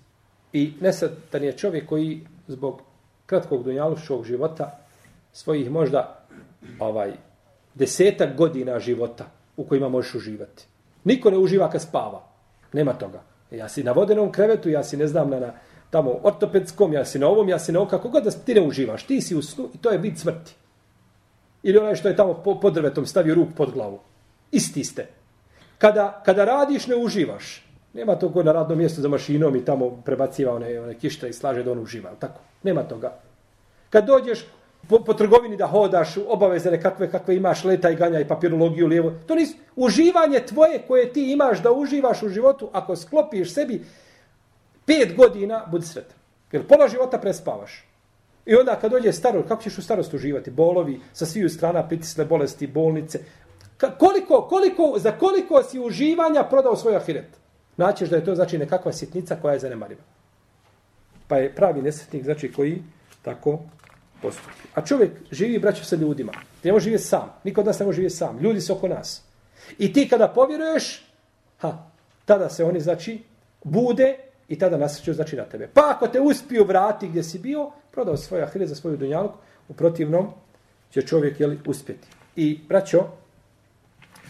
I 0.53 0.73
nesretan 0.81 1.43
je 1.43 1.57
čovjek 1.57 1.89
koji 1.89 2.21
zbog 2.47 2.81
kratkog 3.25 3.63
dunjalušog 3.63 4.25
života 4.25 4.79
svojih 5.31 5.71
možda 5.71 6.25
ovaj 6.79 7.11
desetak 7.75 8.35
godina 8.35 8.79
života 8.79 9.25
u 9.57 9.63
kojima 9.63 9.89
možeš 9.89 10.15
uživati. 10.15 10.65
Niko 11.03 11.31
ne 11.31 11.37
uživa 11.37 11.69
kad 11.69 11.81
spava. 11.81 12.23
Nema 12.77 12.93
toga. 12.93 13.23
Ja 13.51 13.69
si 13.69 13.83
na 13.83 13.91
vodenom 13.91 14.31
krevetu, 14.31 14.69
ja 14.69 14.83
si 14.83 14.97
ne 14.97 15.07
znam 15.07 15.29
na, 15.29 15.39
na 15.39 15.53
tamo 15.89 16.19
ortopedskom, 16.23 16.93
ja 16.93 17.05
si 17.05 17.19
na 17.19 17.27
ovom, 17.27 17.49
ja 17.49 17.59
si 17.59 17.71
na 17.71 17.79
ovom, 17.79 17.89
kako 17.89 18.09
god 18.09 18.23
da 18.23 18.31
ti 18.31 18.53
ne 18.53 18.61
uživaš. 18.61 19.03
Ti 19.03 19.21
si 19.21 19.35
u 19.35 19.41
snu 19.41 19.69
i 19.73 19.77
to 19.77 19.89
je 19.89 19.99
bit 19.99 20.19
smrti. 20.19 20.53
Ili 21.63 21.77
onaj 21.77 21.95
što 21.95 22.07
je 22.07 22.15
tamo 22.15 22.33
pod 22.61 22.73
drvetom 22.73 23.05
stavio 23.05 23.35
ruk 23.35 23.49
pod 23.57 23.71
glavu. 23.73 23.99
Isti 24.51 24.83
ste. 24.83 25.07
Kada, 25.77 26.21
kada 26.25 26.45
radiš, 26.45 26.87
ne 26.87 26.95
uživaš. 26.95 27.65
Nema 27.93 28.15
to 28.15 28.29
ko 28.29 28.43
na 28.43 28.51
radnom 28.51 28.77
mjestu 28.77 29.01
za 29.01 29.09
mašinom 29.09 29.55
i 29.55 29.65
tamo 29.65 30.01
prebaciva 30.05 30.53
one, 30.55 30.79
one 30.79 30.93
kišta 30.93 31.27
i 31.27 31.33
slaže 31.33 31.63
da 31.63 31.71
on 31.71 31.79
uživa. 31.79 32.13
Tako. 32.19 32.41
Nema 32.63 32.83
toga. 32.83 33.17
Kad 33.89 34.05
dođeš 34.05 34.45
po, 34.89 34.99
po 34.99 35.13
trgovini 35.13 35.57
da 35.57 35.67
hodaš, 35.67 36.17
obaveze 36.27 36.71
nekakve 36.71 37.11
kakve 37.11 37.35
imaš, 37.35 37.63
leta 37.63 37.89
i 37.89 37.95
ganja 37.95 38.19
i 38.19 38.27
papirologiju 38.27 38.87
lijevo. 38.87 39.13
To 39.27 39.35
nisu 39.35 39.55
uživanje 39.75 40.39
tvoje 40.39 40.81
koje 40.87 41.13
ti 41.13 41.31
imaš 41.31 41.61
da 41.63 41.71
uživaš 41.71 42.23
u 42.23 42.29
životu. 42.29 42.69
Ako 42.73 42.95
sklopiš 42.95 43.53
sebi 43.53 43.85
pet 44.85 45.15
godina, 45.15 45.65
budi 45.71 45.85
sretan. 45.85 46.17
Jer 46.51 46.67
pola 46.67 46.87
života 46.87 47.17
prespavaš. 47.17 47.87
I 48.45 48.55
onda 48.55 48.75
kad 48.75 48.91
dođe 48.91 49.13
staro, 49.13 49.43
kako 49.47 49.63
ćeš 49.63 49.77
u 49.77 49.81
starost 49.81 50.13
uživati? 50.13 50.51
Bolovi, 50.51 50.99
sa 51.13 51.25
sviju 51.25 51.49
strana 51.49 51.87
pritisne 51.87 52.25
bolesti, 52.25 52.67
bolnice. 52.67 53.19
Ka, 53.77 53.91
koliko, 53.97 54.47
koliko, 54.49 54.93
za 54.97 55.11
koliko 55.11 55.63
si 55.63 55.79
uživanja 55.79 56.43
prodao 56.43 56.75
svoj 56.75 56.95
ahiret? 56.95 57.37
Naćeš 57.77 58.09
da 58.09 58.15
je 58.15 58.25
to 58.25 58.35
znači 58.35 58.57
nekakva 58.57 58.93
sitnica 58.93 59.35
koja 59.41 59.53
je 59.53 59.59
zanemariva. 59.59 60.01
Pa 61.27 61.37
je 61.37 61.55
pravi 61.55 61.81
nesretnik, 61.81 62.23
znači 62.23 62.51
koji 62.51 62.83
tako 63.21 63.59
postupi. 64.21 64.67
A 64.75 64.85
čovjek 64.85 65.11
živi, 65.31 65.59
braćo, 65.59 65.83
sa 65.83 65.95
ljudima. 65.95 66.31
Ne 66.63 66.71
može 66.71 66.83
živjeti 66.83 67.03
sam. 67.03 67.33
Niko 67.43 67.61
od 67.61 67.67
nas 67.67 67.79
ne 67.79 67.85
može 67.85 67.95
živjeti 67.95 68.15
sam. 68.15 68.39
Ljudi 68.39 68.61
su 68.61 68.73
oko 68.73 68.87
nas. 68.87 69.23
I 69.77 69.93
ti 69.93 70.09
kada 70.09 70.27
povjeruješ, 70.27 71.05
ha, 71.57 71.77
tada 72.25 72.49
se 72.49 72.63
oni, 72.63 72.79
znači, 72.79 73.23
bude 73.63 74.17
i 74.47 74.59
tada 74.59 74.77
nasreću, 74.77 75.13
znači, 75.13 75.35
na 75.35 75.43
tebe. 75.43 75.69
Pa 75.73 75.81
ako 75.95 76.07
te 76.07 76.21
uspiju 76.21 76.63
vrati 76.63 77.07
gdje 77.07 77.23
si 77.23 77.39
bio, 77.39 77.71
prodao 77.91 78.17
svoje 78.17 78.43
ahire 78.43 78.67
za 78.67 78.75
svoju 78.75 78.97
dunjalku, 78.97 79.37
u 79.69 79.73
protivnom 79.73 80.27
će 80.91 81.01
čovjek, 81.01 81.39
jeli, 81.39 81.59
uspjeti. 81.65 82.07
I, 82.35 82.59
braćo, 82.67 83.07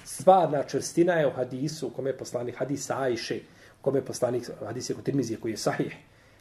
stvarna 0.06 0.64
čvrstina 0.64 1.14
je 1.14 1.28
u 1.28 1.32
hadisu, 1.32 1.88
u 1.88 1.90
kome 1.90 2.10
je 2.10 2.18
poslanik 2.18 2.56
hadisa 2.58 3.02
Ajše, 3.02 3.40
u 3.80 3.84
kome 3.84 4.00
je 4.00 4.06
poslanik 4.06 4.50
hadis 4.66 4.90
je 4.90 4.96
kod 4.96 5.04
Tirmizije 5.04 5.40
koji 5.40 5.52
je 5.52 5.58
sahih. 5.58 5.96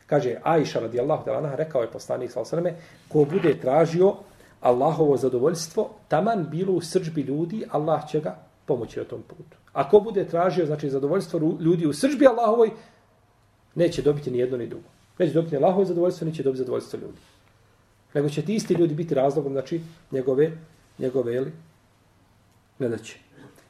Kaže 0.06 0.36
Ajša 0.42 0.80
radijallahu 0.80 1.24
ta'ala 1.24 1.56
rekao 1.56 1.82
je 1.82 1.90
poslanik 1.90 2.30
sa 2.30 2.40
alejhi 2.52 2.76
ko 3.08 3.24
bude 3.24 3.60
tražio 3.60 4.14
Allahovo 4.60 5.16
zadovoljstvo, 5.16 5.90
taman 6.08 6.46
bilo 6.50 6.72
u 6.72 6.80
srđbi 6.80 7.20
ljudi, 7.20 7.64
Allah 7.70 8.08
će 8.10 8.20
ga 8.20 8.36
pomoći 8.66 8.98
na 8.98 9.04
tom 9.04 9.22
putu. 9.22 9.56
Ako 9.72 10.00
bude 10.00 10.24
tražio 10.24 10.66
znači 10.66 10.90
zadovoljstvo 10.90 11.40
ljudi 11.60 11.86
u 11.86 11.92
srđbi 11.92 12.26
Allahovoj, 12.26 12.70
neće 13.74 14.02
dobiti 14.02 14.30
ni 14.30 14.38
jedno 14.38 14.56
ni 14.56 14.66
drugo. 14.66 14.88
Neće 15.18 15.32
dobiti 15.32 15.54
ni 15.54 15.62
Allahovo 15.62 15.84
zadovoljstvo, 15.84 16.26
neće 16.26 16.42
dobiti 16.42 16.58
zadovoljstvo 16.58 16.98
ljudi. 16.98 17.18
Nego 18.14 18.28
će 18.28 18.42
ti 18.42 18.54
isti 18.54 18.74
ljudi 18.74 18.94
biti 18.94 19.14
razlogom, 19.14 19.52
znači, 19.52 19.80
njegove, 20.12 20.50
njegove, 20.98 21.34
jeli, 21.34 21.52
ne 22.78 22.98
će. 22.98 23.18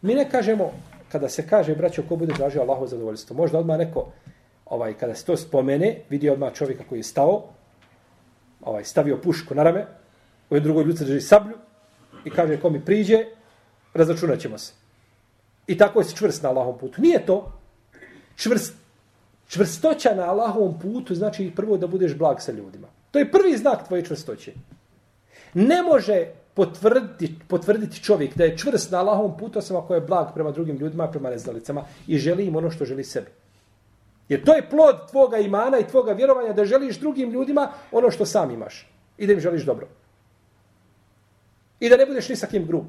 Mi 0.03 0.15
ne 0.15 0.31
kažemo, 0.31 0.73
kada 1.09 1.29
se 1.29 1.49
kaže, 1.49 1.75
braćo, 1.75 2.03
ko 2.09 2.17
bude 2.17 2.35
tražio 2.35 2.63
Allahovo 2.63 2.87
zadovoljstvo, 2.87 3.37
možda 3.37 3.59
odmah 3.59 3.79
neko, 3.79 4.13
ovaj, 4.67 4.95
kada 4.95 5.15
se 5.15 5.25
to 5.25 5.37
spomene, 5.37 6.01
vidi 6.11 6.31
odmah 6.31 6.53
čovjeka 6.53 6.85
koji 6.89 6.99
je 6.99 7.03
stao, 7.03 7.45
ovaj, 8.61 8.85
stavio 8.85 9.17
pušku 9.17 9.55
na 9.55 9.63
rame, 9.63 9.87
u 10.51 10.61
drugoj 10.61 10.85
ljuci 10.85 11.05
drži 11.05 11.21
sablju 11.21 11.55
i 12.25 12.31
kaže, 12.31 12.61
ko 12.61 12.71
mi 12.71 12.85
priđe, 12.85 13.25
razračunat 13.95 14.41
ćemo 14.41 14.59
se. 14.59 14.73
I 15.67 15.79
tako 15.79 16.01
je 16.01 16.07
čvrst 16.15 16.43
na 16.43 16.49
Allahovom 16.49 16.79
putu. 16.79 17.03
Nije 17.03 17.27
to 17.27 17.53
čvrst, 18.37 18.75
čvrstoća 19.49 20.15
na 20.15 20.23
Allahovom 20.23 20.79
putu, 20.79 21.15
znači 21.15 21.53
prvo 21.57 21.77
da 21.77 21.87
budeš 21.87 22.15
blag 22.15 22.41
sa 22.41 22.53
ljudima. 22.53 22.89
To 23.11 23.19
je 23.19 23.31
prvi 23.31 23.57
znak 23.57 23.87
tvoje 23.87 24.05
čvrstoće. 24.05 24.53
Ne 25.55 25.83
može 25.83 26.27
potvrditi, 26.55 27.35
potvrditi 27.49 28.03
čovjek 28.03 28.37
da 28.37 28.45
je 28.45 28.59
čvrst 28.59 28.91
na 28.91 28.99
Allahovom 28.99 29.37
putu, 29.37 29.59
osim 29.59 29.77
ako 29.77 29.95
je 29.95 30.01
blag 30.01 30.35
prema 30.35 30.51
drugim 30.51 30.77
ljudima, 30.77 31.11
prema 31.11 31.31
nezdalicama 31.31 31.85
i 32.07 32.19
želi 32.19 32.47
im 32.47 32.57
ono 32.57 32.71
što 32.71 32.85
želi 32.85 33.05
sebi. 33.05 33.31
Jer 34.29 34.45
to 34.45 34.55
je 34.55 34.71
plod 34.71 35.11
tvoga 35.11 35.39
imana 35.39 35.79
i 35.79 35.87
tvoga 35.87 36.13
vjerovanja 36.13 36.53
da 36.53 36.65
želiš 36.65 36.99
drugim 37.01 37.31
ljudima 37.31 37.71
ono 37.93 38.11
što 38.11 38.27
sam 38.27 38.51
imaš. 38.51 38.91
I 39.19 39.27
da 39.27 39.33
im 39.33 39.41
želiš 39.41 39.63
dobro. 39.63 39.89
I 41.81 41.89
da 41.89 41.97
ne 41.97 42.07
budeš 42.07 42.29
ni 42.29 42.37
sa 42.37 42.47
kim 42.47 42.67
grub. 42.67 42.87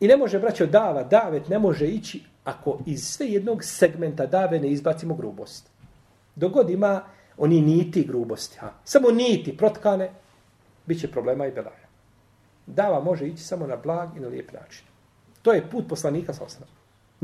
I 0.00 0.08
ne 0.08 0.16
može, 0.16 0.38
braćo, 0.38 0.66
dava, 0.66 1.02
davet 1.02 1.48
ne 1.48 1.58
može 1.58 1.86
ići 1.86 2.22
ako 2.44 2.78
iz 2.86 3.06
sve 3.06 3.26
jednog 3.26 3.64
segmenta 3.64 4.26
dave 4.26 4.60
ne 4.60 4.68
izbacimo 4.68 5.14
grubost. 5.14 5.70
Dogod 6.34 6.70
ima 6.70 7.02
oni 7.38 7.60
niti 7.60 8.04
grubosti. 8.04 8.58
Ha? 8.58 8.72
Samo 8.84 9.10
niti 9.10 9.56
protkane, 9.56 10.10
bit 10.86 11.00
će 11.00 11.10
problema 11.10 11.46
i 11.46 11.50
belaja. 11.50 11.88
Dava 12.66 13.00
može 13.00 13.26
ići 13.26 13.42
samo 13.42 13.66
na 13.66 13.76
blag 13.76 14.16
i 14.16 14.20
na 14.20 14.28
lijep 14.28 14.52
način. 14.52 14.84
To 15.42 15.52
je 15.52 15.70
put 15.70 15.88
poslanika 15.88 16.32
sa 16.32 16.44
osnovom. 16.44 16.74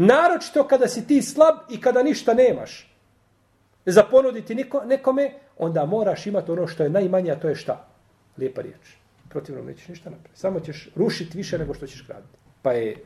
Naročito 0.00 0.64
kada 0.64 0.88
si 0.88 1.06
ti 1.06 1.22
slab 1.22 1.56
i 1.70 1.80
kada 1.80 2.02
ništa 2.02 2.34
nemaš 2.34 2.88
za 3.86 4.02
ponuditi 4.02 4.54
niko, 4.54 4.84
nekome, 4.84 5.32
onda 5.58 5.84
moraš 5.84 6.26
imati 6.26 6.50
ono 6.50 6.66
što 6.66 6.82
je 6.82 6.90
najmanje, 6.90 7.30
a 7.30 7.40
to 7.40 7.48
je 7.48 7.54
šta? 7.54 7.86
Lijepa 8.38 8.62
riječ. 8.62 8.96
Protivno 9.28 9.62
nećeš 9.62 9.88
ništa 9.88 10.10
napraviti. 10.10 10.40
Samo 10.40 10.60
ćeš 10.60 10.88
rušiti 10.96 11.36
više 11.36 11.58
nego 11.58 11.74
što 11.74 11.86
ćeš 11.86 12.06
graditi. 12.06 12.38
Pa 12.62 12.72
je 12.72 12.96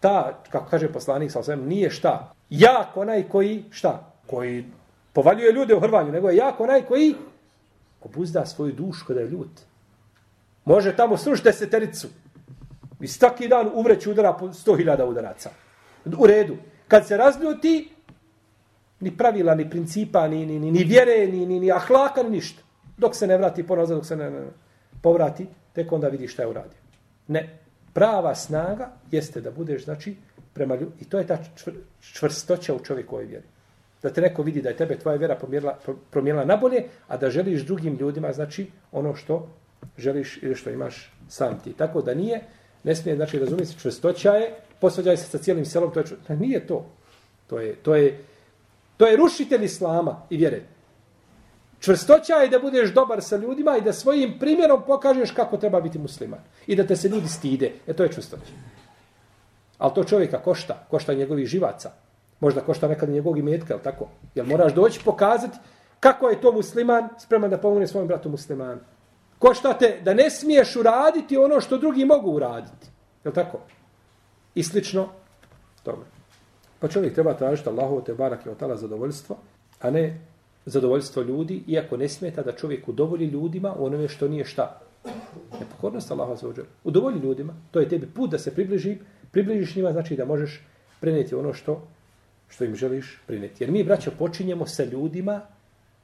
ta, 0.00 0.42
kako 0.50 0.70
kaže 0.70 0.92
poslanik 0.92 1.30
sa 1.30 1.38
osvijem, 1.38 1.66
nije 1.68 1.90
šta? 1.90 2.32
Jak 2.50 2.96
onaj 2.96 3.28
koji, 3.28 3.64
šta? 3.70 4.12
Koji 4.26 4.64
povaljuje 5.12 5.52
ljude 5.52 5.74
u 5.74 5.80
hrvanju, 5.80 6.12
nego 6.12 6.30
je 6.30 6.36
jak 6.36 6.60
onaj 6.60 6.82
koji 6.82 7.14
obuzda 8.02 8.46
svoju 8.46 8.72
dušu 8.72 9.04
kada 9.06 9.20
je 9.20 9.28
ljut. 9.28 9.60
Može 10.64 10.96
tamo 10.96 11.16
srušiti 11.16 11.48
desetericu. 11.48 12.08
I 13.00 13.08
svaki 13.08 13.48
dan 13.48 13.70
uvreći 13.74 14.10
udara 14.10 14.32
po 14.32 14.52
sto 14.52 14.76
hiljada 14.76 15.06
udaraca. 15.06 15.50
U 16.18 16.26
redu. 16.26 16.56
Kad 16.88 17.06
se 17.06 17.16
razljuti, 17.16 17.88
ni 19.00 19.16
pravila, 19.16 19.54
ni 19.54 19.70
principa, 19.70 20.28
ni, 20.28 20.46
ni, 20.46 20.58
ni, 20.58 20.70
ni 20.70 20.84
vjere, 20.84 21.26
ni, 21.26 21.46
ni, 21.46 21.60
ni 21.60 21.72
ahlaka, 21.72 22.22
ni 22.22 22.30
ništa. 22.30 22.62
Dok 22.96 23.16
se 23.16 23.26
ne 23.26 23.36
vrati 23.36 23.66
ponazad, 23.66 23.96
dok 23.96 24.06
se 24.06 24.16
ne, 24.16 24.30
ne, 24.30 24.46
povrati, 25.02 25.46
tek 25.72 25.92
onda 25.92 26.08
vidi 26.08 26.28
šta 26.28 26.42
je 26.42 26.48
uradio. 26.48 26.78
Ne, 27.28 27.58
prava 27.92 28.34
snaga 28.34 28.92
jeste 29.10 29.40
da 29.40 29.50
budeš, 29.50 29.84
znači, 29.84 30.16
prema 30.52 30.74
ljubi. 30.74 30.92
i 31.00 31.04
to 31.04 31.18
je 31.18 31.26
ta 31.26 31.38
čvr, 31.56 31.72
čvrstoća 32.00 32.74
u 32.74 32.84
čovjekovoj 32.84 33.24
vjeri. 33.24 33.46
Da 34.02 34.10
te 34.10 34.20
neko 34.20 34.42
vidi 34.42 34.62
da 34.62 34.68
je 34.68 34.76
tebe 34.76 34.98
tvoja 34.98 35.16
vjera 35.16 35.36
promijenila, 35.36 35.78
promijenila 36.10 36.44
nabolje, 36.44 36.84
a 37.08 37.16
da 37.16 37.30
želiš 37.30 37.66
drugim 37.66 37.96
ljudima, 37.96 38.32
znači, 38.32 38.66
ono 38.92 39.14
što 39.14 39.48
želiš 39.98 40.38
ili 40.42 40.54
što 40.54 40.70
imaš 40.70 41.12
sam 41.28 41.60
ti. 41.64 41.72
Tako 41.72 42.02
da 42.02 42.14
nije, 42.14 42.40
ne 42.84 42.94
smije, 42.94 43.16
znači, 43.16 43.38
razumijeti, 43.38 43.78
čvrstoća 43.78 44.32
je, 44.32 44.54
posvađaj 44.82 45.16
se 45.16 45.30
sa 45.30 45.38
cijelim 45.38 45.64
selom, 45.64 45.92
to 45.92 46.00
je 46.00 46.06
čvrstoća. 46.06 46.34
Nije 46.34 46.66
to. 46.66 46.84
To 47.46 47.58
je, 47.58 47.74
to 47.74 47.94
je, 47.94 48.18
to 48.96 49.06
je 49.06 49.16
rušitelj 49.16 49.64
islama 49.64 50.22
i 50.30 50.36
vjere. 50.36 50.62
Čvrstoća 51.80 52.34
je 52.34 52.48
da 52.48 52.58
budeš 52.58 52.94
dobar 52.94 53.22
sa 53.22 53.36
ljudima 53.36 53.76
i 53.76 53.80
da 53.80 53.92
svojim 53.92 54.38
primjerom 54.38 54.82
pokažeš 54.86 55.30
kako 55.30 55.56
treba 55.56 55.80
biti 55.80 55.98
musliman. 55.98 56.40
I 56.66 56.76
da 56.76 56.86
te 56.86 56.96
se 56.96 57.08
ljudi 57.08 57.28
stide. 57.28 57.72
E 57.86 57.92
to 57.92 58.02
je 58.02 58.12
čvrstoća. 58.12 58.52
Ali 59.78 59.94
to 59.94 60.04
čovjeka 60.04 60.42
košta. 60.42 60.86
Košta 60.90 61.14
njegovih 61.14 61.46
živaca. 61.46 61.90
Možda 62.40 62.60
košta 62.60 62.88
nekad 62.88 63.08
njegovog 63.08 63.38
imetka, 63.38 63.74
ali 63.74 63.82
tako? 63.82 64.08
Jel 64.34 64.46
moraš 64.46 64.74
doći 64.74 65.00
pokazati 65.04 65.58
kako 66.00 66.28
je 66.28 66.40
to 66.40 66.52
musliman 66.52 67.08
spreman 67.18 67.50
da 67.50 67.58
pomogne 67.58 67.86
svojom 67.86 68.08
bratu 68.08 68.30
muslimanu. 68.30 68.80
Košta 69.38 69.72
te 69.78 70.00
da 70.04 70.14
ne 70.14 70.30
smiješ 70.30 70.76
uraditi 70.76 71.36
ono 71.36 71.60
što 71.60 71.78
drugi 71.78 72.04
mogu 72.04 72.30
uraditi. 72.30 72.86
Je 73.24 73.32
tako? 73.32 73.58
I 74.54 74.62
slično. 74.62 75.08
Dobro. 75.84 76.04
Pa 76.80 76.88
čovjek 76.88 77.14
treba 77.14 77.34
tražiti 77.34 77.68
Allahu 77.68 78.02
te 78.04 78.14
barak 78.14 78.46
i 78.46 78.48
otala 78.48 78.76
zadovoljstvo, 78.76 79.36
a 79.80 79.90
ne 79.90 80.20
zadovoljstvo 80.66 81.22
ljudi, 81.22 81.62
iako 81.66 81.96
ne 81.96 82.08
smeta 82.08 82.42
da 82.42 82.52
čovjek 82.52 82.88
udovolji 82.88 83.26
ljudima 83.26 83.74
u 83.78 83.86
onome 83.86 84.08
što 84.08 84.28
nije 84.28 84.44
šta. 84.44 84.80
Nepokornost 85.60 86.10
Allaha 86.10 86.36
za 86.36 86.48
uđer. 86.48 86.64
Udovolji 86.84 87.18
ljudima, 87.18 87.54
to 87.70 87.80
je 87.80 87.88
tebi 87.88 88.06
put 88.06 88.30
da 88.30 88.38
se 88.38 88.54
približi, 88.54 88.98
približiš 89.30 89.76
njima, 89.76 89.92
znači 89.92 90.16
da 90.16 90.24
možeš 90.24 90.66
preneti 91.00 91.34
ono 91.34 91.52
što 91.52 91.82
što 92.52 92.64
im 92.64 92.76
želiš 92.76 93.20
preneti. 93.26 93.64
Jer 93.64 93.70
mi, 93.70 93.84
braćo, 93.84 94.10
počinjemo 94.18 94.66
sa 94.66 94.84
ljudima 94.84 95.40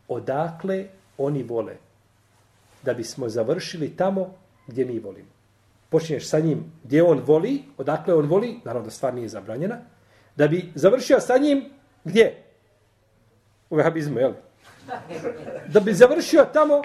odakle 0.09 0.87
oni 1.19 1.43
vole. 1.43 1.77
Da 2.83 2.95
bismo 2.95 3.29
završili 3.29 3.97
tamo 3.97 4.35
gdje 4.67 4.85
mi 4.85 4.99
volimo. 4.99 5.38
Počinješ 5.89 6.28
sa 6.28 6.39
njim 6.39 6.72
gdje 6.84 7.03
on 7.03 7.20
voli, 7.26 7.62
odakle 7.76 8.14
on 8.14 8.26
voli, 8.26 8.61
naravno 8.64 8.84
da 8.84 8.91
stvar 8.91 9.14
nije 9.14 9.28
zabranjena, 9.28 9.78
da 10.36 10.49
bi 10.49 10.72
završio 10.74 11.20
sa 11.20 11.39
njim 11.39 11.64
gdje? 12.05 12.43
U 13.70 13.76
vehabizmu, 13.76 14.18
jel? 14.18 14.32
Da 15.68 15.80
bi 15.80 15.93
završio 15.93 16.47
tamo 16.53 16.82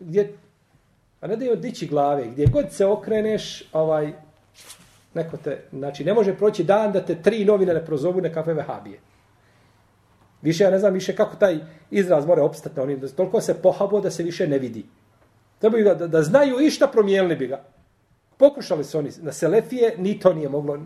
gdje, 0.00 0.32
a 1.20 1.26
ne 1.26 1.36
da 1.36 1.44
je 1.44 1.52
odići 1.52 1.86
glave, 1.86 2.26
gdje 2.26 2.46
god 2.46 2.72
se 2.72 2.86
okreneš, 2.86 3.62
ovaj, 3.72 4.12
neko 5.14 5.36
te, 5.36 5.64
znači, 5.72 6.04
ne 6.04 6.14
može 6.14 6.36
proći 6.36 6.64
dan 6.64 6.92
da 6.92 7.04
te 7.04 7.22
tri 7.22 7.44
novine 7.44 7.74
ne 7.74 7.84
prozovu 7.86 8.20
na 8.20 8.32
kafe 8.32 8.54
vehabije. 8.54 9.00
Više, 10.42 10.64
ja 10.64 10.70
ne 10.70 10.78
znam 10.78 10.94
više 10.94 11.16
kako 11.16 11.36
taj 11.36 11.58
izraz 11.90 12.26
mora 12.26 12.44
opstati 12.44 12.76
na 12.76 12.82
onim, 12.82 13.08
toliko 13.16 13.40
se 13.40 13.62
pohabo 13.62 14.00
da 14.00 14.10
se 14.10 14.22
više 14.22 14.46
ne 14.46 14.58
vidi. 14.58 14.84
Trebaju 15.58 15.84
da, 15.84 15.94
da, 15.94 16.06
da 16.06 16.22
znaju 16.22 16.60
i 16.60 16.70
šta 16.70 16.86
promijenili 16.86 17.36
bi 17.36 17.46
ga. 17.46 17.64
Pokušali 18.38 18.84
su 18.84 18.98
oni 18.98 19.10
na 19.22 19.32
Selefije, 19.32 19.94
ni 19.98 20.20
to 20.20 20.32
nije 20.32 20.48
moglo. 20.48 20.78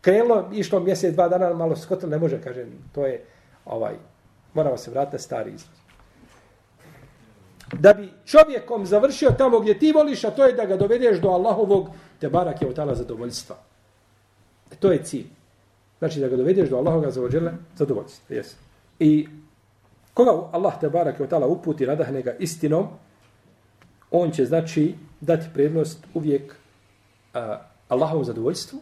Krenulo, 0.00 0.50
išlo 0.52 0.80
mjesec, 0.80 1.14
dva 1.14 1.28
dana, 1.28 1.54
malo 1.54 1.76
skotilo, 1.76 2.10
ne 2.10 2.18
može, 2.18 2.42
kaže, 2.42 2.66
to 2.92 3.06
je, 3.06 3.24
ovaj, 3.64 3.94
moramo 4.54 4.76
se 4.76 4.90
vratiti 4.90 5.14
na 5.14 5.18
stari 5.18 5.50
izraz. 5.54 5.78
Da 7.72 7.92
bi 7.92 8.08
čovjekom 8.24 8.86
završio 8.86 9.30
tamo 9.38 9.60
gdje 9.60 9.78
ti 9.78 9.92
voliš, 9.92 10.24
a 10.24 10.30
to 10.30 10.46
je 10.46 10.52
da 10.52 10.64
ga 10.64 10.76
dovedeš 10.76 11.18
do 11.20 11.28
Allahovog 11.28 11.88
te 12.20 12.28
barak 12.28 12.62
je 12.62 12.68
otala 12.68 12.94
zadovoljstva. 12.94 13.56
E 14.72 14.76
to 14.76 14.92
je 14.92 15.02
cilj. 15.04 15.26
Znači 15.98 16.20
da 16.20 16.28
ga 16.28 16.36
dovedeš 16.36 16.68
do 16.68 16.76
Allahovog 16.76 17.10
zadovoljstva. 17.76 18.36
Yes. 18.36 18.54
I 18.98 19.28
koga 20.14 20.48
Allah 20.52 20.80
te 20.80 20.88
barak 20.88 21.20
je 21.20 21.24
otala 21.24 21.46
uputi, 21.46 21.86
radahne 21.86 22.22
ga 22.22 22.34
istinom, 22.38 22.88
on 24.10 24.30
će 24.30 24.44
znači 24.44 24.94
dati 25.20 25.46
prednost 25.54 26.06
uvijek 26.14 26.54
uh, 27.38 27.56
Allahovom 27.88 28.24
zadovoljstvu 28.24 28.80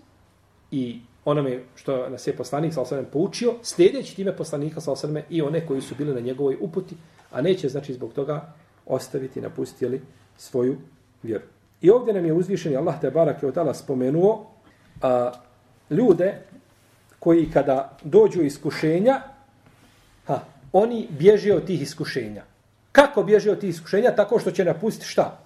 i 0.71 1.01
onome 1.25 1.61
što 1.75 2.09
nas 2.09 2.27
je 2.27 2.37
poslanik 2.37 2.75
sa 2.75 2.81
osvrame 2.81 3.11
poučio, 3.11 3.55
sljedeći 3.63 4.17
time 4.17 4.37
poslanika 4.37 4.81
sa 4.81 4.93
osvrame 4.93 5.25
i 5.31 5.43
one 5.43 5.67
koji 5.67 5.81
su 5.81 5.95
bili 5.95 6.15
na 6.15 6.21
njegovoj 6.21 6.57
uputi, 6.61 6.97
a 7.31 7.43
neće 7.43 7.69
znači 7.69 7.95
zbog 7.95 8.13
toga 8.13 8.53
ostaviti, 8.87 9.41
napustili 9.41 10.03
svoju 10.37 10.77
vjeru. 11.23 11.45
I 11.81 11.91
ovdje 11.91 12.15
nam 12.15 12.27
je 12.27 12.33
uzvišeni 12.33 12.77
Allah 12.77 13.01
te 13.01 13.11
barak 13.11 13.43
je 13.43 13.49
od 13.49 13.77
spomenuo 13.77 14.47
a, 15.03 15.33
ljude 15.91 16.43
koji 17.19 17.51
kada 17.51 17.99
dođu 18.03 18.43
iskušenja, 18.43 19.21
ha, 20.27 20.41
oni 20.73 21.09
bježe 21.11 21.55
od 21.55 21.67
tih 21.67 21.83
iskušenja. 21.83 22.45
Kako 22.93 23.23
bježe 23.23 23.51
od 23.51 23.61
tih 23.61 23.71
iskušenja? 23.71 24.11
Tako 24.17 24.39
što 24.39 24.51
će 24.51 24.65
napustiti 24.65 25.07
šta? 25.07 25.39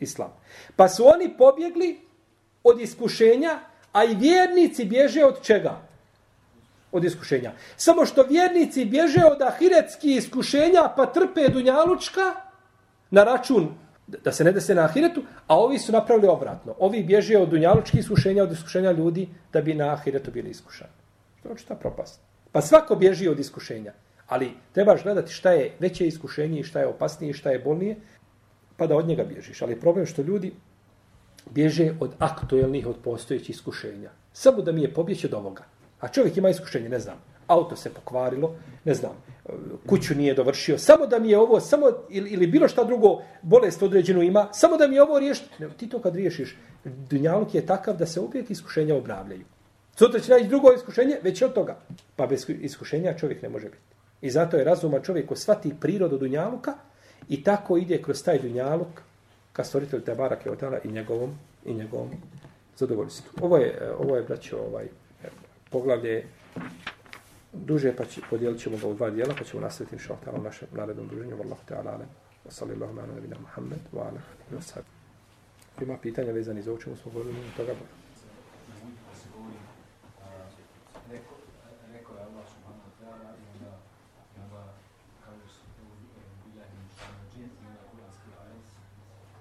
Islam. 0.00 0.32
Pa 0.76 0.88
su 0.88 1.04
oni 1.06 1.34
pobjegli 1.38 2.00
od 2.64 2.80
iskušenja, 2.80 3.58
a 3.92 4.04
i 4.04 4.14
vjernici 4.14 4.84
bježe 4.84 5.24
od 5.24 5.42
čega? 5.42 5.80
Od 6.92 7.04
iskušenja. 7.04 7.52
Samo 7.76 8.06
što 8.06 8.22
vjernici 8.22 8.84
bježe 8.84 9.24
od 9.24 9.42
ahiretskih 9.42 10.16
iskušenja, 10.16 10.88
pa 10.96 11.06
trpe 11.06 11.48
dunjalučka 11.48 12.34
na 13.10 13.24
račun 13.24 13.74
da 14.06 14.32
se 14.32 14.44
ne 14.44 14.52
dese 14.52 14.74
na 14.74 14.84
ahiretu, 14.84 15.22
a 15.46 15.58
ovi 15.58 15.78
su 15.78 15.92
napravili 15.92 16.28
obratno. 16.28 16.74
Ovi 16.78 17.02
bježe 17.02 17.38
od 17.38 17.48
dunjalučkih 17.48 18.00
iskušenja, 18.00 18.42
od 18.42 18.52
iskušenja 18.52 18.92
ljudi, 18.92 19.28
da 19.52 19.60
bi 19.60 19.74
na 19.74 19.92
ahiretu 19.92 20.30
bili 20.30 20.50
iskušani. 20.50 20.92
To 21.42 21.48
je 21.48 21.54
ta 21.68 21.74
propast. 21.74 22.20
Pa 22.52 22.60
svako 22.60 22.96
bježi 22.96 23.28
od 23.28 23.38
iskušenja. 23.38 23.92
Ali 24.26 24.50
trebaš 24.72 25.02
gledati 25.02 25.32
šta 25.32 25.50
je 25.50 25.72
veće 25.80 26.06
iskušenje 26.06 26.60
i 26.60 26.64
šta 26.64 26.80
je 26.80 26.86
opasnije 26.86 27.30
i 27.30 27.34
šta 27.34 27.50
je 27.50 27.58
bolnije, 27.58 27.96
pa 28.76 28.86
da 28.86 28.96
od 28.96 29.08
njega 29.08 29.24
bježiš. 29.24 29.62
Ali 29.62 29.80
problem 29.80 30.06
što 30.06 30.22
ljudi 30.22 30.52
bježe 31.50 31.94
od 32.00 32.10
aktuelnih, 32.18 32.86
od 32.86 32.96
postojećih 33.04 33.50
iskušenja. 33.50 34.10
Samo 34.32 34.62
da 34.62 34.72
mi 34.72 34.82
je 34.82 34.94
pobjeći 34.94 35.26
od 35.26 35.34
ovoga. 35.34 35.64
A 36.00 36.08
čovjek 36.08 36.36
ima 36.36 36.48
iskušenje, 36.48 36.88
ne 36.88 36.98
znam. 36.98 37.16
Auto 37.46 37.76
se 37.76 37.90
pokvarilo, 37.90 38.54
ne 38.84 38.94
znam, 38.94 39.12
kuću 39.86 40.14
nije 40.14 40.34
dovršio. 40.34 40.78
Samo 40.78 41.06
da 41.06 41.18
mi 41.18 41.30
je 41.30 41.38
ovo, 41.38 41.60
samo 41.60 41.86
ili, 42.10 42.30
ili 42.30 42.46
bilo 42.46 42.68
šta 42.68 42.84
drugo, 42.84 43.22
bolest 43.42 43.82
određenu 43.82 44.22
ima, 44.22 44.48
samo 44.52 44.76
da 44.76 44.88
mi 44.88 44.94
je 44.94 45.02
ovo 45.02 45.18
riješiti. 45.18 45.50
Ne, 45.58 45.68
ti 45.76 45.88
to 45.88 45.98
kad 45.98 46.16
riješiš, 46.16 46.56
dunjaluk 46.84 47.54
je 47.54 47.66
takav 47.66 47.96
da 47.96 48.06
se 48.06 48.20
uvijek 48.20 48.50
iskušenja 48.50 48.96
obnavljaju. 48.96 49.44
Sutra 49.96 50.20
će 50.20 50.32
naći 50.32 50.48
drugo 50.48 50.72
iskušenje, 50.72 51.18
već 51.22 51.42
od 51.42 51.52
toga. 51.52 51.76
Pa 52.16 52.26
bez 52.26 52.46
iskušenja 52.48 53.16
čovjek 53.18 53.42
ne 53.42 53.48
može 53.48 53.64
biti. 53.64 53.94
I 54.20 54.30
zato 54.30 54.56
je 54.56 54.64
razuma 54.64 55.00
čovjek 55.00 55.28
ko 55.28 55.36
svati 55.36 55.74
prirodu 55.80 56.18
dunjaluka 56.18 56.74
i 57.28 57.42
tako 57.44 57.76
ide 57.76 58.02
kroz 58.02 58.24
taj 58.24 58.38
dunjaluk 58.38 59.02
ka 59.54 59.64
stvoritelju 59.64 60.02
te 60.02 60.14
barake 60.14 60.50
otala 60.50 60.78
i 60.84 60.88
njegovom, 60.88 61.38
i 61.64 61.74
njegovom 61.74 62.10
zadovoljstvu. 62.76 63.30
Ovo 63.40 63.56
je, 63.56 63.78
e, 63.80 63.92
ovo 63.98 64.16
je 64.16 64.22
braćo, 64.22 64.58
ovaj, 64.58 64.84
e, 64.84 65.28
poglavlje 65.70 66.26
duže, 67.52 67.96
pa 67.96 68.04
će, 68.04 68.20
podijelit 68.30 68.60
ćemo 68.60 68.76
ga 68.76 68.86
u 68.86 68.94
dva 68.94 69.10
dijela, 69.10 69.34
pa 69.38 69.44
ćemo 69.44 69.62
nastaviti 69.62 69.94
inša 69.94 70.14
Allah 70.26 70.40
u 70.40 70.44
našem 70.44 70.68
narednom 70.72 71.08
druženju. 71.08 71.36
Wallahu 71.36 71.64
ta'ala 71.68 71.94
alem. 71.94 72.08
Wa 72.46 72.50
sallallahu 72.50 72.98
ala 72.98 73.06
nabina 73.14 73.36
Muhammed 73.40 73.80
wa 73.92 74.00
ala 74.00 74.20
wa 74.52 74.60
sallam. 74.60 74.88
Ima 75.80 75.98
pitanja 76.02 76.32
vezani 76.32 76.62
za 76.62 76.72
učinu 76.72 76.96
smo 76.96 77.12
govorili 77.12 77.36
toga. 77.56 77.72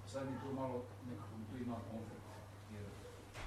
Sad 0.07 0.25
mi 0.29 0.39
tu 0.41 0.53
malo 0.55 0.83
nekako 1.09 1.33
tu 1.51 1.57
ima 1.63 1.75
konflikt. 1.91 2.25
Jer 2.73 2.83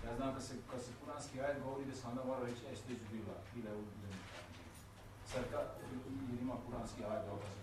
ja 0.05 0.17
znam 0.17 0.35
kad 0.35 0.43
se, 0.43 0.55
kad 0.71 0.83
se 0.83 0.91
kuranski 1.37 1.41
ajet 1.45 1.63
govori 1.65 1.85
da 1.91 1.95
se 1.95 2.05
onda 2.11 2.23
mora 2.25 2.41
reći, 2.49 2.63
e, 2.73 2.77
steđu 2.77 3.05
bila, 3.13 3.35
bila 3.55 3.71
je 3.71 3.79
Sad 5.31 5.43
ka, 5.51 5.61
ima 6.43 6.55
kuranski 6.67 7.01
ajet 7.11 7.25
dokaz. 7.31 7.55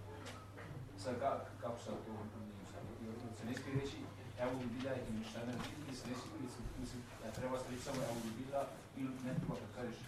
Sad 1.03 1.13
ka, 1.19 1.29
kako 1.61 1.77
sad 1.85 1.95
to 2.05 2.11
nije 2.39 3.13
se 3.39 3.45
ne 3.49 3.53
smije 3.55 3.73
reći, 3.81 3.97
evo 4.43 4.51
bi 4.59 4.65
bila 4.75 4.91
i 4.93 5.11
mišljena, 5.19 5.53
ili 5.87 5.95
se 5.99 6.05
ne 6.09 6.15
smije, 6.19 6.35
ili 6.77 6.87
se 6.91 6.97
treba 7.37 7.57
se 7.57 7.65
reći 7.71 7.83
samo 7.83 7.99
evo 8.07 8.15
bi 8.25 8.31
bila, 8.43 8.61
ili 8.97 9.11
ne 9.25 9.31
treba 9.39 9.55
kad 9.61 9.69
kažeš, 9.77 9.99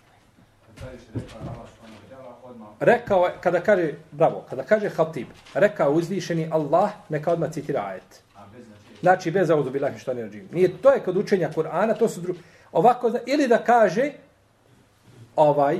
rekao. 1.13 1.66
Rekao, 2.80 3.30
kada 3.41 3.59
kaže, 3.61 3.93
bravo, 4.11 4.45
kada 4.49 4.63
kaže 4.63 4.89
Hatib, 4.89 5.28
rekao 5.53 5.91
uzvišeni 5.91 6.49
Allah, 6.51 6.91
neka 7.09 7.32
odmah 7.32 7.51
citira 7.51 7.82
ajet. 7.82 8.22
Znači, 9.01 9.32
bez 9.32 9.49
audu 9.49 9.70
bilahi 9.70 9.99
što 9.99 10.13
ne 10.13 10.22
rađim. 10.22 10.49
Nije, 10.51 10.78
to 10.78 10.91
je 10.91 10.99
kod 10.99 11.18
učenja 11.18 11.49
Kur'ana, 11.55 11.97
to 11.99 12.09
su 12.09 12.22
drugi. 12.22 12.39
Ovako, 12.76 13.11
ili 13.26 13.47
da 13.47 13.57
kaže, 13.57 14.11
ovaj, 15.36 15.80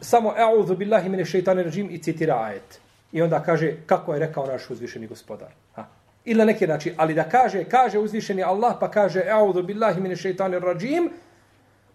samo 0.00 0.34
e'udhu 0.38 0.76
billahi 0.76 1.08
mine 1.08 1.24
šeitane 1.24 1.62
režim 1.62 1.90
i 1.90 2.02
citira 2.02 2.42
ajet. 2.42 2.80
I 3.12 3.22
onda 3.22 3.42
kaže 3.42 3.76
kako 3.86 4.14
je 4.14 4.20
rekao 4.20 4.46
naš 4.46 4.70
uzvišeni 4.70 5.06
gospodar. 5.06 5.48
Ha. 5.74 5.84
Ili 6.24 6.38
na 6.38 6.44
neki 6.44 6.66
način. 6.66 6.94
Ali 6.96 7.14
da 7.14 7.28
kaže, 7.28 7.64
kaže 7.64 7.98
uzvišeni 7.98 8.42
Allah, 8.42 8.74
pa 8.80 8.90
kaže, 8.90 9.20
e'udhu 9.20 9.62
billahi 9.62 10.00
mine 10.00 10.16
šeitane 10.16 10.58
rajim, 10.58 11.10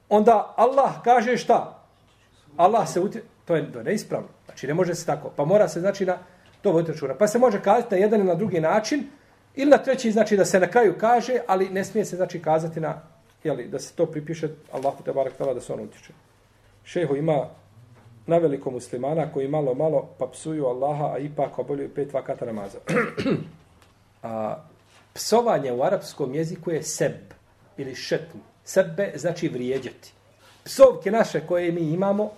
onda 0.10 0.54
Allah 0.58 1.04
kaže 1.04 1.38
šta? 1.38 1.84
Allah 2.58 2.90
se 2.90 3.00
utje... 3.00 3.24
To 3.46 3.56
je, 3.56 3.72
to 3.72 3.80
je 3.80 3.84
neispravno. 3.84 4.28
Znači, 4.46 4.68
ne 4.68 4.74
može 4.74 4.96
se 4.96 5.06
tako. 5.06 5.32
Pa 5.36 5.46
mora 5.46 5.68
se, 5.68 5.80
znači, 5.80 6.06
na 6.06 6.18
to 6.62 6.72
voditi 6.72 6.92
računa. 6.92 7.14
Pa 7.14 7.28
se 7.28 7.40
može 7.40 7.62
kazati 7.62 7.96
na 7.96 7.98
jedan 7.98 8.20
ili 8.20 8.30
na 8.30 8.36
drugi 8.36 8.60
način, 8.60 9.10
ili 9.56 9.72
na 9.72 9.78
treći, 9.78 10.12
znači, 10.12 10.38
da 10.38 10.46
se 10.46 10.60
na 10.60 10.68
kraju 10.68 10.96
kaže, 11.00 11.40
ali 11.48 11.70
ne 11.70 11.84
smije 11.84 12.06
se, 12.06 12.16
znači, 12.16 12.42
kazati 12.42 12.80
na, 12.80 13.02
jeli, 13.44 13.68
da 13.68 13.80
se 13.80 13.94
to 13.94 14.06
pripiše 14.06 14.50
Allahu 14.72 15.04
te 15.04 15.14
barak 15.14 15.34
tala 15.38 15.54
da 15.54 15.62
se 15.62 15.74
on 15.74 15.80
utječe. 15.80 16.14
Šeho 16.84 17.16
ima 17.16 17.50
na 18.28 18.38
veliko 18.38 18.72
muslimana 18.72 19.32
koji 19.34 19.48
malo, 19.48 19.74
malo 19.74 20.10
pa 20.18 20.28
psuju 20.28 20.66
Allaha, 20.66 21.06
a 21.14 21.18
ipak 21.18 21.60
oboljuju 21.60 21.94
pet 21.94 22.14
vakata 22.14 22.46
namaza. 22.46 22.78
a, 24.24 24.64
psovanje 25.14 25.72
u 25.72 25.84
arapskom 25.84 26.36
jeziku 26.36 26.72
je 26.72 26.84
seb 26.84 27.34
ili 27.78 27.96
šetm. 27.96 28.38
Sebe 28.64 29.12
znači 29.16 29.48
vrijeđati. 29.48 30.12
Psovke 30.64 31.12
naše 31.12 31.48
koje 31.48 31.72
mi 31.72 31.82
imamo 31.82 32.32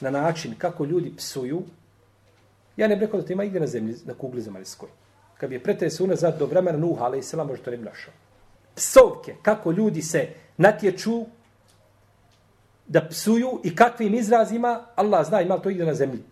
na 0.00 0.10
način 0.10 0.54
kako 0.58 0.84
ljudi 0.84 1.16
psuju, 1.16 1.62
ja 2.76 2.88
ne 2.88 2.96
bih 2.96 3.02
rekao 3.02 3.20
da 3.20 3.26
to 3.26 3.32
ima 3.32 3.44
igre 3.44 3.60
na 3.60 3.66
zemlji, 3.66 3.94
na 4.04 4.14
kugli 4.14 4.42
zemaljskoj. 4.42 4.88
Kad 5.38 5.48
bi 5.48 5.54
je 5.54 5.62
pretresu 5.62 6.04
unazad 6.04 6.38
do 6.38 6.46
vremena 6.46 6.78
Nuha, 6.78 7.04
ali 7.04 7.18
i 7.18 7.22
sela, 7.22 7.44
možda 7.44 7.64
to 7.64 7.70
ne 7.70 7.76
bi 7.76 7.84
našao. 7.84 8.12
Psovke, 8.74 9.34
kako 9.42 9.70
ljudi 9.70 10.02
se 10.02 10.28
natječu 10.56 11.24
da 12.86 13.08
psuju 13.08 13.60
i 13.64 13.76
kakvim 13.76 14.14
izrazima, 14.14 14.80
Allah 14.94 15.26
zna 15.26 15.40
ima 15.42 15.58
to 15.58 15.70
igde 15.70 15.86
na 15.86 15.94
zemlji, 15.94 16.22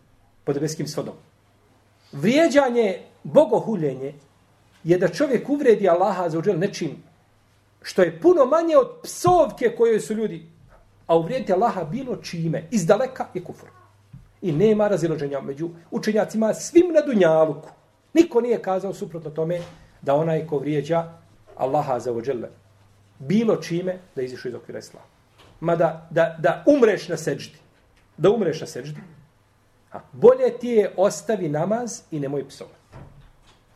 pod 0.44 0.54
nebeskim 0.54 0.88
svodom. 0.88 1.14
Vrijeđanje, 2.12 2.98
bogohuljenje, 3.22 4.14
je 4.84 4.98
da 4.98 5.08
čovjek 5.08 5.48
uvredi 5.48 5.88
Allaha 5.88 6.28
za 6.28 6.38
uđel 6.38 6.58
nečim 6.58 7.02
što 7.82 8.02
je 8.02 8.20
puno 8.20 8.44
manje 8.44 8.76
od 8.76 8.88
psovke 9.02 9.74
koje 9.76 10.00
su 10.00 10.14
ljudi, 10.14 10.46
a 11.06 11.16
uvrijediti 11.16 11.52
Allaha 11.52 11.84
bilo 11.84 12.16
čime, 12.16 12.68
iz 12.70 12.86
daleka 12.86 13.26
je 13.34 13.44
kufr. 13.44 13.66
I 14.42 14.52
nema 14.52 14.88
raziloženja 14.88 15.40
među 15.40 15.68
učenjacima 15.90 16.54
svim 16.54 16.92
na 16.92 17.00
dunjaluku. 17.00 17.68
Niko 18.14 18.40
nije 18.40 18.62
kazao 18.62 18.94
suprotno 18.94 19.30
tome 19.30 19.60
da 20.02 20.14
onaj 20.14 20.46
ko 20.46 20.58
vrijeđa 20.58 21.12
Allaha 21.56 21.98
za 21.98 22.12
uđel 22.12 22.42
bilo 23.26 23.56
čime 23.56 23.98
da 24.16 24.22
izišu 24.22 24.48
iz 24.48 24.54
okvira 24.54 24.78
islama. 24.78 25.06
Ma 25.60 25.76
da, 25.76 26.08
da, 26.10 26.36
da 26.38 26.64
umreš 26.66 27.08
na 27.08 27.16
seđdi. 27.16 27.58
Da 28.16 28.30
umreš 28.30 28.60
na 28.60 28.66
seđdi. 28.66 29.00
A, 29.92 30.00
bolje 30.12 30.58
ti 30.58 30.68
je 30.68 30.94
ostavi 30.96 31.48
namaz 31.48 32.00
i 32.10 32.20
nemoj 32.20 32.48
psovati. 32.48 32.76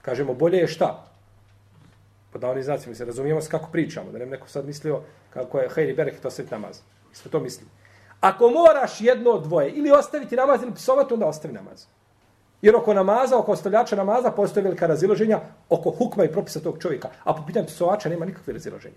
Kažemo, 0.03 0.35
bolje 0.35 0.59
je 0.59 0.69
šta? 0.69 0.87
Pa 2.33 2.33
po 2.33 2.39
davni 2.39 2.63
znacima 2.63 2.95
se 2.95 3.05
razumijemo 3.05 3.41
s 3.41 3.49
kako 3.49 3.71
pričamo. 3.73 4.13
Da 4.13 4.19
ne 4.19 4.27
neko 4.27 4.49
sad 4.49 4.67
mislio 4.67 5.01
kako 5.31 5.59
je 5.59 5.69
hejri 5.75 5.95
berek 5.95 6.21
to 6.21 6.31
sve 6.31 6.45
namaz. 6.51 6.81
Isto 7.13 7.29
to 7.29 7.41
misli. 7.41 7.67
Ako 8.21 8.51
moraš 8.51 9.01
jedno 9.01 9.31
od 9.31 9.43
dvoje, 9.43 9.71
ili 9.71 9.91
ostaviti 9.91 10.37
namaz 10.37 10.63
ili 10.63 10.75
psovati, 10.75 11.15
onda 11.15 11.27
ostavi 11.27 11.55
namaz. 11.55 11.87
Jer 12.63 12.77
oko 12.77 12.95
namaza, 12.95 13.39
oko 13.39 13.53
ostavljača 13.53 13.97
namaza, 13.97 14.31
postoje 14.31 14.65
velika 14.65 14.87
raziloženja 14.87 15.41
oko 15.69 15.91
hukma 15.91 16.25
i 16.25 16.33
propisa 16.33 16.61
tog 16.61 16.79
čovjeka. 16.83 17.09
A 17.25 17.35
po 17.35 17.43
pitanju 17.47 17.67
psovača 17.67 18.09
nema 18.09 18.25
nikakve 18.25 18.53
raziloženja. 18.53 18.97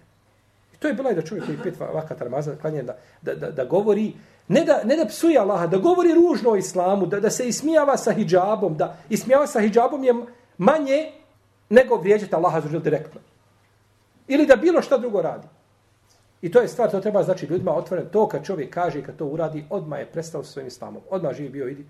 To 0.79 0.87
je 0.87 0.93
bila 0.93 1.11
i 1.11 1.15
da 1.15 1.21
čovjek 1.21 1.45
koji 1.45 1.57
pet 1.63 1.79
vakata 1.79 2.23
namaza 2.23 2.55
klanje 2.55 2.83
da, 2.83 2.97
da, 3.21 3.35
da, 3.35 3.51
da 3.51 3.65
govori, 3.65 4.13
ne 4.47 4.63
da, 4.65 4.81
ne 4.83 4.95
da 4.95 5.05
psuje 5.05 5.39
Allaha, 5.39 5.67
da 5.67 5.77
govori 5.77 6.13
ružno 6.13 6.51
o 6.51 6.55
islamu, 6.55 7.05
da, 7.05 7.19
da 7.19 7.29
se 7.29 7.47
ismijava 7.47 7.97
sa 7.97 8.11
hijabom, 8.11 8.77
da 8.77 8.97
ismijava 9.09 9.47
sa 9.47 9.59
hijabom 9.59 10.03
je 10.03 10.13
manje 10.57 11.11
nego 11.69 11.95
vrijeđati 11.95 12.35
Allaha 12.35 12.61
za 12.61 12.79
direktno. 12.79 13.21
Ili 14.27 14.45
da 14.45 14.55
bilo 14.55 14.81
šta 14.81 14.97
drugo 14.97 15.21
radi. 15.21 15.47
I 16.41 16.51
to 16.51 16.61
je 16.61 16.67
stvar, 16.67 16.91
to 16.91 16.99
treba 16.99 17.23
znači 17.23 17.45
ljudima 17.45 17.75
otvoreno. 17.75 18.09
To 18.09 18.27
kad 18.27 18.45
čovjek 18.45 18.73
kaže 18.73 18.99
i 18.99 19.03
kad 19.03 19.15
to 19.15 19.25
uradi, 19.25 19.65
odma 19.69 19.97
je 19.97 20.05
prestao 20.05 20.43
sa 20.43 20.51
svojim 20.51 20.67
islamom. 20.67 21.01
Odma 21.09 21.33
živi 21.33 21.49
bio, 21.49 21.67
idi 21.67 21.85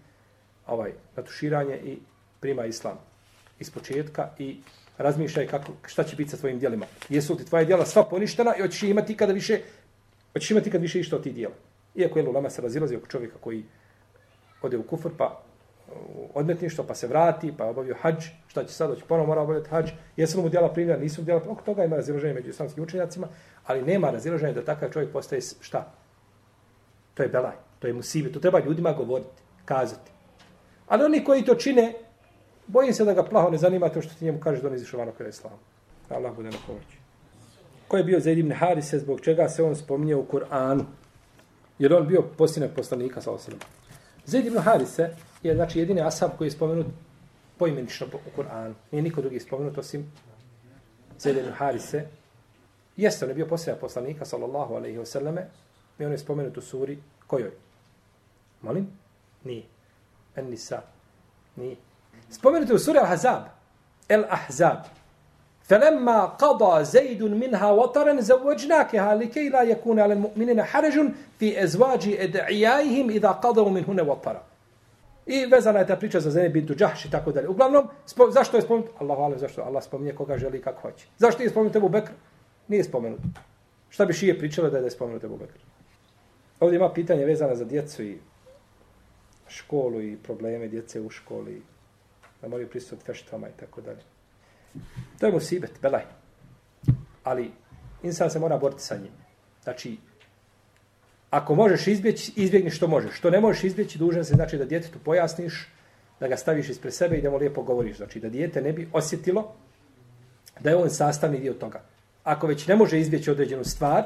ovaj, 0.68 0.92
natuširanje 1.16 1.78
i 1.78 1.98
prima 2.40 2.66
islam 2.66 2.98
iz 3.60 3.70
početka 3.72 4.30
i 4.38 4.62
razmišljaj 5.00 5.48
kako, 5.48 5.72
šta 5.88 6.04
će 6.04 6.16
biti 6.16 6.30
sa 6.30 6.38
tvojim 6.38 6.60
dijelima. 6.60 6.86
Jesu 7.10 7.38
ti 7.38 7.46
tvoje 7.46 7.66
dijela 7.66 7.86
sva 7.86 8.04
poništena 8.04 8.54
i 8.58 8.62
hoćeš 8.62 8.84
imati 8.84 9.18
kada 9.18 9.34
više, 9.34 9.60
hoćeš 10.34 10.52
imati 10.52 10.72
kad 10.72 10.82
više 10.82 11.00
išta 11.00 11.16
od 11.16 11.24
ti 11.24 11.32
dijela. 11.32 11.56
Iako 11.96 12.20
je 12.20 12.26
Lulama 12.26 12.50
se 12.50 12.62
razilazi 12.62 12.96
oko 12.96 13.08
čovjeka 13.08 13.38
koji 13.40 13.64
ode 14.62 14.78
u 14.78 14.84
kufr, 14.84 15.10
pa 15.18 15.42
odmetništvo, 16.34 16.84
pa 16.84 16.96
se 16.96 17.08
vrati, 17.08 17.54
pa 17.58 17.66
obavio 17.66 17.96
hađ, 18.02 18.26
šta 18.48 18.64
će 18.64 18.74
sad, 18.74 18.90
hoće 18.90 19.06
ponovo 19.08 19.28
mora 19.28 19.42
obaviti 19.42 19.70
hađ, 19.70 19.90
jesu 20.18 20.38
li 20.38 20.44
mu 20.44 20.50
djela 20.50 20.74
primljena, 20.74 21.00
nisu 21.00 21.22
mu 21.22 21.26
djela, 21.26 21.42
oko 21.48 21.64
toga 21.64 21.84
ima 21.84 21.96
razilaženje 21.96 22.34
među 22.34 22.50
islamskim 22.50 22.84
učenjacima, 22.84 23.28
ali 23.66 23.82
nema 23.82 24.12
razilaženja 24.12 24.54
da 24.54 24.66
takav 24.66 24.90
čovjek 24.90 25.12
postaje 25.12 25.42
šta? 25.62 25.92
To 27.14 27.24
je 27.24 27.30
belaj, 27.30 27.56
to 27.80 27.88
je 27.88 27.94
musibe, 27.94 28.32
to 28.32 28.40
treba 28.40 28.60
ljudima 28.60 28.94
govoriti, 28.94 29.42
kazati. 29.66 30.12
Ali 30.88 31.04
oni 31.04 31.24
koji 31.24 31.46
to 31.46 31.56
čine, 31.56 31.94
bojim 32.70 32.94
se 32.94 33.06
da 33.06 33.14
ga 33.14 33.24
plaho 33.24 33.50
ne 33.50 33.58
zanima 33.58 33.90
to 33.90 34.02
što 34.02 34.14
ti 34.14 34.26
njemu 34.26 34.40
kažeš 34.40 34.62
da 34.62 34.68
on 34.68 34.76
izišao 34.76 35.00
vano 35.00 35.12
kada 35.12 35.24
je 35.24 35.30
islam. 35.30 35.60
Allah 36.10 36.36
bude 36.36 36.50
na 36.50 36.58
pomoći. 36.68 36.98
Ko 37.88 37.98
je 37.98 38.04
bio 38.04 38.20
Zaid 38.20 38.38
ibn 38.38 38.52
Harise, 38.52 39.00
zbog 39.00 39.22
čega 39.22 39.50
se 39.50 39.64
on 39.64 39.76
spominje 39.76 40.16
u 40.16 40.26
Kur'anu? 40.32 40.84
Jer 41.80 41.94
on 41.94 42.08
bio 42.08 42.22
posljednog 42.38 42.72
poslanika, 42.76 43.22
sa 43.22 43.32
osadom. 43.32 43.60
Zaid 44.26 44.46
ibn 44.46 44.58
Harise 44.58 45.10
je 45.44 45.56
znači 45.56 45.80
jedini 45.80 46.02
asab 46.02 46.32
koji 46.38 46.48
je 46.48 46.52
spomenut 46.52 46.86
poimenično 47.58 48.08
u 48.08 48.42
Kur'anu. 48.42 48.74
Nije 48.92 49.02
niko 49.02 49.22
drugi 49.22 49.40
spomenut 49.40 49.78
osim 49.78 50.12
Zaid 51.20 51.38
ibn 51.38 51.52
Harise. 51.52 52.08
Jeste, 52.98 53.26
on 53.26 53.30
je 53.30 53.36
bio 53.36 53.46
posljednog 53.46 53.82
poslanika, 53.82 54.26
sallallahu 54.26 54.74
alaihi 54.74 54.98
wasallame, 54.98 55.44
i 56.00 56.06
on 56.06 56.12
je 56.12 56.18
spomenut 56.18 56.58
u 56.58 56.62
suri 56.62 57.00
kojoj? 57.28 57.52
Molim? 58.62 58.88
Nije. 59.44 59.64
En 60.36 60.50
Nisa. 60.50 60.82
Nije. 61.56 61.76
Spomenut 62.31 62.71
u 62.71 62.79
suri 62.79 62.99
Al-Hazab. 62.99 63.43
El-Ahzab. 64.09 64.85
فلما 65.65 66.25
قضى 66.25 66.85
زيد 66.85 67.23
منها 67.23 67.71
وطرا 67.71 68.21
زوجناكها 68.21 69.15
لكي 69.15 69.49
لا 69.49 69.63
يكون 69.63 70.01
على 70.01 70.15
المؤمنين 70.15 70.63
حرج 70.63 71.09
في 71.39 71.65
ازواج 71.65 72.09
ادعيائهم 72.19 73.11
اذا 73.11 73.29
قضوا 73.29 73.71
منهن 73.71 74.01
وطرا 74.01 74.43
I 75.27 75.47
vezana 75.47 75.79
je 75.79 75.87
ta 75.87 75.97
priča 75.97 76.21
za 76.21 76.31
Zeynep 76.31 76.53
bintu 76.53 76.75
Džahš 76.75 77.05
i 77.05 77.11
tako 77.11 77.33
dalje. 77.33 77.49
Uglavnom, 77.49 77.89
spo, 78.07 78.31
zašto 78.31 78.57
je 78.57 78.63
spomenut? 78.63 78.91
Allahu 78.99 79.23
alem, 79.23 79.39
zašto 79.39 79.63
Allah 79.63 79.85
spominje 79.85 80.13
koga 80.13 80.39
želi 80.39 80.63
kako 80.63 80.81
hoće. 80.81 81.07
Zašto 81.19 81.43
je 81.43 81.51
spomenut 81.51 81.77
Ebu 81.77 81.89
Bekr? 81.89 82.11
Nije 82.69 82.85
spomenut. 82.85 83.21
Šta 83.89 84.05
bi 84.05 84.13
šije 84.13 84.39
pričale 84.39 84.71
da 84.71 84.77
je, 84.77 84.81
da 84.81 84.87
je 84.87 84.91
spomenut 84.91 85.25
Ebu 85.25 85.37
Bekr? 85.37 85.59
Ovdje 86.61 86.77
ima 86.77 86.93
pitanje 86.93 87.25
vezana 87.25 87.55
za 87.55 87.65
djecu 87.65 88.03
i 88.03 88.19
školu 89.49 90.03
i 90.03 90.17
probleme 90.17 90.69
djece 90.69 91.01
u 91.01 91.11
školi. 91.11 91.63
Da 92.42 92.48
moraju 92.48 92.70
pristupiti 92.70 93.06
feštama 93.06 93.48
i 93.48 93.60
tako 93.60 93.82
dalje. 93.82 94.02
To 95.20 95.26
je 95.26 95.32
musibet, 95.32 95.72
belaj. 95.82 96.04
Ali 97.24 97.52
insan 98.04 98.30
se 98.30 98.40
mora 98.40 98.58
boriti 98.58 98.82
sa 98.82 98.96
njim. 98.96 99.12
Znači, 99.64 99.98
ako 101.30 101.56
možeš 101.56 101.88
izbjeći, 101.88 102.34
izbjegni 102.36 102.70
što 102.70 102.88
možeš. 102.88 103.18
Što 103.18 103.30
ne 103.30 103.40
možeš 103.40 103.64
izbjeći, 103.64 103.98
dužan 103.98 104.26
se 104.26 104.34
znači 104.34 104.58
da 104.58 104.66
djetetu 104.66 105.00
pojasniš, 105.06 105.68
da 106.20 106.28
ga 106.28 106.38
staviš 106.38 106.70
ispred 106.70 106.94
sebe 106.94 107.18
i 107.18 107.22
da 107.22 107.30
mu 107.30 107.38
lijepo 107.38 107.64
govoriš. 107.64 107.98
Znači, 107.98 108.20
da 108.20 108.30
dijete 108.30 108.62
ne 108.62 108.74
bi 108.74 108.90
osjetilo 108.94 109.54
da 110.60 110.70
je 110.70 110.76
on 110.76 110.90
sastavni 110.90 111.40
dio 111.40 111.54
toga. 111.54 111.82
Ako 112.24 112.48
već 112.48 112.68
ne 112.68 112.76
može 112.76 113.00
izbjeći 113.00 113.32
određenu 113.32 113.64
stvar, 113.64 114.04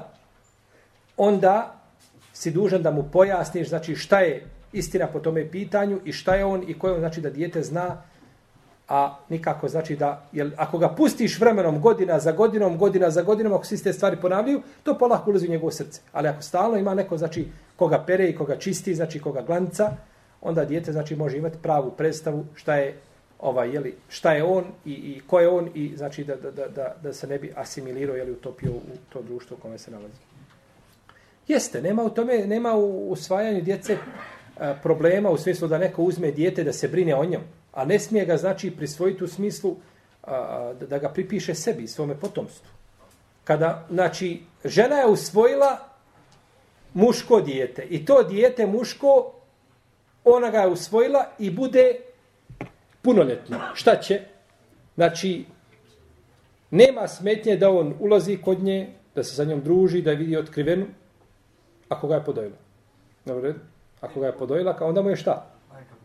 onda 1.18 1.82
si 2.34 2.52
dužan 2.52 2.82
da 2.82 2.92
mu 2.92 3.10
pojasniš 3.12 3.70
znači 3.70 3.96
šta 3.96 4.20
je 4.20 4.46
istina 4.74 5.08
po 5.08 5.20
tome 5.20 5.52
pitanju 5.52 6.00
i 6.06 6.12
šta 6.12 6.36
je 6.36 6.46
on 6.46 6.64
i 6.68 6.80
koje 6.80 6.94
on 6.94 7.00
znači 7.00 7.22
da 7.22 7.30
dijete 7.30 7.64
zna 7.64 8.02
a 8.88 9.16
nikako 9.30 9.68
znači 9.68 9.96
da, 9.96 10.26
jel, 10.32 10.52
ako 10.58 10.78
ga 10.78 10.90
pustiš 10.90 11.40
vremenom 11.40 11.82
godina 11.82 12.20
za 12.20 12.32
godinom, 12.32 12.78
godina 12.78 13.10
za 13.10 13.22
godinom, 13.22 13.54
ako 13.54 13.66
se 13.66 13.76
iste 13.76 13.94
stvari 13.94 14.18
ponavljaju, 14.22 14.62
to 14.84 14.98
polako 14.98 15.30
ulazi 15.30 15.48
u 15.48 15.52
njegovo 15.52 15.72
srce. 15.72 16.02
Ali 16.12 16.28
ako 16.28 16.42
stalno 16.42 16.78
ima 16.78 16.94
neko, 16.94 17.18
znači, 17.18 17.48
koga 17.76 18.04
pere 18.08 18.30
i 18.30 18.36
koga 18.36 18.56
čisti, 18.56 18.96
znači 18.96 19.20
koga 19.20 19.42
glanca, 19.42 19.92
onda 20.42 20.66
dijete, 20.66 20.92
znači, 20.92 21.16
može 21.16 21.38
imati 21.38 21.58
pravu 21.62 21.92
predstavu 21.92 22.46
šta 22.56 22.76
je, 22.76 22.98
ovaj, 23.40 23.74
jeli, 23.74 23.96
šta 24.10 24.34
je 24.34 24.44
on 24.44 24.64
i, 24.86 24.92
i 24.92 25.22
ko 25.28 25.40
je 25.40 25.50
on 25.50 25.70
i, 25.74 25.94
znači, 25.98 26.24
da, 26.24 26.36
da, 26.36 26.52
da, 26.52 26.68
da, 26.68 26.96
da 27.04 27.14
se 27.14 27.28
ne 27.28 27.40
bi 27.40 27.54
asimilirao, 27.56 28.16
jeli, 28.16 28.32
utopio 28.32 28.72
u 28.72 28.82
to 29.10 29.22
društvo 29.22 29.58
u 29.60 29.62
kome 29.62 29.78
se 29.78 29.92
nalazi. 29.92 30.20
Jeste, 31.48 31.82
nema 31.82 32.04
u 32.04 32.10
tome, 32.10 32.48
nema 32.48 32.76
u 32.76 33.12
usvajanju 33.12 33.62
djece 33.62 33.98
problema 34.84 35.30
u 35.30 35.38
smislu 35.38 35.68
da 35.68 35.78
neko 35.78 36.04
uzme 36.04 36.32
dijete 36.32 36.64
da 36.64 36.74
se 36.74 36.88
brine 36.88 37.16
o 37.16 37.26
njemu 37.26 37.44
A 37.74 37.86
ne 37.86 38.00
smije 38.00 38.26
ga, 38.26 38.38
znači, 38.38 38.72
prisvojiti 38.72 39.24
u 39.24 39.28
smislu 39.28 39.76
a, 40.24 40.74
da, 40.90 40.98
ga 40.98 41.10
pripiše 41.10 41.56
sebi, 41.56 41.88
svome 41.88 42.16
potomstvu. 42.20 42.70
Kada, 43.44 43.88
znači, 43.90 44.42
žena 44.66 44.96
je 44.96 45.08
usvojila 45.08 45.78
muško 46.94 47.42
dijete 47.42 47.82
i 47.90 48.06
to 48.06 48.24
dijete 48.24 48.66
muško, 48.66 49.34
ona 50.24 50.50
ga 50.50 50.60
je 50.60 50.68
usvojila 50.68 51.26
i 51.40 51.50
bude 51.50 51.96
punoljetno. 53.02 53.60
Šta 53.74 53.96
će? 53.96 54.22
Znači, 54.96 55.46
Nema 56.74 57.08
smetnje 57.08 57.56
da 57.58 57.70
on 57.70 57.94
ulazi 58.00 58.38
kod 58.42 58.64
nje, 58.64 58.94
da 59.16 59.24
se 59.24 59.36
sa 59.36 59.44
njom 59.44 59.62
druži, 59.62 60.02
da 60.02 60.12
je 60.12 60.18
vidi 60.18 60.38
otkrivenu, 60.38 60.86
ako 61.90 62.08
ga 62.08 62.16
je 62.16 62.24
podojila. 62.26 62.56
Dobro, 63.26 63.54
ako 64.02 64.20
ga 64.20 64.26
je 64.26 64.38
podojila, 64.38 64.78
onda 64.82 65.02
mu 65.02 65.10
je 65.10 65.16
šta? 65.16 65.53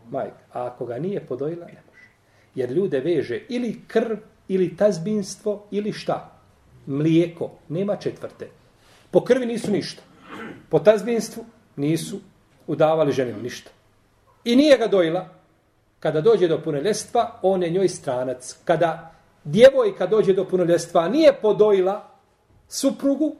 Majka. 0.09 0.37
A 0.53 0.65
ako 0.65 0.85
ga 0.85 0.99
nije 0.99 1.25
podojila, 1.25 1.65
ne 1.65 1.81
može. 1.89 2.09
Jer 2.55 2.71
ljude 2.71 2.99
veže 2.99 3.41
ili 3.49 3.81
krv, 3.87 4.17
ili 4.47 4.77
tazbinstvo, 4.77 5.65
ili 5.71 5.93
šta? 5.93 6.31
Mlijeko. 6.85 7.51
Nema 7.69 7.95
četvrte. 7.95 8.47
Po 9.11 9.23
krvi 9.23 9.45
nisu 9.45 9.71
ništa. 9.71 10.01
Po 10.69 10.79
tazbinstvu 10.79 11.45
nisu 11.75 12.19
udavali 12.67 13.11
ženim 13.11 13.41
ništa. 13.43 13.71
I 14.43 14.55
nije 14.55 14.77
ga 14.77 14.87
dojila. 14.87 15.29
Kada 15.99 16.21
dođe 16.21 16.47
do 16.47 16.61
punoljestva, 16.61 17.39
on 17.41 17.63
je 17.63 17.69
njoj 17.69 17.89
stranac. 17.89 18.57
Kada 18.65 19.11
djevojka 19.43 20.07
dođe 20.07 20.33
do 20.33 20.45
punoljestva, 20.45 21.09
nije 21.09 21.33
podojila 21.41 22.09
suprugu, 22.67 23.35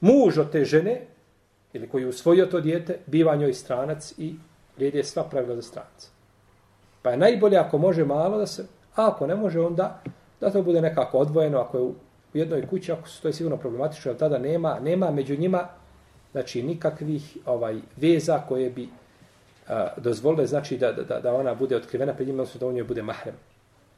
muž 0.00 0.38
od 0.38 0.52
te 0.52 0.64
žene, 0.64 1.06
ili 1.72 1.88
koji 1.88 2.02
je 2.02 2.08
usvojio 2.08 2.46
to 2.46 2.60
dijete, 2.60 2.98
biva 3.06 3.36
njoj 3.36 3.52
stranac 3.52 4.14
i 4.18 4.34
vrijede 4.76 5.04
sva 5.04 5.24
pravila 5.24 5.56
za 5.56 5.62
stranca. 5.62 6.08
Pa 7.02 7.10
je 7.10 7.16
najbolje 7.16 7.56
ako 7.58 7.78
može 7.78 8.04
malo 8.04 8.38
da 8.38 8.46
se, 8.46 8.66
a 8.94 9.08
ako 9.08 9.26
ne 9.26 9.34
može 9.34 9.60
onda 9.60 10.02
da 10.40 10.50
to 10.50 10.62
bude 10.62 10.80
nekako 10.80 11.18
odvojeno, 11.18 11.58
ako 11.58 11.78
je 11.78 11.82
u 11.82 11.94
jednoj 12.34 12.66
kući, 12.66 12.92
ako 12.92 13.08
su, 13.08 13.22
to 13.22 13.28
je 13.28 13.32
sigurno 13.34 13.56
problematično, 13.56 14.10
jer 14.10 14.18
tada 14.18 14.38
nema, 14.38 14.78
nema 14.80 15.10
među 15.10 15.36
njima 15.36 15.68
znači 16.32 16.62
nikakvih 16.62 17.36
ovaj 17.46 17.80
veza 17.96 18.42
koje 18.48 18.70
bi 18.70 18.88
a, 19.68 19.88
dozvolile 19.96 20.46
znači 20.46 20.78
da, 20.78 20.92
da, 20.92 21.20
da 21.20 21.34
ona 21.34 21.54
bude 21.54 21.76
otkrivena 21.76 22.14
pred 22.14 22.28
njima, 22.28 22.42
odnosno 22.42 22.58
da 22.58 22.66
on 22.66 22.76
joj 22.76 22.84
bude 22.84 23.02
mahrem. 23.02 23.34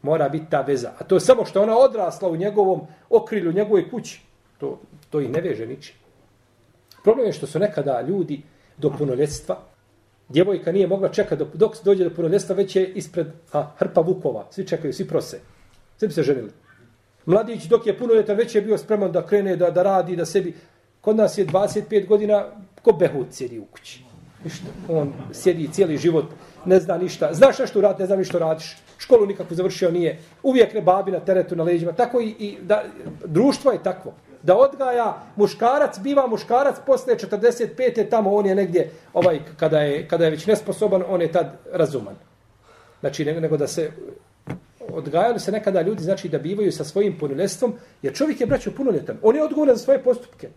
Mora 0.03 0.29
biti 0.29 0.51
ta 0.51 0.61
veza. 0.61 0.93
A 0.99 1.05
to 1.05 1.16
je 1.16 1.20
samo 1.20 1.45
što 1.45 1.62
ona 1.62 1.79
odrasla 1.79 2.29
u 2.29 2.37
njegovom 2.37 2.81
okrilju, 3.11 3.51
u 3.51 3.53
njegovoj 3.53 3.91
kući. 3.91 4.22
To, 4.59 4.81
to 5.11 5.20
ih 5.20 5.31
ne 5.31 5.41
veže 5.41 5.66
ničim. 5.66 5.97
Problem 7.03 7.27
je 7.27 7.33
što 7.33 7.47
su 7.47 7.59
nekada 7.59 8.01
ljudi 8.01 8.43
do 8.77 8.91
punoljetstva, 8.91 9.57
djevojka 10.29 10.72
nije 10.72 10.87
mogla 10.87 11.09
čekati 11.09 11.37
dok 11.37 11.57
dok 11.57 11.77
dođe 11.85 12.05
do 12.05 12.14
punoljestva, 12.14 12.55
već 12.55 12.77
je 12.77 12.89
ispred 12.89 13.27
a, 13.53 13.70
hrpa 13.79 14.01
vukova. 14.01 14.47
Svi 14.51 14.66
čekaju, 14.66 14.93
svi 14.93 15.09
prose. 15.09 15.41
Svi 15.97 16.07
bi 16.07 16.14
se 16.14 16.22
ženili. 16.22 16.51
Mladić 17.27 17.64
dok 17.64 17.87
je 17.87 17.99
punoljetan 17.99 18.37
već 18.37 18.55
je 18.55 18.62
bio 18.62 18.79
spreman 18.79 19.12
da 19.12 19.27
krene, 19.27 19.57
da, 19.57 19.70
da 19.70 19.83
radi, 19.83 20.16
da 20.16 20.25
sebi... 20.25 20.55
Kod 21.01 21.16
nas 21.16 21.39
je 21.39 21.47
25 21.47 22.07
godina 22.07 22.45
ko 22.83 22.93
behut 22.93 23.27
sjedi 23.31 23.59
u 23.59 23.64
kući. 23.64 24.05
Ništa. 24.45 24.66
On 24.89 25.12
sjedi 25.33 25.68
cijeli 25.72 25.97
život, 25.97 26.25
ne 26.64 26.81
zna 26.81 26.99
ništa. 26.99 27.35
Znaš 27.35 27.59
nešto 27.59 27.81
radi, 27.81 28.03
ne 28.03 28.07
zna 28.07 28.16
ništa 28.16 28.39
radiš. 28.39 28.77
Školu 28.99 29.27
nikako 29.27 29.55
završio 29.55 29.91
nije. 29.91 30.18
Uvijek 30.43 30.75
ne 30.75 30.81
babi 30.81 31.11
na 31.11 31.20
teretu, 31.20 31.57
na 31.57 31.64
leđima. 31.64 31.93
Tako 31.93 32.20
i, 32.20 32.35
i 32.39 32.59
da, 32.62 32.85
društvo 33.25 33.72
je 33.72 33.83
takvo. 33.83 34.14
Da 34.45 34.57
odgaja 34.57 35.23
muškarac, 35.37 35.99
biva 35.99 36.27
muškarac 36.27 36.77
posle 36.87 37.15
45. 37.15 38.11
tamo 38.11 38.35
on 38.35 38.47
je 38.47 38.55
negdje, 38.55 38.91
ovaj, 39.13 39.41
kada 39.57 39.79
je, 39.81 40.09
kada 40.09 40.25
je 40.25 40.31
već 40.31 40.47
nesposoban, 40.47 41.03
on 41.09 41.23
je 41.23 41.33
tad 41.33 41.57
razuman. 41.73 42.15
Znači, 43.01 43.25
nego 43.25 43.57
da 43.57 43.67
se 43.67 43.91
odgajali 44.93 45.41
se 45.41 45.53
nekada 45.53 45.83
ljudi, 45.83 46.03
znači 46.03 46.29
da 46.29 46.39
bivaju 46.39 46.73
sa 46.73 46.85
svojim 46.85 47.19
punoljetstvom, 47.19 47.75
jer 48.03 48.15
čovjek 48.15 48.41
je 48.41 48.47
braćo 48.47 48.71
punoljetan. 48.77 49.17
On 49.23 49.37
je 49.37 49.45
odgovoran 49.45 49.77
za 49.77 49.85
svoje 49.85 50.03
postupke. 50.03 50.49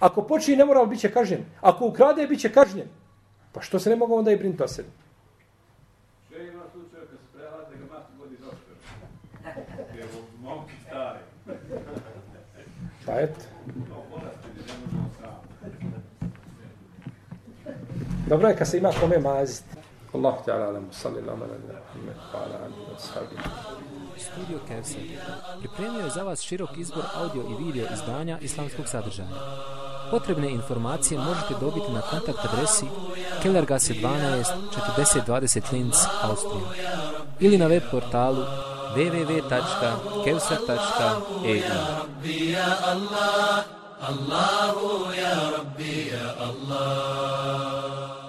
Ako 0.00 0.22
počini 0.22 0.56
nemoral, 0.56 0.86
bit 0.86 1.00
će 1.00 1.12
kažnjen. 1.12 1.44
Ako 1.60 1.86
ukrade, 1.86 2.26
bit 2.26 2.40
će 2.40 2.52
kažnjen. 2.52 2.86
Pa 3.52 3.60
što 3.60 3.78
se 3.78 3.90
ne 3.90 3.96
mogu 3.96 4.14
onda 4.14 4.30
i 4.30 4.36
brinuti 4.36 4.62
o 4.62 4.68
sebi? 4.68 4.88
Sve 6.28 6.48
ima 6.48 6.62
slučaja 6.72 7.02
kad 7.10 7.18
se 7.18 7.26
prelade 7.32 7.76
ga 7.76 7.94
mati 7.94 8.12
vodi 8.18 8.36
doktor. 8.40 8.74
Jer 9.96 10.06
u 10.06 10.42
momki 10.42 10.74
stari. 10.86 11.18
Pa 13.06 13.20
eto. 13.20 13.40
Dobro 18.28 18.48
je 18.48 18.56
kad 18.56 18.68
se 18.68 18.78
ima 18.78 18.90
kome 19.00 19.18
maziti. 19.18 19.76
Allahu 20.14 20.44
ta'ala 20.44 20.68
alamu, 20.68 20.86
salli 20.92 21.20
lama 21.20 21.46
na 21.46 21.54
Muhammed, 21.54 22.16
pa 22.32 22.38
ala 22.38 22.64
alihi 22.64 22.92
wa 22.92 22.98
sahbihi. 22.98 23.71
Studio 24.32 24.58
Kevser 24.68 25.00
pripremio 25.58 26.00
je 26.00 26.10
za 26.10 26.22
vas 26.22 26.40
širok 26.40 26.70
izbor 26.76 27.04
audio 27.14 27.42
i 27.42 27.64
video 27.64 27.86
izdanja 27.94 28.38
islamskog 28.38 28.88
sadržaja. 28.88 29.28
Potrebne 30.10 30.50
informacije 30.50 31.20
možete 31.20 31.54
dobiti 31.60 31.92
na 31.92 32.00
kontakt 32.00 32.38
adresi 32.44 32.86
Kellergasse 33.42 33.94
12 33.94 34.44
4020 35.26 35.72
Linz, 35.72 35.96
Austrija 36.22 36.66
ili 37.40 37.58
na 37.58 37.66
web 37.66 37.82
portalu 37.90 38.44
www.kevser.eu 38.96 41.62
Allahu 44.02 45.14
ya 45.14 45.50
Rabbi 45.50 46.10
ya 46.10 46.34
Allah. 46.42 48.21